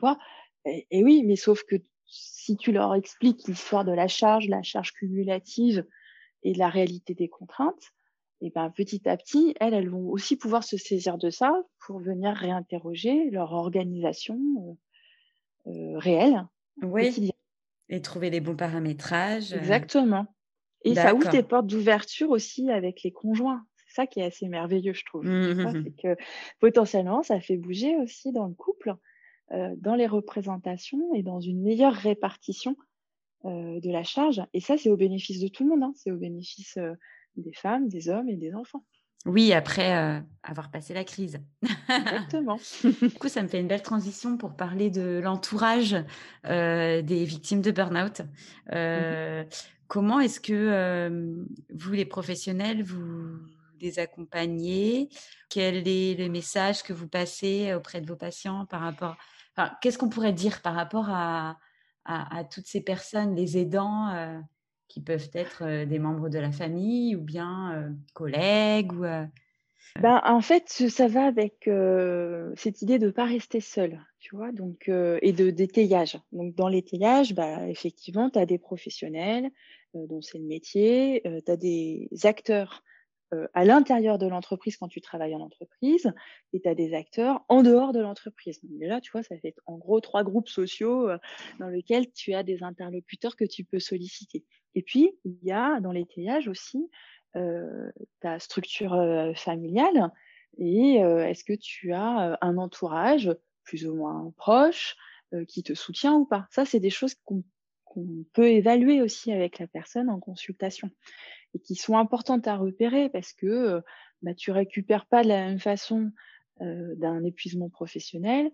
et, 0.69 1.03
oui, 1.03 1.23
mais 1.25 1.37
sauf 1.37 1.63
que 1.63 1.77
si 2.05 2.57
tu 2.57 2.73
leur 2.73 2.93
expliques 2.93 3.47
l'histoire 3.47 3.85
de 3.85 3.93
la 3.93 4.09
charge, 4.09 4.47
la 4.47 4.63
charge 4.63 4.91
cumulative 4.91 5.85
et 6.47 6.53
la 6.53 6.69
réalité 6.69 7.13
des 7.13 7.27
contraintes, 7.27 7.93
et 8.41 8.51
ben 8.51 8.69
petit 8.69 9.07
à 9.09 9.17
petit, 9.17 9.55
elles, 9.59 9.73
elles 9.73 9.89
vont 9.89 10.09
aussi 10.09 10.37
pouvoir 10.37 10.63
se 10.63 10.77
saisir 10.77 11.17
de 11.17 11.29
ça 11.29 11.53
pour 11.79 11.99
venir 11.99 12.33
réinterroger 12.33 13.29
leur 13.31 13.53
organisation 13.53 14.37
euh, 15.67 15.71
euh 15.71 15.97
réelle 15.97 16.45
oui. 16.83 17.31
Et 17.89 18.01
trouver 18.01 18.29
les 18.29 18.39
bons 18.39 18.55
paramétrages. 18.55 19.53
Euh. 19.53 19.57
Exactement. 19.57 20.27
Et 20.83 20.93
ça 20.95 21.15
ouvre 21.15 21.29
des 21.29 21.43
portes 21.43 21.67
d'ouverture 21.67 22.29
aussi 22.29 22.69
avec 22.69 23.01
les 23.03 23.11
conjoints. 23.11 23.65
C'est 23.75 24.01
ça 24.01 24.07
qui 24.07 24.19
est 24.19 24.25
assez 24.25 24.47
merveilleux, 24.47 24.93
je 24.93 25.03
trouve. 25.05 25.25
Mmh, 25.25 25.53
mmh, 25.53 25.77
mmh. 25.79 25.95
Que 26.01 26.15
potentiellement, 26.59 27.23
ça 27.23 27.39
fait 27.39 27.57
bouger 27.57 27.97
aussi 27.97 28.31
dans 28.31 28.45
le 28.45 28.53
couple, 28.53 28.93
euh, 29.51 29.73
dans 29.77 29.95
les 29.95 30.07
représentations 30.07 31.13
et 31.15 31.23
dans 31.23 31.39
une 31.39 31.63
meilleure 31.63 31.95
répartition 31.95 32.75
euh, 33.45 33.79
de 33.79 33.91
la 33.91 34.03
charge. 34.03 34.41
Et 34.53 34.59
ça, 34.59 34.77
c'est 34.77 34.89
au 34.89 34.97
bénéfice 34.97 35.39
de 35.39 35.47
tout 35.47 35.63
le 35.63 35.69
monde. 35.69 35.83
Hein. 35.83 35.93
C'est 35.95 36.11
au 36.11 36.17
bénéfice 36.17 36.77
des 37.35 37.53
femmes, 37.53 37.87
des 37.87 38.09
hommes 38.09 38.29
et 38.29 38.35
des 38.35 38.53
enfants. 38.53 38.83
Oui, 39.27 39.51
après 39.51 39.95
euh, 39.95 40.21
avoir 40.43 40.71
passé 40.71 40.93
la 40.93 41.03
crise. 41.03 41.39
Exactement. 41.89 42.57
du 42.83 43.09
coup, 43.11 43.27
ça 43.27 43.41
me 43.41 43.47
fait 43.47 43.59
une 43.59 43.67
belle 43.67 43.81
transition 43.81 44.37
pour 44.37 44.55
parler 44.55 44.89
de 44.89 45.19
l'entourage 45.21 45.95
euh, 46.45 47.01
des 47.01 47.25
victimes 47.25 47.61
de 47.61 47.71
burn-out. 47.71 48.21
Euh, 48.73 49.43
mmh 49.43 49.47
comment 49.89 50.19
est-ce 50.19 50.41
que 50.41 51.09
vous, 51.73 51.93
les 51.93 52.03
professionnels, 52.03 52.83
vous 52.83 53.39
les 53.79 53.99
accompagnez? 53.99 55.07
Quel 55.49 55.87
est 55.87 56.13
le 56.19 56.27
message 56.27 56.83
que 56.83 56.91
vous 56.91 57.07
passez 57.07 57.73
auprès 57.73 58.01
de 58.01 58.05
vos 58.05 58.17
patients 58.17 58.65
par 58.65 58.81
rapport... 58.81 59.15
Enfin, 59.55 59.71
qu'est-ce 59.81 59.97
qu'on 59.97 60.09
pourrait 60.09 60.33
dire 60.33 60.61
par 60.61 60.73
rapport 60.73 61.07
à, 61.09 61.57
à 62.07 62.43
toutes 62.45 62.65
ces 62.67 62.81
personnes, 62.81 63.35
les 63.35 63.57
aidants 63.57 64.41
qui 64.87 65.01
peuvent 65.01 65.29
être 65.33 65.85
des 65.85 65.99
membres 65.99 66.29
de 66.29 66.39
la 66.39 66.51
famille 66.51 67.15
ou 67.15 67.21
bien 67.21 67.93
collègues 68.13 68.93
ou 68.93 69.05
ben, 69.99 70.21
en 70.25 70.41
fait, 70.41 70.67
ça 70.67 71.07
va 71.07 71.25
avec 71.25 71.69
cette 72.55 72.81
idée 72.81 72.99
de 72.99 73.07
ne 73.07 73.11
pas 73.11 73.25
rester 73.25 73.61
seul, 73.61 73.99
tu 74.19 74.35
vois, 74.35 74.51
donc, 74.51 74.89
et 74.89 75.31
de 75.31 75.49
d'étayage. 75.49 76.19
Donc, 76.31 76.55
dans 76.55 76.67
l'étayage, 76.67 77.33
bah, 77.33 77.67
effectivement, 77.67 78.29
tu 78.29 78.39
as 78.39 78.45
des 78.45 78.59
professionnels 78.59 79.49
dont 79.93 80.21
c'est 80.21 80.37
le 80.37 80.45
métier, 80.45 81.21
tu 81.45 81.51
as 81.51 81.57
des 81.57 82.09
acteurs 82.23 82.83
à 83.53 83.65
l'intérieur 83.65 84.17
de 84.17 84.27
l'entreprise 84.27 84.77
quand 84.77 84.87
tu 84.87 85.01
travailles 85.01 85.35
en 85.35 85.41
entreprise 85.41 86.13
et 86.53 86.61
tu 86.61 86.67
as 86.69 86.75
des 86.75 86.93
acteurs 86.93 87.43
en 87.49 87.61
dehors 87.61 87.91
de 87.91 87.99
l'entreprise. 87.99 88.59
Là, 88.79 89.01
tu 89.01 89.11
vois, 89.11 89.23
ça 89.23 89.37
fait 89.37 89.55
en 89.65 89.77
gros 89.77 89.99
trois 89.99 90.23
groupes 90.23 90.47
sociaux 90.47 91.09
dans 91.59 91.67
lesquels 91.67 92.11
tu 92.13 92.33
as 92.33 92.43
des 92.43 92.63
interlocuteurs 92.63 93.35
que 93.35 93.45
tu 93.45 93.63
peux 93.63 93.79
solliciter. 93.79 94.45
Et 94.75 94.81
puis, 94.81 95.11
il 95.25 95.37
y 95.43 95.51
a 95.51 95.79
dans 95.81 95.91
l'étayage 95.91 96.47
aussi 96.47 96.89
ta 98.21 98.39
structure 98.39 98.97
familiale 99.35 100.11
et 100.57 100.95
est-ce 100.95 101.43
que 101.43 101.53
tu 101.53 101.93
as 101.93 102.37
un 102.41 102.57
entourage 102.57 103.35
plus 103.63 103.85
ou 103.85 103.95
moins 103.95 104.33
proche 104.37 104.95
qui 105.49 105.63
te 105.63 105.73
soutient 105.73 106.15
ou 106.15 106.25
pas? 106.25 106.47
Ça, 106.51 106.63
c'est 106.63 106.79
des 106.79 106.89
choses 106.89 107.15
qu'on 107.25 107.43
peut 108.33 108.49
évaluer 108.49 109.01
aussi 109.01 109.31
avec 109.33 109.59
la 109.59 109.67
personne 109.67 110.09
en 110.09 110.19
consultation 110.19 110.89
et 111.53 111.59
qui 111.59 111.75
sont 111.75 111.97
importantes 111.97 112.47
à 112.47 112.55
repérer 112.55 113.09
parce 113.09 113.33
que 113.33 113.81
bah, 114.21 114.33
tu 114.33 114.51
récupères 114.51 115.05
pas 115.05 115.23
de 115.23 115.29
la 115.29 115.45
même 115.45 115.59
façon 115.59 116.11
d'un 116.59 117.23
épuisement 117.23 117.69
professionnel 117.69 118.49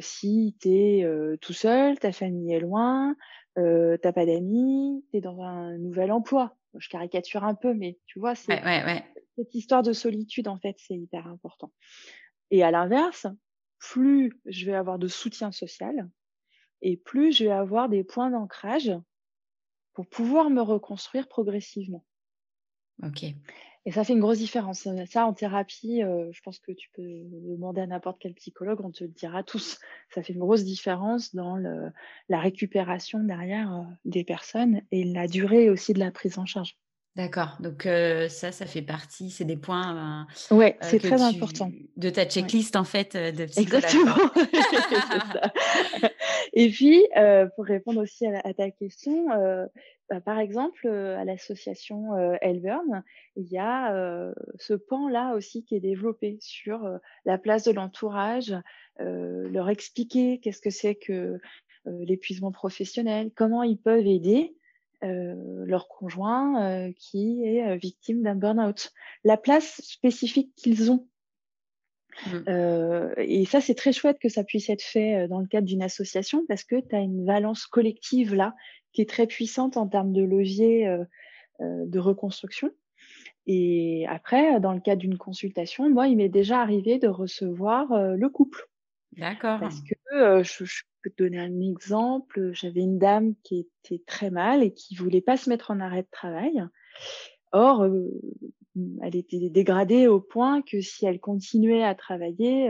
si 0.00 0.56
tu 0.60 0.68
es 0.68 1.38
tout 1.40 1.52
seul, 1.52 1.98
ta 1.98 2.12
famille 2.12 2.52
est 2.52 2.60
loin, 2.60 3.14
euh, 3.58 3.96
t'as 3.96 4.12
pas 4.12 4.26
d'amis, 4.26 5.04
tu 5.10 5.18
es 5.18 5.20
dans 5.20 5.40
un 5.42 5.78
nouvel 5.78 6.12
emploi. 6.12 6.56
Je 6.78 6.88
caricature 6.88 7.44
un 7.44 7.54
peu, 7.54 7.72
mais 7.72 7.98
tu 8.06 8.18
vois, 8.18 8.34
c'est 8.34 8.52
cette 9.36 9.54
histoire 9.54 9.82
de 9.82 9.92
solitude, 9.92 10.48
en 10.48 10.58
fait, 10.58 10.76
c'est 10.78 10.96
hyper 10.96 11.26
important. 11.26 11.72
Et 12.50 12.62
à 12.62 12.70
l'inverse, 12.70 13.26
plus 13.78 14.32
je 14.46 14.66
vais 14.66 14.74
avoir 14.74 14.98
de 14.98 15.08
soutien 15.08 15.52
social 15.52 16.08
et 16.82 16.96
plus 16.96 17.32
je 17.32 17.44
vais 17.44 17.50
avoir 17.50 17.88
des 17.88 18.04
points 18.04 18.30
d'ancrage 18.30 18.92
pour 19.94 20.06
pouvoir 20.06 20.50
me 20.50 20.60
reconstruire 20.60 21.28
progressivement. 21.28 22.04
Ok. 23.02 23.24
Et 23.86 23.92
ça 23.92 24.02
fait 24.02 24.14
une 24.14 24.20
grosse 24.20 24.38
différence. 24.38 24.88
Ça, 25.08 25.26
en 25.26 25.32
thérapie, 25.32 26.02
euh, 26.02 26.28
je 26.32 26.40
pense 26.42 26.58
que 26.58 26.72
tu 26.72 26.90
peux 26.92 27.02
demander 27.02 27.80
à 27.82 27.86
n'importe 27.86 28.18
quel 28.18 28.34
psychologue, 28.34 28.80
on 28.82 28.90
te 28.90 29.04
le 29.04 29.10
dira 29.10 29.44
tous. 29.44 29.78
Ça 30.10 30.22
fait 30.24 30.32
une 30.32 30.40
grosse 30.40 30.64
différence 30.64 31.34
dans 31.34 31.56
la 32.28 32.40
récupération 32.40 33.20
derrière 33.22 33.72
euh, 33.72 33.84
des 34.04 34.24
personnes 34.24 34.82
et 34.90 35.04
la 35.04 35.28
durée 35.28 35.70
aussi 35.70 35.92
de 35.92 36.00
la 36.00 36.10
prise 36.10 36.38
en 36.38 36.46
charge. 36.46 36.76
D'accord. 37.16 37.56
Donc 37.60 37.88
ça, 38.28 38.52
ça 38.52 38.66
fait 38.66 38.82
partie, 38.82 39.30
c'est 39.30 39.46
des 39.46 39.56
points. 39.56 40.26
ouais, 40.50 40.76
c'est 40.82 40.98
très 40.98 41.22
important. 41.22 41.72
De 41.96 42.10
ta 42.10 42.26
checklist 42.26 42.76
en 42.76 42.84
fait 42.84 43.16
de 43.16 43.46
psychologue. 43.46 43.84
Exactement. 43.84 44.14
Et 46.52 46.68
puis, 46.68 47.02
pour 47.56 47.64
répondre 47.64 48.02
aussi 48.02 48.26
à, 48.26 48.52
ta 48.52 48.70
question, 48.70 49.28
bah, 50.10 50.20
par 50.20 50.38
exemple, 50.38 50.86
à 50.88 51.24
l'association 51.24 52.14
Elburn, 52.42 53.02
il 53.36 53.46
y 53.46 53.58
a 53.58 54.32
ce 54.58 54.74
pan-là 54.74 55.34
aussi 55.34 55.64
qui 55.64 55.74
est 55.74 55.80
développé 55.80 56.36
sur 56.40 56.86
la 57.24 57.38
place 57.38 57.64
de 57.64 57.72
l'entourage, 57.72 58.54
leur 58.98 59.70
expliquer 59.70 60.38
qu'est-ce 60.42 60.60
que 60.60 60.70
c'est 60.70 60.96
que 60.96 61.38
l'épuisement 61.86 62.52
professionnel, 62.52 63.30
comment 63.34 63.62
ils 63.62 63.78
peuvent 63.78 64.06
aider 64.06 64.54
leur 65.66 65.88
conjoint 65.88 66.90
qui 66.98 67.42
est 67.44 67.76
victime 67.76 68.22
d'un 68.22 68.34
burn-out, 68.34 68.92
la 69.24 69.36
place 69.36 69.80
spécifique 69.82 70.52
qu'ils 70.56 70.90
ont. 70.90 71.06
Mmh. 72.26 73.12
et 73.18 73.44
ça, 73.44 73.60
c'est 73.60 73.74
très 73.74 73.92
chouette 73.92 74.18
que 74.18 74.30
ça 74.30 74.42
puisse 74.42 74.70
être 74.70 74.82
fait 74.82 75.28
dans 75.28 75.38
le 75.38 75.46
cadre 75.46 75.66
d'une 75.66 75.82
association 75.82 76.46
parce 76.48 76.64
que 76.64 76.80
tu 76.80 76.96
as 76.96 77.00
une 77.00 77.26
valence 77.26 77.66
collective 77.66 78.34
là 78.34 78.54
qui 78.92 79.02
est 79.02 79.08
très 79.08 79.26
puissante 79.26 79.76
en 79.76 79.86
termes 79.86 80.12
de 80.12 80.22
levier 80.22 80.88
de 81.60 81.98
reconstruction. 81.98 82.70
Et 83.46 84.06
après, 84.08 84.60
dans 84.60 84.72
le 84.72 84.80
cadre 84.80 85.00
d'une 85.00 85.18
consultation, 85.18 85.88
moi, 85.90 86.08
il 86.08 86.16
m'est 86.16 86.28
déjà 86.28 86.60
arrivé 86.60 86.98
de 86.98 87.08
recevoir 87.08 87.86
le 88.16 88.28
couple. 88.28 88.66
D'accord. 89.12 89.60
Parce 89.60 89.80
que 89.82 90.42
je, 90.42 90.82
donner 91.16 91.38
un 91.38 91.60
exemple. 91.60 92.50
J'avais 92.52 92.80
une 92.80 92.98
dame 92.98 93.34
qui 93.42 93.66
était 93.84 94.02
très 94.06 94.30
mal 94.30 94.62
et 94.62 94.72
qui 94.72 94.94
voulait 94.94 95.20
pas 95.20 95.36
se 95.36 95.48
mettre 95.48 95.70
en 95.70 95.80
arrêt 95.80 96.02
de 96.02 96.08
travail. 96.10 96.64
Or, 97.52 97.86
elle 99.02 99.16
était 99.16 99.48
dégradée 99.50 100.06
au 100.06 100.20
point 100.20 100.62
que 100.62 100.80
si 100.80 101.06
elle 101.06 101.20
continuait 101.20 101.84
à 101.84 101.94
travailler, 101.94 102.68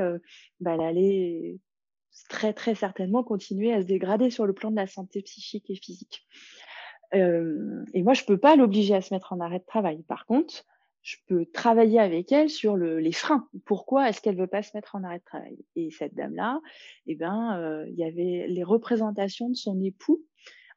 bah, 0.61 0.75
elle 0.75 0.83
allait 0.83 1.59
très 2.29 2.53
très 2.53 2.75
certainement 2.75 3.23
continuer 3.23 3.73
à 3.73 3.83
se 3.83 3.87
dégrader 3.87 4.31
sur 4.31 4.47
le 4.47 4.53
plan 4.53 4.71
de 4.71 4.77
la 4.77 4.87
santé 4.87 5.23
psychique 5.23 5.71
et 5.71 5.77
physique. 5.77 6.27
et 7.13 8.03
moi, 8.03 8.15
je 8.15 8.25
peux 8.25 8.39
pas 8.39 8.57
l'obliger 8.57 8.95
à 8.95 9.01
se 9.01 9.13
mettre 9.13 9.33
en 9.33 9.41
arrêt 9.41 9.59
de 9.59 9.67
travail. 9.67 10.03
Par 10.05 10.27
contre, 10.27 10.65
je 11.07 11.19
peux 11.29 11.47
travailler 11.47 12.01
avec 12.01 12.33
elle 12.33 12.51
sur 12.51 12.75
le, 12.75 12.99
les 12.99 13.13
freins. 13.13 13.49
Pourquoi 13.65 14.09
est-ce 14.09 14.21
qu'elle 14.21 14.37
veut 14.37 14.49
pas 14.49 14.65
se 14.65 14.77
mettre 14.77 14.97
en 14.97 15.05
arrêt 15.05 15.21
de 15.21 15.25
travail? 15.25 15.57
Et 15.77 15.93
cette 15.93 16.17
dame-là, 16.17 16.61
eh 17.07 17.15
ben, 17.15 17.57
euh, 17.61 17.87
il 17.89 17.95
y 17.95 18.03
avait 18.03 18.49
les 18.49 18.65
représentations 18.65 19.49
de 19.49 19.55
son 19.55 19.81
époux, 19.81 20.25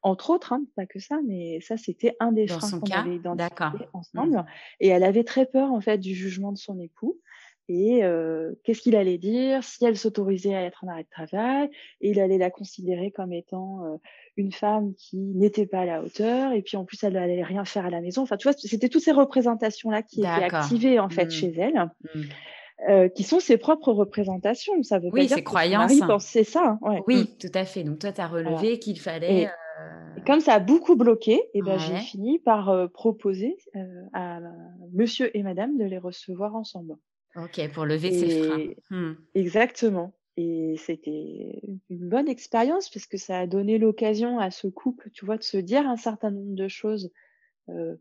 entre 0.04 0.30
autres, 0.30 0.54
hein, 0.54 0.62
pas 0.76 0.86
que 0.86 1.00
ça, 1.00 1.20
mais 1.26 1.60
ça 1.62 1.78
c'était 1.78 2.16
un 2.20 2.32
des 2.32 2.48
freins 2.48 2.80
qu'on 2.80 2.92
avait 2.92 3.16
identifié 3.16 3.88
ensemble. 3.94 4.38
Mmh. 4.38 4.46
Et 4.82 4.90
elle 4.90 5.04
avait 5.04 5.24
très 5.24 5.48
peur 5.48 5.74
en 5.74 5.82
fait 5.82 5.98
du 5.98 6.14
jugement 6.14 6.52
de 6.52 6.60
son 6.60 6.80
époux 6.80 7.20
et 7.70 8.02
qu'est-ce 8.64 8.82
qu'il 8.82 8.96
allait 8.96 9.20
dire? 9.20 9.64
Si 9.64 9.86
elle 9.86 9.96
s'autorisait 9.96 10.56
à 10.56 10.64
être 10.64 10.84
en 10.84 10.88
arrêt 10.88 11.04
de 11.04 11.10
travail 11.10 11.70
et 12.02 12.10
il 12.10 12.20
allait 12.20 12.40
la 12.40 12.50
considérer 12.50 13.12
comme 13.12 13.32
étant 13.32 14.00
une 14.38 14.52
femme 14.52 14.94
qui 14.96 15.18
n'était 15.18 15.66
pas 15.66 15.82
à 15.82 15.86
la 15.86 16.02
hauteur 16.02 16.54
et 16.54 16.62
puis 16.62 16.78
en 16.78 16.86
plus 16.86 17.04
elle 17.04 17.18
allait 17.18 17.44
rien 17.44 17.66
faire 17.66 17.86
à 17.86 17.90
la 17.90 18.02
maison 18.02 18.24
enfin 18.24 18.38
tu 18.38 18.48
vois 18.48 18.54
c'était 18.58 18.90
toutes 18.90 19.04
ces 19.04 19.12
représentations 19.12 19.90
là 19.90 20.02
qui 20.02 20.22
étaient 20.22 20.28
activées 20.28 21.00
en 21.00 21.10
fait 21.10 21.26
mmh. 21.26 21.32
chez 21.32 21.54
elle 21.58 21.92
mmh. 22.16 23.10
qui 23.16 23.24
sont 23.24 23.40
ses 23.40 23.58
propres 23.58 23.92
représentations 23.92 24.82
ça 24.84 25.00
veut 25.00 25.10
oui, 25.12 25.28
pas 25.28 25.36
dire 25.36 25.44
croyances. 25.44 25.94
c'est 26.20 26.44
ça 26.44 26.78
hein, 26.84 27.00
oui 27.08 27.24
mmh. 27.24 27.38
tout 27.40 27.52
à 27.54 27.66
fait 27.66 27.84
donc 27.84 28.00
toi 28.00 28.12
tu 28.12 28.22
as 28.22 28.28
relevé 28.28 28.80
qu'il 28.80 29.00
fallait 29.00 29.44
et, 29.44 29.50
comme 30.26 30.40
ça 30.40 30.56
a 30.56 30.60
beaucoup 30.60 30.96
bloqué 30.96 31.34
et 31.34 31.50
eh 31.56 31.62
ben 31.62 31.78
j'ai 31.78 31.98
fini 31.98 32.40
par 32.40 32.90
proposer 32.92 33.58
à 34.14 34.40
monsieur 34.94 35.36
et 35.38 35.44
madame 35.44 35.78
de 35.78 35.86
les 35.86 35.98
recevoir 35.98 36.56
ensemble 36.56 36.96
Ok, 37.36 37.62
pour 37.74 37.86
lever 37.86 38.12
ses 38.12 38.44
freins. 38.44 38.66
Mmh. 38.90 39.14
Exactement. 39.36 40.14
Et 40.42 40.78
c'était 40.78 41.62
une 41.90 42.08
bonne 42.08 42.30
expérience 42.30 42.90
parce 42.90 43.06
que 43.08 43.18
ça 43.18 43.40
a 43.40 43.46
donné 43.46 43.78
l'occasion 43.78 44.40
à 44.40 44.52
ce 44.52 44.68
couple, 44.68 45.10
tu 45.12 45.26
vois, 45.26 45.36
de 45.36 45.44
se 45.44 45.58
dire 45.58 45.86
un 45.86 45.98
certain 45.98 46.32
nombre 46.32 46.56
de 46.56 46.70
choses 46.70 47.12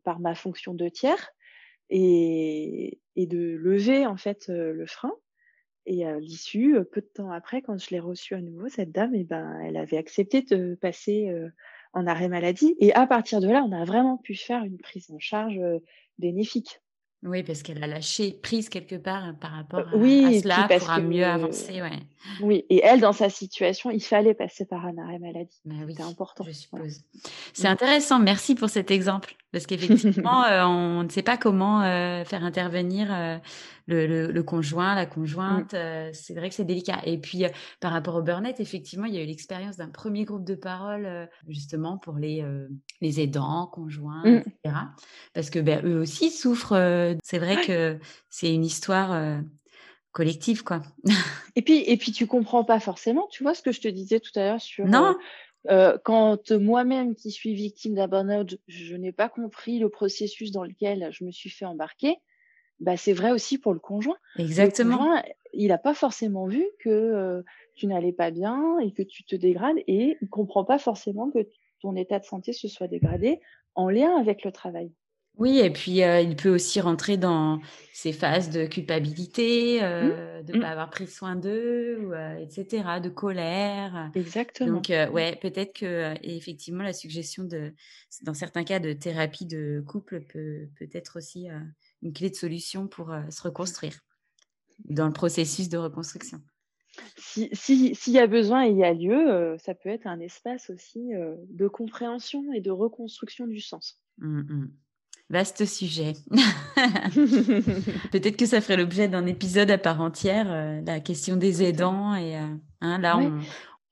par 0.05 0.21
ma 0.21 0.37
fonction 0.37 0.73
de 0.73 0.89
tiers 0.89 1.31
et, 1.91 3.01
de 3.17 3.57
lever 3.57 4.07
en 4.07 4.17
fait 4.17 4.47
le 4.49 4.87
frein. 4.87 5.13
Et 5.85 6.07
à 6.07 6.21
l'issue, 6.21 6.77
peu 6.93 7.01
de 7.01 7.11
temps 7.13 7.33
après, 7.33 7.61
quand 7.61 7.77
je 7.77 7.91
l'ai 7.91 7.99
reçue 7.99 8.35
à 8.35 8.41
nouveau, 8.41 8.69
cette 8.69 8.93
dame, 8.93 9.17
eh 9.17 9.25
ben, 9.25 9.59
elle 9.65 9.77
avait 9.77 9.97
accepté 9.97 10.43
de 10.43 10.77
passer 10.81 11.29
en 11.93 12.07
arrêt 12.07 12.29
maladie. 12.29 12.77
Et 12.79 12.95
à 12.95 13.09
partir 13.09 13.41
de 13.41 13.49
là, 13.49 13.65
on 13.65 13.73
a 13.73 13.85
vraiment 13.85 14.17
pu 14.17 14.37
faire 14.37 14.63
une 14.63 14.79
prise 14.79 15.11
en 15.11 15.19
charge 15.19 15.59
bénéfique. 16.21 16.81
Oui, 17.25 17.43
parce 17.43 17.65
qu'elle 17.65 17.83
a 17.83 17.89
lâché 17.89 18.31
prise 18.31 18.69
quelque 18.69 18.95
part 18.95 19.35
par 19.41 19.51
rapport 19.51 19.81
à, 19.81 19.97
oui, 19.97 20.41
cela 20.41 20.69
pour 20.69 21.03
mieux 21.03 21.25
avancer. 21.25 21.83
Ouais. 21.83 21.99
Oui, 22.41 22.65
et 22.71 22.81
elle, 22.85 23.01
dans 23.01 23.13
sa 23.13 23.29
situation, 23.29 23.91
il 23.91 24.03
fallait 24.03 24.35
passer 24.35 24.65
par 24.65 24.87
un 24.87 24.97
arrêt 24.99 25.19
maladie. 25.19 25.61
Bah 25.65 25.75
C'était 25.89 26.05
important. 26.05 26.45
Je 26.47 26.53
suppose. 26.53 27.01
C'est 27.53 27.67
intéressant. 27.67 28.21
Merci 28.21 28.55
pour 28.55 28.71
cet 28.71 28.93
exemple. 28.93 29.35
Parce 29.51 29.67
qu'effectivement, 29.67 30.45
euh, 30.45 30.65
on 30.65 31.03
ne 31.03 31.09
sait 31.09 31.23
pas 31.23 31.37
comment 31.37 31.83
euh, 31.83 32.25
faire 32.25 32.45
intervenir 32.45 33.09
euh, 33.91 34.33
le, 34.33 34.43
conjoint, 34.43 34.95
la 34.95 35.07
conjointe. 35.07 35.75
Mmh. 35.75 36.13
c'est 36.13 36.35
vrai 36.35 36.49
que 36.49 36.55
c'est 36.55 36.65
délicat. 36.65 37.01
Et 37.05 37.19
puis, 37.19 37.45
par 37.81 37.93
rapport 37.93 38.17
au 38.17 38.23
burn-out, 38.23 38.61
effectivement, 38.61 39.07
il 39.07 39.15
y 39.15 39.19
a 39.19 39.23
eu 39.23 39.27
l'expérience 39.27 39.77
d'un 39.77 39.89
premier 39.89 40.25
groupe 40.25 40.45
de 40.45 40.55
parole, 40.55 41.29
justement, 41.49 41.99
pour 41.99 42.17
les, 42.17 42.45
les 43.01 43.21
aidants, 43.21 43.67
conjoints, 43.67 44.23
mmh. 44.25 44.37
etc. 44.37 44.75
Parce 45.35 45.51
que 45.51 45.59
ben, 45.59 45.85
eux 45.85 46.01
aussi 46.01 46.31
souffrent. 46.31 47.17
c'est 47.23 47.39
vrai 47.39 47.65
que 47.65 47.99
c'est 48.29 48.53
une 48.53 48.65
histoire 48.65 49.41
collective, 50.13 50.65
quoi. 50.65 50.83
et 51.57 51.63
puis, 51.63 51.83
et 51.87 51.97
puis, 51.97 52.13
tu 52.13 52.27
comprends 52.27 52.65
pas 52.65 52.81
forcément, 52.81 53.29
tu 53.31 53.43
vois 53.43 53.55
ce 53.55 53.63
que 53.63 53.73
je 53.73 53.81
te 53.81 53.89
disais 53.89 54.21
tout 54.21 54.33
à 54.37 54.41
l'heure 54.41 54.61
sur 54.61 54.87
non. 54.87 55.17
Euh, 55.71 55.99
quand 56.03 56.51
moi-même 56.53 57.15
qui 57.15 57.31
suis 57.31 57.55
victime 57.55 57.95
d'un 57.95 58.09
burn-out, 58.09 58.59
je 58.69 58.95
n'ai 58.95 59.13
pas 59.13 59.29
compris 59.29 59.79
le 59.79 59.89
processus 59.89 60.51
dans 60.51 60.65
lequel 60.65 61.09
je 61.13 61.25
me 61.25 61.31
suis 61.31 61.51
fait 61.51 61.65
embarquer, 61.65 62.17
bah, 62.81 62.97
c'est 62.97 63.13
vrai 63.13 63.33
aussi 63.33 63.59
pour 63.59 63.73
le 63.73 63.81
conjoint. 63.81 64.17
Exactement. 64.37 65.21
il 65.53 65.69
n'a 65.69 65.79
pas 65.79 65.95
forcément 65.95 66.47
vu 66.47 66.65
que 66.81 66.89
euh, 66.89 67.43
tu 67.75 67.87
n'allais 67.87 68.13
pas 68.13 68.31
bien 68.31 68.79
et 68.79 68.93
que 68.93 69.03
tu 69.03 69.25
te 69.25 69.37
dégrades 69.37 69.79
et 69.87 70.17
il 70.21 70.29
comprend 70.29 70.65
pas 70.65 70.79
forcément 70.79 71.31
que 71.31 71.49
ton 71.81 71.97
état 71.97 72.19
de 72.19 72.25
santé 72.25 72.53
se 72.53 72.69
soit 72.69 72.89
dégradé 72.89 73.41
en 73.75 73.89
lien 73.89 74.17
avec 74.19 74.45
le 74.45 74.53
travail. 74.53 74.93
Oui, 75.37 75.61
et 75.61 75.71
puis 75.71 76.01
il 76.01 76.35
peut 76.35 76.49
aussi 76.49 76.81
rentrer 76.81 77.17
dans 77.17 77.61
ces 77.93 78.13
phases 78.13 78.51
de 78.51 78.67
culpabilité, 78.67 79.79
mmh. 79.81 80.43
de 80.45 80.53
ne 80.53 80.59
mmh. 80.59 80.61
pas 80.61 80.69
avoir 80.71 80.91
pris 80.91 81.07
soin 81.07 81.37
d'eux, 81.37 82.11
etc., 82.41 82.83
de 83.01 83.09
colère. 83.09 84.11
Exactement. 84.17 84.73
Donc, 84.73 84.89
ouais, 84.89 85.39
peut-être 85.41 85.75
que 85.75 86.15
effectivement 86.25 86.83
la 86.83 86.93
suggestion 86.93 87.45
de, 87.45 87.73
dans 88.25 88.35
certains 88.35 88.65
cas, 88.65 88.81
de 88.81 88.93
thérapie 88.93 89.47
de 89.47 89.81
couple 89.87 90.23
peut 90.23 90.67
peut 90.77 90.89
être 90.93 91.19
aussi 91.19 91.47
une 92.03 92.13
clé 92.13 92.31
de 92.31 92.35
solution 92.35 92.87
pour 92.87 93.13
se 93.31 93.43
reconstruire 93.43 93.99
dans 94.85 95.07
le 95.07 95.13
processus 95.13 95.69
de 95.69 95.79
reconstruction. 95.79 96.41
S'il 97.17 97.97
si, 97.97 98.13
y 98.13 98.19
a 98.19 98.27
besoin 98.27 98.67
et 98.67 98.71
il 98.71 98.79
y 98.79 98.85
a 98.85 98.93
lieu, 98.93 99.57
ça 99.59 99.75
peut 99.75 99.89
être 99.89 100.07
un 100.07 100.21
espace 100.21 100.71
aussi 100.71 101.11
de 101.49 101.69
compréhension 101.69 102.53
et 102.53 102.61
de 102.61 102.71
reconstruction 102.71 103.47
du 103.47 103.61
sens. 103.61 104.01
Mmh, 104.19 104.67
Vaste 105.31 105.67
sujet. 105.67 106.15
Peut-être 108.13 108.37
que 108.39 108.47
ça 108.47 108.63
ferait 108.63 108.79
l'objet 108.79 109.09
d'un 109.09 109.27
épisode 109.27 109.71
à 109.71 109.77
part 109.77 110.01
entière, 110.01 110.51
euh, 110.51 110.81
la 110.87 111.01
question 111.01 111.37
des 111.37 111.63
aidants. 111.63 112.15
Et 112.15 112.37
euh, 112.37 112.47
hein, 112.81 112.99
là, 112.99 113.21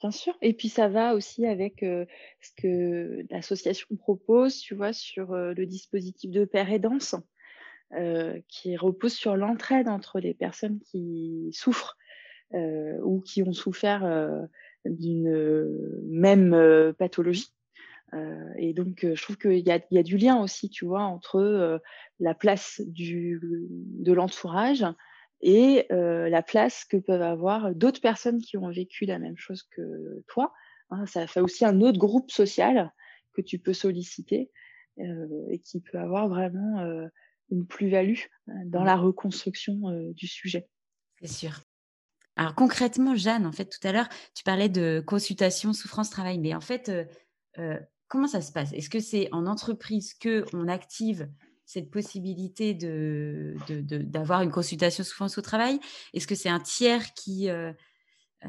Bien 0.00 0.10
sûr. 0.10 0.34
Et 0.40 0.54
puis 0.54 0.70
ça 0.70 0.88
va 0.88 1.14
aussi 1.14 1.44
avec 1.44 1.82
euh, 1.82 2.06
ce 2.40 2.50
que 2.56 3.26
l'association 3.30 3.86
propose, 3.96 4.58
tu 4.60 4.74
vois, 4.74 4.94
sur 4.94 5.34
le 5.34 5.66
dispositif 5.66 6.30
de 6.30 6.46
père 6.46 6.72
aidance, 6.72 7.14
qui 8.48 8.76
repose 8.76 9.12
sur 9.12 9.36
l'entraide 9.36 9.88
entre 9.88 10.18
les 10.20 10.34
personnes 10.34 10.80
qui 10.80 11.50
souffrent 11.52 11.96
ou 12.52 13.20
qui 13.20 13.42
ont 13.42 13.52
souffert 13.52 14.48
d'une 14.84 16.00
même 16.04 16.94
pathologie. 16.98 17.52
Euh, 18.14 18.52
et 18.56 18.72
donc, 18.72 19.04
euh, 19.04 19.14
je 19.14 19.22
trouve 19.22 19.36
qu'il 19.36 19.58
y 19.58 19.70
a, 19.70 19.80
y 19.90 19.98
a, 19.98 20.02
du 20.02 20.16
lien 20.16 20.40
aussi, 20.40 20.70
tu 20.70 20.84
vois, 20.84 21.02
entre 21.02 21.36
euh, 21.36 21.78
la 22.20 22.34
place 22.34 22.80
du, 22.86 23.40
de 23.42 24.12
l'entourage 24.12 24.84
et 25.42 25.86
la 25.90 26.42
place 26.42 26.86
que 26.86 26.96
peuvent 26.96 27.20
avoir 27.20 27.74
d'autres 27.74 28.00
personnes 28.00 28.40
qui 28.40 28.56
ont 28.56 28.70
vécu 28.70 29.04
la 29.04 29.18
même 29.18 29.36
chose 29.36 29.64
que 29.64 30.22
toi. 30.28 30.50
Hein, 30.88 31.04
ça 31.04 31.26
fait 31.26 31.40
aussi 31.40 31.66
un 31.66 31.82
autre 31.82 31.98
groupe 31.98 32.30
social 32.30 32.90
que 33.34 33.42
tu 33.42 33.58
peux 33.58 33.74
solliciter 33.74 34.50
et 34.96 35.58
qui 35.58 35.82
peut 35.82 35.98
avoir 35.98 36.30
vraiment 36.30 37.06
une 37.50 37.66
plus-value 37.66 38.18
dans 38.66 38.82
mmh. 38.82 38.86
la 38.86 38.96
reconstruction 38.96 39.76
du 40.12 40.26
sujet. 40.26 40.68
C'est 41.20 41.28
sûr. 41.28 41.60
Alors 42.36 42.54
concrètement, 42.54 43.14
Jeanne, 43.14 43.46
en 43.46 43.52
fait, 43.52 43.66
tout 43.66 43.86
à 43.86 43.92
l'heure, 43.92 44.08
tu 44.34 44.44
parlais 44.44 44.68
de 44.68 45.02
consultation 45.06 45.72
souffrance-travail, 45.72 46.38
mais 46.38 46.54
en 46.54 46.60
fait, 46.60 46.90
Comment 48.08 48.28
ça 48.28 48.40
se 48.40 48.52
passe? 48.52 48.72
Est-ce 48.72 48.88
que 48.88 49.00
c'est 49.00 49.28
en 49.32 49.46
entreprise 49.46 50.14
que 50.14 50.44
on 50.52 50.68
active 50.68 51.28
cette 51.64 51.90
possibilité 51.90 52.72
de, 52.72 53.56
d'avoir 53.68 54.42
une 54.42 54.52
consultation 54.52 55.02
souffrance 55.02 55.36
au 55.38 55.42
travail 55.42 55.80
Est-ce 56.14 56.28
que 56.28 56.36
c'est 56.36 56.48
un 56.48 56.60
tiers 56.60 57.12
qui... 57.14 57.50
Euh, 57.50 57.72
euh, 58.44 58.48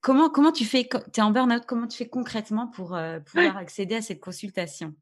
comment, 0.00 0.30
comment 0.30 0.52
tu 0.52 0.64
fais, 0.64 0.88
tu 0.88 1.20
es 1.20 1.22
en 1.22 1.30
burn-out, 1.30 1.64
comment 1.66 1.86
tu 1.86 1.98
fais 1.98 2.08
concrètement 2.08 2.68
pour 2.68 2.96
pouvoir 3.26 3.56
accéder 3.58 3.96
à 3.96 4.02
cette 4.02 4.20
consultation? 4.20 4.94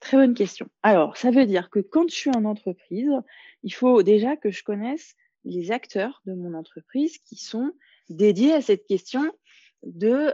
Très 0.00 0.16
bonne 0.16 0.34
question. 0.34 0.68
Alors, 0.82 1.16
ça 1.16 1.30
veut 1.30 1.46
dire 1.46 1.70
que 1.70 1.80
quand 1.80 2.08
je 2.08 2.14
suis 2.14 2.30
en 2.30 2.44
entreprise, 2.44 3.10
il 3.62 3.72
faut 3.72 4.02
déjà 4.02 4.36
que 4.36 4.50
je 4.50 4.62
connaisse 4.62 5.14
les 5.44 5.72
acteurs 5.72 6.22
de 6.26 6.34
mon 6.34 6.54
entreprise 6.54 7.18
qui 7.18 7.36
sont 7.36 7.72
dédiés 8.08 8.52
à 8.52 8.60
cette 8.60 8.86
question 8.86 9.32
de 9.82 10.32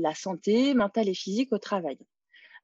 la 0.00 0.14
santé 0.14 0.74
mentale 0.74 1.08
et 1.08 1.14
physique 1.14 1.52
au 1.52 1.58
travail. 1.58 1.98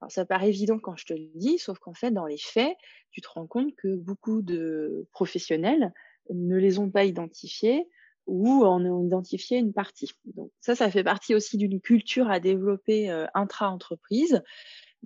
Alors 0.01 0.13
ça 0.13 0.25
paraît 0.25 0.49
évident 0.49 0.79
quand 0.79 0.97
je 0.97 1.07
te 1.07 1.13
le 1.13 1.29
dis, 1.35 1.59
sauf 1.59 1.79
qu'en 1.79 1.95
fait, 1.95 2.11
dans 2.11 2.27
les 2.27 2.39
faits, 2.39 2.77
tu 3.11 3.21
te 3.21 3.29
rends 3.29 3.47
compte 3.47 3.75
que 3.77 3.97
beaucoup 3.97 4.43
de 4.43 5.09
professionnels 5.13 5.93
ne 6.31 6.57
les 6.57 6.79
ont 6.79 6.91
pas 6.91 7.05
identifiés 7.05 7.89
ou 8.27 8.65
en 8.65 8.85
ont 8.85 9.05
identifié 9.05 9.59
une 9.59 9.73
partie. 9.73 10.13
Donc 10.37 10.53
ça, 10.61 10.75
ça 10.75 10.91
fait 10.91 11.05
partie 11.05 11.35
aussi 11.35 11.57
d'une 11.57 11.81
culture 11.81 12.31
à 12.31 12.39
développer 12.41 13.11
intra-entreprise 13.35 14.43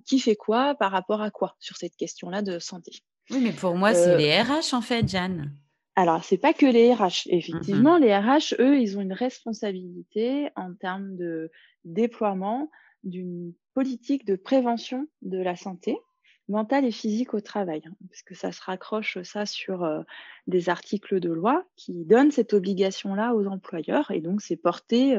qui 0.05 0.19
fait 0.19 0.35
quoi 0.35 0.75
par 0.75 0.91
rapport 0.91 1.21
à 1.21 1.31
quoi 1.31 1.55
sur 1.59 1.77
cette 1.77 1.95
question-là 1.95 2.41
de 2.41 2.59
santé. 2.59 2.91
Oui, 3.29 3.39
mais 3.41 3.53
pour 3.53 3.75
moi, 3.75 3.93
c'est 3.93 4.17
les 4.17 4.41
RH 4.41 4.73
en 4.73 4.81
fait, 4.81 5.07
Jeanne. 5.07 5.53
Alors, 5.95 6.23
c'est 6.23 6.37
pas 6.37 6.53
que 6.53 6.65
les 6.65 6.93
RH. 6.93 7.27
Mmh 7.27 7.29
Effectivement, 7.29 7.97
les 7.97 8.15
RH, 8.15 8.55
eux, 8.59 8.79
ils 8.79 8.97
ont 8.97 9.01
une 9.01 9.13
responsabilité 9.13 10.49
en 10.55 10.73
termes 10.73 11.15
de 11.15 11.51
déploiement 11.85 12.71
d'une 13.03 13.53
politique 13.73 14.25
de 14.25 14.35
prévention 14.35 15.07
de 15.21 15.37
la 15.37 15.55
santé 15.55 15.97
mentale 16.49 16.83
et 16.83 16.91
physique 16.91 17.33
au 17.33 17.39
travail, 17.39 17.81
hein, 17.85 17.93
parce 18.09 18.21
que 18.21 18.35
ça 18.35 18.51
se 18.51 18.61
raccroche 18.61 19.17
ça 19.23 19.45
sur 19.45 19.87
des 20.45 20.67
articles 20.67 21.21
de 21.21 21.31
loi 21.31 21.63
qui 21.77 22.03
donnent 22.03 22.31
cette 22.31 22.53
obligation-là 22.53 23.33
aux 23.33 23.45
employeurs, 23.47 24.11
et 24.11 24.19
donc 24.19 24.41
c'est 24.41 24.57
porté 24.57 25.17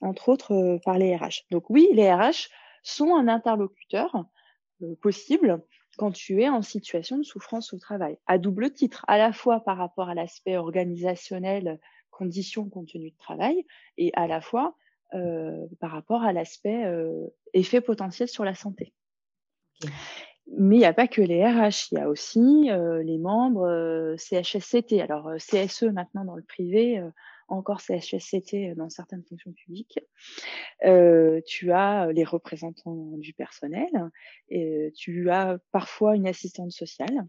entre 0.00 0.30
autres 0.30 0.78
par 0.82 0.96
les 0.96 1.14
RH. 1.14 1.44
Donc 1.50 1.68
oui, 1.68 1.88
les 1.92 2.10
RH 2.10 2.48
sont 2.82 3.14
un 3.14 3.28
interlocuteur 3.28 4.26
possible 5.00 5.62
quand 5.98 6.12
tu 6.12 6.42
es 6.42 6.48
en 6.48 6.62
situation 6.62 7.18
de 7.18 7.22
souffrance 7.22 7.72
au 7.72 7.78
travail, 7.78 8.18
à 8.26 8.38
double 8.38 8.72
titre, 8.72 9.04
à 9.08 9.18
la 9.18 9.32
fois 9.32 9.60
par 9.60 9.76
rapport 9.76 10.08
à 10.08 10.14
l'aspect 10.14 10.56
organisationnel, 10.56 11.78
conditions, 12.10 12.68
contenu 12.68 13.10
de 13.10 13.16
travail, 13.16 13.64
et 13.98 14.10
à 14.14 14.26
la 14.26 14.40
fois 14.40 14.76
euh, 15.14 15.66
par 15.80 15.90
rapport 15.90 16.22
à 16.22 16.32
l'aspect 16.32 16.84
euh, 16.86 17.26
effet 17.52 17.80
potentiel 17.80 18.28
sur 18.28 18.44
la 18.44 18.54
santé. 18.54 18.94
Mais 20.58 20.76
il 20.76 20.78
n'y 20.78 20.84
a 20.84 20.94
pas 20.94 21.08
que 21.08 21.20
les 21.20 21.44
RH, 21.44 21.92
il 21.92 21.98
y 21.98 22.00
a 22.00 22.08
aussi 22.08 22.70
euh, 22.70 23.02
les 23.02 23.18
membres 23.18 24.16
CHSCT. 24.16 25.00
Alors 25.00 25.30
CSE 25.36 25.84
maintenant 25.84 26.24
dans 26.24 26.36
le 26.36 26.42
privé, 26.42 27.02
encore 27.52 27.80
CHSCT 27.80 28.74
dans 28.76 28.88
certaines 28.88 29.22
fonctions 29.24 29.52
publiques. 29.52 30.00
Euh, 30.84 31.40
tu 31.46 31.72
as 31.72 32.10
les 32.12 32.24
représentants 32.24 33.16
du 33.18 33.32
personnel, 33.32 33.90
tu 34.94 35.30
as 35.30 35.58
parfois 35.70 36.16
une 36.16 36.26
assistante 36.26 36.72
sociale, 36.72 37.26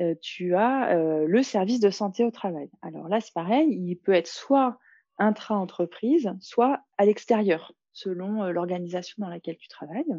euh, 0.00 0.14
tu 0.20 0.54
as 0.54 0.96
euh, 0.96 1.26
le 1.26 1.42
service 1.42 1.80
de 1.80 1.90
santé 1.90 2.24
au 2.24 2.30
travail. 2.30 2.70
Alors 2.80 3.08
là, 3.08 3.20
c'est 3.20 3.34
pareil, 3.34 3.68
il 3.70 3.96
peut 3.96 4.12
être 4.12 4.28
soit 4.28 4.78
intra-entreprise, 5.18 6.30
soit 6.40 6.80
à 6.96 7.04
l'extérieur, 7.04 7.72
selon 7.92 8.44
l'organisation 8.50 9.16
dans 9.18 9.28
laquelle 9.28 9.58
tu 9.58 9.68
travailles. 9.68 10.14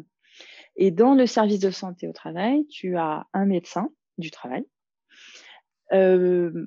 Et 0.76 0.90
dans 0.90 1.14
le 1.14 1.26
service 1.26 1.58
de 1.58 1.70
santé 1.70 2.08
au 2.08 2.12
travail, 2.12 2.66
tu 2.68 2.96
as 2.96 3.26
un 3.32 3.46
médecin 3.46 3.88
du 4.18 4.30
travail, 4.30 4.64
euh, 5.92 6.66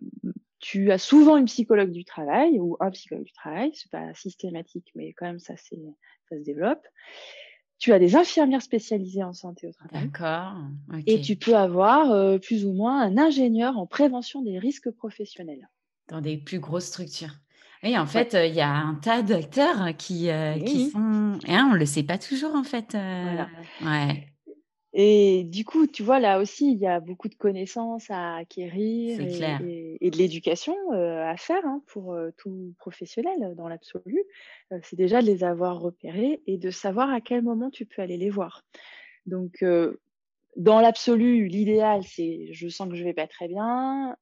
tu 0.59 0.91
as 0.91 0.97
souvent 0.97 1.37
une 1.37 1.45
psychologue 1.45 1.91
du 1.91 2.03
travail 2.03 2.59
ou 2.59 2.77
un 2.79 2.89
psychologue 2.91 3.25
du 3.25 3.33
travail, 3.33 3.71
c'est 3.73 3.91
pas 3.91 4.13
systématique, 4.13 4.91
mais 4.95 5.13
quand 5.13 5.25
même 5.25 5.39
ça, 5.39 5.55
ça 5.57 5.75
se 6.37 6.43
développe. 6.43 6.85
Tu 7.79 7.93
as 7.93 7.99
des 7.99 8.15
infirmières 8.15 8.63
spécialisées 8.63 9.23
en 9.23 9.33
santé 9.33 9.67
au 9.67 9.71
travail. 9.71 10.07
D'accord. 10.07 10.55
Et 11.05 11.21
tu 11.21 11.35
peux 11.35 11.55
avoir 11.55 12.11
euh, 12.11 12.39
plus 12.39 12.65
ou 12.65 12.73
moins 12.73 13.01
un 13.01 13.17
ingénieur 13.19 13.77
en 13.77 13.85
prévention 13.85 14.41
des 14.41 14.57
risques 14.57 14.89
professionnels. 14.89 15.69
Dans 16.07 16.21
des 16.21 16.37
plus 16.37 16.59
grosses 16.59 16.85
structures. 16.85 17.35
Oui, 17.83 17.95
en 17.95 18.07
fait, 18.07 18.33
euh, 18.33 18.47
il 18.47 18.55
y 18.55 18.61
a 18.61 18.73
un 18.73 18.95
tas 18.95 19.21
d'acteurs 19.21 19.95
qui, 19.95 20.31
euh, 20.31 20.57
qui 20.59 20.89
sont. 20.89 21.37
Et 21.47 21.53
on 21.53 21.73
ne 21.73 21.77
le 21.77 21.85
sait 21.85 22.01
pas 22.01 22.17
toujours, 22.17 22.55
en 22.55 22.63
fait. 22.63 22.93
Voilà. 22.93 23.47
Ouais. 23.83 24.27
Et 24.93 25.43
du 25.43 25.65
coup, 25.65 25.85
tu 25.85 26.01
vois, 26.01 26.19
là 26.19 26.39
aussi, 26.39 26.71
il 26.71 26.77
y 26.79 26.87
a 26.87 26.99
beaucoup 26.99 27.27
de 27.27 27.35
connaissances 27.35 28.09
à 28.09 28.37
acquérir 28.37 29.19
et, 29.19 30.09
de 30.09 30.17
l'éducation 30.17 30.75
euh, 30.93 31.23
à 31.25 31.35
faire 31.35 31.65
hein, 31.65 31.81
pour 31.87 32.13
euh, 32.13 32.31
tout 32.37 32.73
professionnel 32.77 33.53
dans 33.55 33.67
l'absolu. 33.67 34.23
Euh, 34.71 34.79
c'est 34.83 34.95
déjà 34.95 35.21
de 35.21 35.27
les 35.27 35.43
avoir 35.43 35.81
repérés 35.81 36.41
et 36.47 36.57
de 36.57 36.71
savoir 36.71 37.11
à 37.11 37.21
quel 37.21 37.41
moment 37.41 37.69
tu 37.69 37.85
peux 37.85 38.01
aller 38.01 38.17
les 38.17 38.29
voir. 38.29 38.63
Donc, 39.25 39.63
dans 40.55 40.79
l'absolu, 40.79 41.47
l'idéal, 41.47 42.01
c'est 42.03 42.47
je 42.53 42.69
sens 42.69 42.87
que 42.87 42.95
je 42.95 43.03
vais 43.03 43.13
pas 43.13 43.27
très 43.27 43.49
bien. 43.49 44.15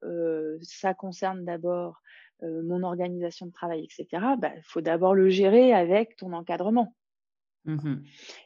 ça 0.63 0.95
concerne 0.95 1.45
d'abord 1.45 2.01
mon 2.41 2.81
organisation 2.81 3.45
de 3.45 3.51
travail, 3.51 3.83
etc. 3.83 4.07
Il 4.11 4.39
bah, 4.39 4.51
faut 4.63 4.81
d'abord 4.81 5.13
le 5.13 5.29
gérer 5.29 5.73
avec 5.73 6.15
ton 6.15 6.33
encadrement. 6.33 6.95
Mmh 7.65 7.95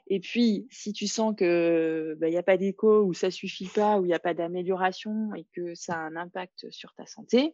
et 0.07 0.19
puis, 0.19 0.67
si 0.71 0.91
tu 0.91 1.07
sens 1.07 1.35
que 1.37 2.15
bah, 2.19 2.27
il 2.27 2.31
n'y 2.31 2.37
a 2.37 2.43
pas 2.43 2.57
d'écho 2.57 3.03
ou 3.03 3.13
ça 3.13 3.29
suffit 3.29 3.67
pas 3.67 3.99
ou 3.99 4.05
il 4.05 4.07
n'y 4.07 4.13
a 4.13 4.19
pas 4.19 4.33
d'amélioration 4.33 5.33
et 5.35 5.45
que 5.53 5.75
ça 5.75 5.95
a 5.95 5.99
un 5.99 6.15
impact 6.15 6.69
sur 6.71 6.93
ta 6.93 7.05
santé, 7.05 7.53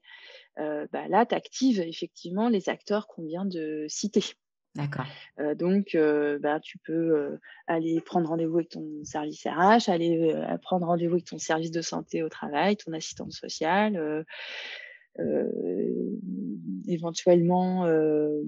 bah, 0.57 1.07
là, 1.09 1.25
tu 1.25 1.35
actives 1.35 1.81
effectivement 1.81 2.47
les 2.47 2.69
acteurs 2.69 3.07
qu'on 3.07 3.25
vient 3.25 3.45
de 3.45 3.85
citer. 3.89 4.23
D'accord. 4.75 5.05
donc, 5.55 5.97
bah, 6.41 6.61
tu 6.61 6.77
peux 6.77 7.37
aller 7.67 7.99
prendre 7.99 8.29
rendez-vous 8.29 8.57
avec 8.57 8.69
ton 8.69 9.03
service 9.03 9.45
RH, 9.45 9.89
aller 9.89 10.33
prendre 10.61 10.85
rendez-vous 10.85 11.15
avec 11.15 11.25
ton 11.25 11.39
service 11.39 11.71
de 11.71 11.81
santé 11.81 12.23
au 12.23 12.29
travail, 12.29 12.77
ton 12.77 12.93
assistante 12.93 13.33
sociale, 13.33 14.25
éventuellement 16.87 17.85
euh, 17.85 18.41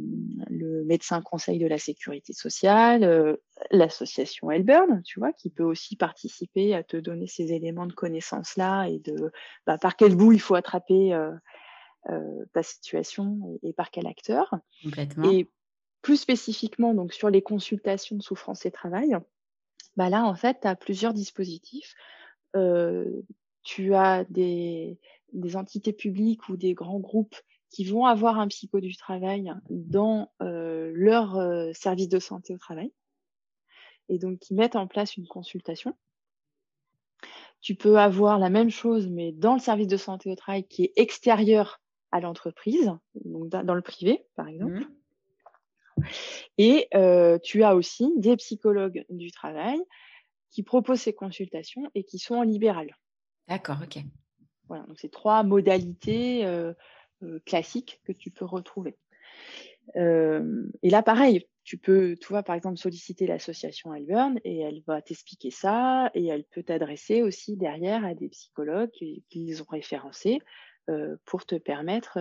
le 0.49 0.84
médecin 0.86 1.22
conseil 1.22 1.59
de 1.59 1.68
la 1.68 1.78
sécurité 1.78 2.34
sociale, 2.34 3.03
euh, 3.03 3.36
l'association 3.72 4.51
Elburn, 4.51 5.01
tu 5.03 5.20
vois, 5.20 5.34
qui 5.34 5.49
peut 5.49 5.63
aussi 5.63 5.95
participer 5.95 6.74
à 6.74 6.84
te 6.84 6.97
donner 6.97 7.28
ces 7.28 7.53
éléments 7.53 7.88
de 7.88 7.93
connaissance-là 7.93 8.86
et 8.88 8.99
de 8.99 9.32
bah, 9.65 9.78
par 9.78 9.95
quel 9.95 10.15
bout 10.15 10.32
il 10.32 10.41
faut 10.41 10.55
attraper 10.55 11.13
euh, 11.13 12.45
ta 12.53 12.63
situation 12.63 13.59
et, 13.63 13.74
par 13.74 13.91
quel 13.91 14.07
acteur. 14.07 14.53
Complètement. 14.84 15.32
Et 15.32 15.49
plus 16.01 16.18
spécifiquement, 16.18 16.93
donc 16.93 17.13
sur 17.13 17.30
les 17.30 17.41
consultations 17.41 18.15
de 18.15 18.22
souffrance 18.22 18.65
et 18.65 18.72
travail, 18.72 19.15
bah 19.95 20.09
là, 20.09 20.26
en 20.26 20.36
fait, 20.36 20.59
tu 20.61 20.68
as 20.68 20.76
plusieurs 20.76 21.13
dispositifs. 21.13 21.95
Tu 23.68 23.93
as 23.95 24.24
des, 24.30 24.97
des 25.34 25.57
entités 25.57 25.91
publiques 25.91 26.47
ou 26.47 26.55
des 26.55 26.74
grands 26.74 26.99
groupes 26.99 27.36
qui 27.70 27.84
vont 27.84 28.05
avoir 28.05 28.39
un 28.39 28.47
psycho 28.47 28.80
du 28.80 28.95
travail 28.95 29.51
dans 29.70 30.32
euh, 30.41 30.89
leur 30.95 31.36
euh, 31.36 31.74
service 31.74 32.07
de 32.07 32.18
santé 32.18 32.55
au 32.55 32.57
travail 32.57 32.93
et 34.07 34.20
donc 34.20 34.39
qui 34.39 34.53
mettent 34.53 34.78
en 34.78 34.88
place 34.88 35.18
une 35.18 35.28
consultation. 35.28 35.93
Tu 37.59 37.76
peux 37.76 37.99
avoir 37.99 38.39
la 38.39 38.49
même 38.49 38.70
chose, 38.70 39.09
mais 39.09 39.34
dans 39.34 39.55
le 39.55 39.59
service 39.59 39.88
de 39.88 39.97
santé 39.97 40.32
au 40.32 40.36
travail 40.36 40.65
qui 40.65 40.86
est 40.86 40.93
extérieur 40.95 41.82
à 42.13 42.22
l'entreprise, 42.22 42.93
donc 43.26 43.49
dans 43.49 43.74
le 43.74 43.82
privé, 43.82 44.26
par 44.38 44.47
exemple. 44.47 44.88
Mmh. 45.97 46.03
Et 46.57 46.88
euh, 46.95 47.38
tu 47.43 47.63
as 47.63 47.76
aussi 47.76 48.13
des 48.15 48.38
psychologues 48.38 49.03
du 49.09 49.30
travail 49.32 49.82
qui 50.51 50.63
proposent 50.63 51.01
ces 51.01 51.13
consultations 51.13 51.91
et 51.95 52.05
qui 52.05 52.18
sont 52.18 52.36
en 52.36 52.43
libéral. 52.43 52.95
D'accord, 53.48 53.78
ok. 53.84 54.04
Voilà, 54.68 54.84
donc 54.84 55.00
c'est 55.00 55.12
trois 55.12 55.43
modalités 55.43 56.45
euh, 56.45 56.74
classique 57.45 58.02
que 58.06 58.12
tu 58.12 58.30
peux 58.30 58.45
retrouver. 58.45 58.95
Euh, 59.95 60.70
et 60.84 60.89
là, 60.89 61.02
pareil, 61.02 61.48
tu 61.64 61.78
peux, 61.78 62.16
tu 62.20 62.28
vois, 62.28 62.43
par 62.43 62.56
exemple, 62.56 62.78
solliciter 62.78 63.28
l'association 63.28 63.93
Elburn 63.93 64.39
et 64.43 64.60
elle 64.60 64.84
va 64.86 65.02
t'expliquer 65.02 65.50
ça 65.50 66.12
et 66.14 66.28
elle 66.28 66.43
peut 66.43 66.64
t'adresser 66.64 67.22
aussi 67.24 67.58
derrière 67.58 68.06
à 68.06 68.14
des 68.14 68.30
psychologues 68.30 68.91
qui, 68.91 69.24
les 69.34 69.62
ont 69.62 69.68
référencés 69.70 70.39
euh, 70.89 71.16
pour 71.26 71.45
te 71.45 71.56
permettre 71.56 72.20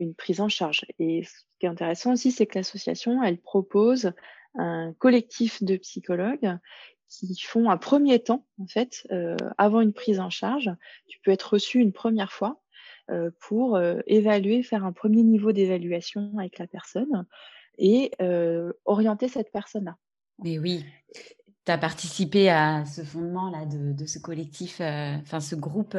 une 0.00 0.14
prise 0.14 0.40
en 0.40 0.48
charge. 0.48 0.84
Et 0.98 1.22
ce 1.22 1.44
qui 1.60 1.66
est 1.66 1.70
intéressant 1.70 2.12
aussi, 2.12 2.32
c'est 2.32 2.46
que 2.46 2.58
l'association, 2.58 3.22
elle 3.22 3.38
propose 3.38 4.12
un 4.56 4.92
collectif 4.98 5.62
de 5.62 5.76
psychologues 5.76 6.58
qui 7.08 7.34
font 7.40 7.70
un 7.70 7.76
premier 7.76 8.18
temps, 8.18 8.46
en 8.60 8.66
fait, 8.66 9.06
avant 9.58 9.80
une 9.80 9.92
prise 9.92 10.20
en 10.20 10.30
charge. 10.30 10.70
Tu 11.06 11.18
peux 11.20 11.30
être 11.30 11.54
reçu 11.54 11.78
une 11.78 11.92
première 11.92 12.32
fois 12.32 12.60
euh, 13.10 13.30
pour 13.38 13.76
euh, 13.76 14.00
évaluer, 14.06 14.62
faire 14.62 14.82
un 14.86 14.92
premier 14.92 15.22
niveau 15.22 15.52
d'évaluation 15.52 16.32
avec 16.38 16.58
la 16.58 16.66
personne 16.66 17.26
et 17.76 18.12
euh, 18.22 18.72
orienter 18.86 19.28
cette 19.28 19.52
personne-là. 19.52 19.98
Mais 20.42 20.58
oui. 20.58 20.86
tu 21.66 21.72
as 21.72 21.76
participé 21.76 22.48
à 22.48 22.86
ce 22.86 23.02
fondement-là 23.02 23.66
de, 23.66 24.06
ce 24.06 24.18
collectif, 24.18 24.80
enfin 24.80 25.40
ce 25.40 25.54
groupe 25.54 25.98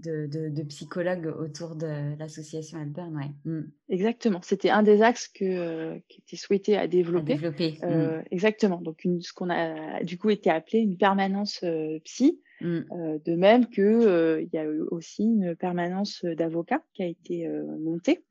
de, 0.00 0.62
psychologues 0.64 1.26
autour 1.26 1.74
de 1.74 2.16
l'association 2.18 2.80
Alburn. 2.80 3.16
Ouais. 3.16 3.30
Mm. 3.44 3.70
Exactement. 3.88 4.40
C'était 4.42 4.70
un 4.70 4.82
des 4.82 5.02
axes 5.02 5.28
que, 5.28 5.98
qui 6.08 6.20
était 6.20 6.36
souhaité 6.36 6.76
à 6.76 6.86
développer. 6.86 7.36
Mm. 7.36 8.22
Exactement. 8.30 8.80
Donc, 8.80 9.04
une, 9.04 9.20
ce 9.20 9.32
qu'on 9.32 9.50
a 9.50 10.02
du 10.04 10.18
coup 10.18 10.30
été 10.30 10.50
appelé 10.50 10.80
une 10.80 10.96
permanence 10.96 11.64
psy. 12.04 12.40
Mm. 12.60 12.80
de 13.24 13.36
même 13.36 13.66
que 13.68 14.40
il 14.42 14.48
y 14.52 14.58
a 14.58 14.64
eu 14.64 14.80
aussi 14.90 15.22
une 15.22 15.54
permanence 15.54 16.24
d'avocats 16.24 16.82
qui 16.92 17.04
a 17.04 17.06
été 17.06 17.48
montée 17.78 18.24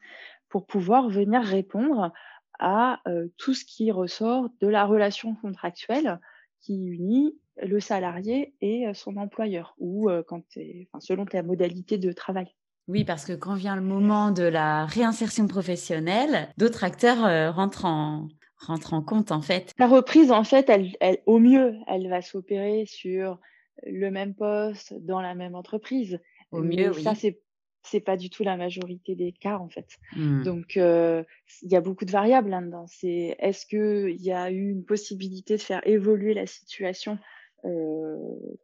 pour 0.49 0.65
pouvoir 0.65 1.09
venir 1.09 1.41
répondre 1.41 2.11
à 2.59 3.01
tout 3.37 3.53
ce 3.53 3.63
qui 3.63 3.89
ressort 3.91 4.49
de 4.59 4.67
la 4.67 4.85
relation 4.85 5.35
contractuelle 5.35 6.19
qui 6.59 6.75
unit 6.75 7.37
le 7.61 7.79
salarié 7.79 8.53
et 8.61 8.85
son 8.93 9.17
employeur, 9.17 9.75
ou 9.79 10.09
quand 10.27 10.43
enfin, 10.57 10.99
selon 10.99 11.25
ta 11.25 11.43
modalité 11.43 11.97
de 11.97 12.11
travail. 12.11 12.47
Oui, 12.87 13.03
parce 13.03 13.25
que 13.25 13.33
quand 13.33 13.55
vient 13.55 13.75
le 13.75 13.81
moment 13.81 14.31
de 14.31 14.43
la 14.43 14.85
réinsertion 14.85 15.47
professionnelle, 15.47 16.49
d'autres 16.57 16.83
acteurs 16.83 17.53
rentrent 17.53 17.85
en, 17.85 18.27
rentrent 18.57 18.93
en 18.93 19.01
compte 19.01 19.31
en 19.31 19.41
fait. 19.41 19.71
La 19.77 19.87
reprise, 19.87 20.31
en 20.31 20.43
fait, 20.43 20.69
elle, 20.69 20.91
elle, 21.01 21.17
au 21.25 21.39
mieux, 21.39 21.75
elle 21.87 22.07
va 22.09 22.21
s'opérer 22.21 22.85
sur 22.85 23.39
le 23.85 24.09
même 24.09 24.33
poste 24.33 24.93
dans 25.01 25.21
la 25.21 25.35
même 25.35 25.55
entreprise. 25.55 26.19
Au 26.51 26.61
mieux, 26.61 26.91
oui. 26.95 27.03
Ça, 27.03 27.15
c'est 27.15 27.41
c'est 27.83 28.01
pas 28.01 28.17
du 28.17 28.29
tout 28.29 28.43
la 28.43 28.57
majorité 28.57 29.15
des 29.15 29.31
cas 29.31 29.57
en 29.57 29.69
fait. 29.69 29.97
Mmh. 30.15 30.43
Donc 30.43 30.75
il 30.75 31.71
y 31.71 31.75
a 31.75 31.81
beaucoup 31.81 32.05
de 32.05 32.11
variables 32.11 32.49
là-dedans. 32.49 32.85
C'est 32.87 33.35
est-ce 33.39 33.65
que 33.65 34.09
il 34.09 34.21
y 34.21 34.31
a 34.31 34.51
eu 34.51 34.69
une 34.69 34.83
possibilité 34.83 35.55
de 35.55 35.61
faire 35.61 35.81
évoluer 35.87 36.33
la 36.33 36.45
situation 36.45 37.17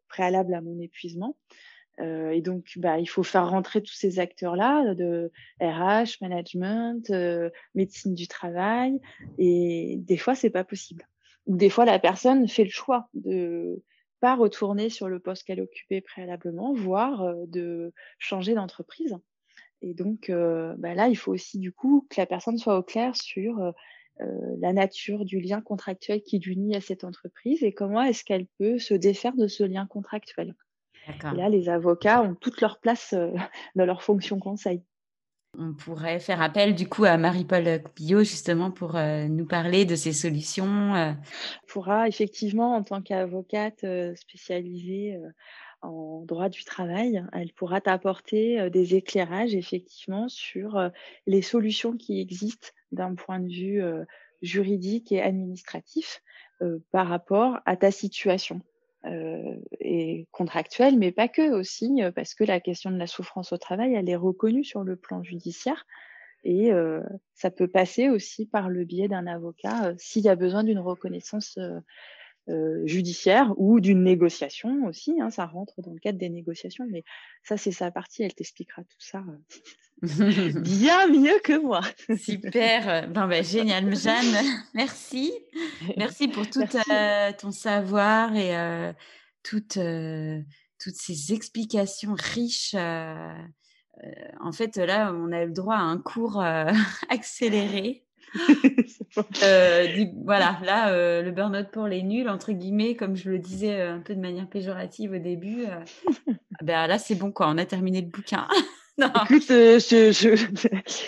préalable 0.07 0.53
à 0.53 0.61
mon 0.61 0.79
épuisement 0.79 1.35
et 1.99 2.41
donc, 2.41 2.73
bah, 2.77 2.97
il 2.97 3.05
faut 3.05 3.23
faire 3.23 3.49
rentrer 3.49 3.81
tous 3.81 3.93
ces 3.93 4.19
acteurs-là 4.19 4.95
de 4.95 5.31
RH, 5.61 6.17
management, 6.21 7.13
médecine 7.75 8.15
du 8.15 8.27
travail. 8.27 8.99
Et 9.37 9.97
des 9.99 10.17
fois, 10.17 10.33
c'est 10.33 10.49
pas 10.49 10.63
possible. 10.63 11.07
Ou 11.45 11.55
des 11.55 11.69
fois, 11.69 11.85
la 11.85 11.99
personne 11.99 12.47
fait 12.47 12.63
le 12.63 12.71
choix 12.71 13.09
de 13.13 13.83
pas 14.21 14.35
retourner 14.35 14.89
sur 14.89 15.07
le 15.07 15.19
poste 15.19 15.43
qu'elle 15.43 15.61
occupait 15.61 16.01
préalablement, 16.01 16.73
voire 16.73 17.35
de 17.47 17.93
changer 18.17 18.55
d'entreprise. 18.55 19.15
Et 19.81 19.93
donc 19.93 20.31
bah 20.77 20.95
là, 20.95 21.09
il 21.09 21.15
faut 21.15 21.33
aussi 21.33 21.59
du 21.59 21.71
coup 21.71 22.07
que 22.09 22.19
la 22.19 22.25
personne 22.25 22.57
soit 22.57 22.77
au 22.77 22.83
clair 22.83 23.15
sur 23.15 23.73
la 24.19 24.73
nature 24.73 25.25
du 25.25 25.39
lien 25.39 25.61
contractuel 25.61 26.21
qui 26.21 26.39
l'unit 26.39 26.75
à 26.75 26.81
cette 26.81 27.03
entreprise 27.03 27.63
et 27.63 27.73
comment 27.73 28.01
est-ce 28.01 28.23
qu'elle 28.23 28.45
peut 28.59 28.79
se 28.79 28.93
défaire 28.93 29.35
de 29.35 29.47
ce 29.47 29.63
lien 29.63 29.85
contractuel. 29.87 30.55
Et 31.07 31.35
là, 31.35 31.49
les 31.49 31.67
avocats 31.67 32.21
ont 32.21 32.35
toute 32.35 32.61
leur 32.61 32.79
place 32.79 33.13
dans 33.75 33.85
leur 33.85 34.03
fonction 34.03 34.39
conseil. 34.39 34.83
On 35.59 35.73
pourrait 35.73 36.19
faire 36.19 36.41
appel 36.41 36.73
du 36.73 36.89
coup 36.89 37.05
à 37.05 37.15
Marie-Paul 37.17 37.83
Coupillot 37.83 38.23
justement 38.23 38.71
pour 38.71 38.95
euh, 38.95 39.27
nous 39.27 39.45
parler 39.45 39.85
de 39.85 39.95
ces 39.95 40.11
solutions. 40.11 40.95
Euh. 40.95 41.11
pourra 41.67 42.07
effectivement, 42.07 42.75
en 42.75 42.83
tant 42.83 43.03
qu'avocate 43.03 43.83
euh, 43.83 44.15
spécialisée 44.15 45.19
en 45.83 46.23
droit 46.25 46.49
du 46.49 46.63
travail, 46.63 47.23
elle 47.33 47.53
pourra 47.53 47.81
t'apporter 47.81 48.69
des 48.71 48.95
éclairages 48.95 49.53
effectivement 49.53 50.29
sur 50.29 50.89
les 51.27 51.41
solutions 51.41 51.97
qui 51.97 52.21
existent 52.21 52.69
d'un 52.93 53.15
point 53.15 53.39
de 53.39 53.49
vue 53.49 53.81
juridique 54.41 55.11
et 55.11 55.21
administratif 55.21 56.21
par 56.91 57.07
rapport 57.07 57.59
à 57.65 57.75
ta 57.75 57.91
situation. 57.91 58.61
Euh, 59.05 59.57
et 59.81 60.27
contractuelle, 60.31 60.97
mais 60.97 61.11
pas 61.11 61.27
que 61.27 61.51
aussi, 61.51 62.01
euh, 62.01 62.11
parce 62.11 62.33
que 62.33 62.45
la 62.45 62.61
question 62.61 62.89
de 62.89 62.95
la 62.95 63.07
souffrance 63.07 63.51
au 63.51 63.57
travail, 63.57 63.95
elle 63.95 64.09
est 64.09 64.15
reconnue 64.15 64.63
sur 64.63 64.85
le 64.85 64.95
plan 64.95 65.21
judiciaire. 65.23 65.85
Et 66.45 66.71
euh, 66.71 67.01
ça 67.33 67.51
peut 67.51 67.67
passer 67.67 68.07
aussi 68.07 68.45
par 68.45 68.69
le 68.69 68.85
biais 68.85 69.09
d'un 69.09 69.27
avocat 69.27 69.93
s'il 69.97 70.23
y 70.23 70.29
a 70.29 70.37
besoin 70.37 70.63
d'une 70.63 70.79
reconnaissance 70.79 71.59
judiciaire 72.85 73.53
ou 73.57 73.79
d'une 73.79 74.03
négociation 74.03 74.85
aussi. 74.85 75.19
Hein, 75.21 75.29
ça 75.29 75.45
rentre 75.45 75.81
dans 75.81 75.93
le 75.93 75.99
cadre 75.99 76.17
des 76.17 76.29
négociations, 76.29 76.85
mais 76.89 77.03
ça, 77.43 77.57
c'est 77.57 77.71
sa 77.71 77.91
partie. 77.91 78.23
Elle 78.23 78.33
t'expliquera 78.33 78.83
tout 78.83 78.99
ça 78.99 79.23
bien 80.03 81.07
mieux 81.07 81.39
que 81.43 81.57
moi. 81.57 81.81
Super, 82.17 83.07
ben, 83.07 83.27
ben, 83.27 83.43
génial. 83.43 83.95
Jeanne, 83.95 84.35
merci. 84.73 85.31
Merci 85.95 86.27
pour 86.27 86.49
tout 86.49 86.61
euh, 86.91 87.31
ton 87.39 87.51
savoir 87.51 88.35
et 88.35 88.55
euh, 88.55 88.91
toutes, 89.43 89.77
euh, 89.77 90.41
toutes 90.77 90.95
ces 90.95 91.31
explications 91.31 92.15
riches. 92.17 92.75
en 92.75 94.51
fait, 94.51 94.75
là, 94.75 95.13
on 95.13 95.31
a 95.31 95.45
le 95.45 95.51
droit 95.51 95.75
à 95.75 95.83
un 95.83 95.99
cours 95.99 96.43
accéléré. 97.09 98.05
voilà, 100.23 100.57
là, 100.63 101.21
le 101.21 101.31
burn-out 101.31 101.67
pour 101.71 101.87
les 101.87 102.03
nuls, 102.03 102.29
entre 102.29 102.51
guillemets, 102.51 102.95
comme 102.95 103.15
je 103.15 103.29
le 103.29 103.39
disais 103.39 103.81
un 103.81 103.99
peu 103.99 104.15
de 104.15 104.21
manière 104.21 104.47
péjorative 104.47 105.13
au 105.13 105.19
début, 105.19 105.65
ben, 106.61 106.87
là, 106.87 106.97
c'est 106.97 107.15
bon, 107.15 107.31
quoi, 107.31 107.47
on 107.49 107.57
a 107.57 107.65
terminé 107.65 108.01
le 108.01 108.07
bouquin. 108.07 108.47
Non. 108.97 109.11
Écoute, 109.25 109.49
euh, 109.49 109.79
je, 109.79 110.11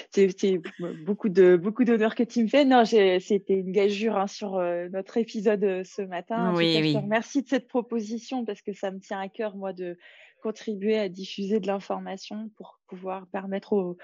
c'est 0.10 0.62
beaucoup 1.06 1.30
de 1.30 1.56
beaucoup 1.56 1.84
d'honneur 1.84 2.16
que 2.16 2.24
tu 2.24 2.42
me 2.42 2.48
fais. 2.48 2.66
Non, 2.66 2.84
c'était 2.84 3.54
une 3.54 3.72
gageure 3.72 4.18
hein, 4.18 4.26
sur 4.26 4.56
euh, 4.56 4.90
notre 4.90 5.18
épisode 5.18 5.64
euh, 5.64 5.84
ce 5.84 6.02
matin. 6.02 6.52
Oui, 6.56 6.96
de 6.96 7.48
cette 7.48 7.68
proposition 7.68 8.44
parce 8.44 8.64
que 8.64 8.74
ça 8.74 8.90
me 8.90 9.00
tient 9.00 9.20
à 9.20 9.30
cœur 9.30 9.56
moi 9.56 9.72
de 9.72 10.00
contribuer 10.42 10.98
à 10.98 11.10
diffuser 11.10 11.60
de 11.60 11.68
l'information 11.68 12.50
pour 12.58 12.80
pouvoir 12.88 13.28
permettre 13.28 13.74
aux, 13.74 13.98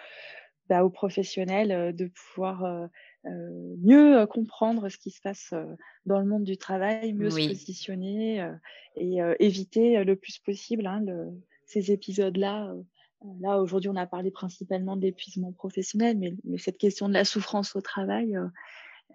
bah, 0.69 0.83
aux 0.83 0.91
professionnels 0.91 1.95
de 1.95 2.05
pouvoir 2.05 2.87
mieux 3.23 4.25
comprendre 4.27 4.89
ce 4.89 4.97
qui 4.97 5.11
se 5.11 5.21
passe 5.21 5.53
dans 6.05 6.19
le 6.19 6.25
monde 6.25 6.43
du 6.43 6.57
travail, 6.57 7.13
mieux 7.13 7.29
se 7.29 7.47
positionner 7.47 8.47
et 8.95 9.19
éviter 9.39 10.03
le 10.03 10.15
plus 10.15 10.39
possible 10.39 10.87
hein, 10.87 11.01
le, 11.05 11.29
ces 11.65 11.91
épisodes-là 11.91 12.73
Là, 13.39 13.61
aujourd'hui, 13.61 13.89
on 13.89 13.95
a 13.95 14.07
parlé 14.07 14.31
principalement 14.31 14.95
d'épuisement 14.95 15.51
professionnel, 15.51 16.17
mais, 16.17 16.33
cette 16.57 16.77
question 16.77 17.07
de 17.07 17.13
la 17.13 17.23
souffrance 17.23 17.75
au 17.75 17.81
travail, 17.81 18.35
euh, 18.35 18.47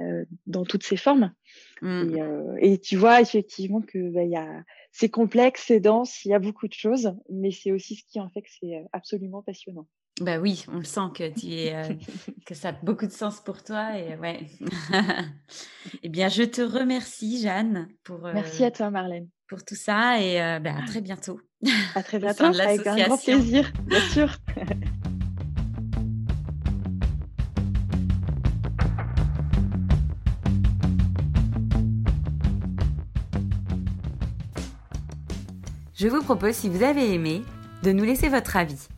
euh, 0.00 0.24
dans 0.46 0.64
toutes 0.64 0.84
ses 0.84 0.96
formes. 0.96 1.32
Mmh. 1.82 2.16
Euh, 2.16 2.56
et, 2.60 2.78
tu 2.78 2.96
vois 2.96 3.20
effectivement 3.20 3.80
que 3.80 4.10
bah, 4.10 4.62
c'est 4.92 5.08
complexe, 5.08 5.64
c'est 5.66 5.80
dense, 5.80 6.24
il 6.24 6.28
y 6.28 6.34
a 6.34 6.38
beaucoup 6.38 6.68
de 6.68 6.72
choses, 6.72 7.14
mais 7.30 7.50
c'est 7.50 7.72
aussi 7.72 7.96
ce 7.96 8.04
qui 8.04 8.20
en 8.20 8.28
fait 8.28 8.42
que 8.42 8.50
c'est 8.60 8.84
absolument 8.92 9.42
passionnant. 9.42 9.88
Bah 10.20 10.38
oui, 10.38 10.64
on 10.72 10.78
le 10.78 10.84
sent 10.84 11.08
que 11.14 11.28
tu 11.38 11.52
es, 11.52 11.98
que 12.46 12.54
ça 12.54 12.70
a 12.70 12.72
beaucoup 12.72 13.06
de 13.06 13.12
sens 13.12 13.40
pour 13.40 13.62
toi 13.62 13.98
et 13.98 14.16
ouais. 14.16 14.46
eh 16.02 16.08
bien, 16.08 16.28
je 16.28 16.42
te 16.42 16.62
remercie, 16.62 17.42
Jeanne, 17.42 17.88
pour. 18.02 18.20
Merci 18.32 18.64
à 18.64 18.70
toi, 18.70 18.90
Marlène 18.90 19.28
pour 19.48 19.64
tout 19.64 19.76
ça 19.76 20.20
et 20.20 20.42
euh, 20.42 20.58
ben, 20.58 20.76
à 20.76 20.86
très 20.86 21.00
bientôt. 21.00 21.40
À 21.94 22.02
très 22.02 22.18
bientôt, 22.20 22.44
avec 22.44 22.86
un 22.86 22.96
grand 22.96 23.16
plaisir, 23.16 23.72
bien 23.86 24.00
sûr. 24.00 24.36
Je 35.94 36.08
vous 36.08 36.22
propose, 36.22 36.54
si 36.54 36.68
vous 36.68 36.82
avez 36.82 37.14
aimé, 37.14 37.42
de 37.82 37.92
nous 37.92 38.04
laisser 38.04 38.28
votre 38.28 38.56
avis, 38.56 38.88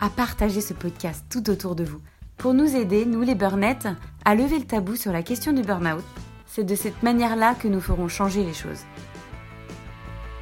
à 0.00 0.08
partager 0.08 0.60
ce 0.60 0.74
podcast 0.74 1.24
tout 1.30 1.50
autour 1.50 1.74
de 1.74 1.84
vous, 1.84 2.00
pour 2.36 2.54
nous 2.54 2.76
aider, 2.76 3.04
nous 3.04 3.22
les 3.22 3.34
burnettes, 3.34 3.88
à 4.24 4.34
lever 4.34 4.58
le 4.58 4.64
tabou 4.64 4.94
sur 4.94 5.12
la 5.12 5.22
question 5.22 5.52
du 5.52 5.62
burn-out. 5.62 6.04
C'est 6.46 6.64
de 6.64 6.74
cette 6.74 7.02
manière-là 7.02 7.54
que 7.54 7.68
nous 7.68 7.80
ferons 7.80 8.08
changer 8.08 8.44
les 8.44 8.54
choses. 8.54 8.84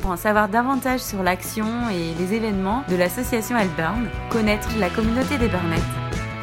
Pour 0.01 0.11
en 0.11 0.17
savoir 0.17 0.49
davantage 0.49 1.01
sur 1.01 1.23
l'action 1.23 1.89
et 1.89 2.15
les 2.19 2.35
événements 2.35 2.85
de 2.89 2.97
l'association 2.97 3.57
Alburn, 3.57 4.09
connaître 4.31 4.69
la 4.79 4.91
communauté 4.91 5.39
des 5.39 5.49
Burnettes, 5.49 5.83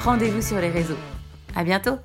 rendez-vous 0.03 0.41
sur 0.41 0.59
les 0.59 0.71
réseaux. 0.71 0.97
À 1.55 1.63
bientôt! 1.63 1.97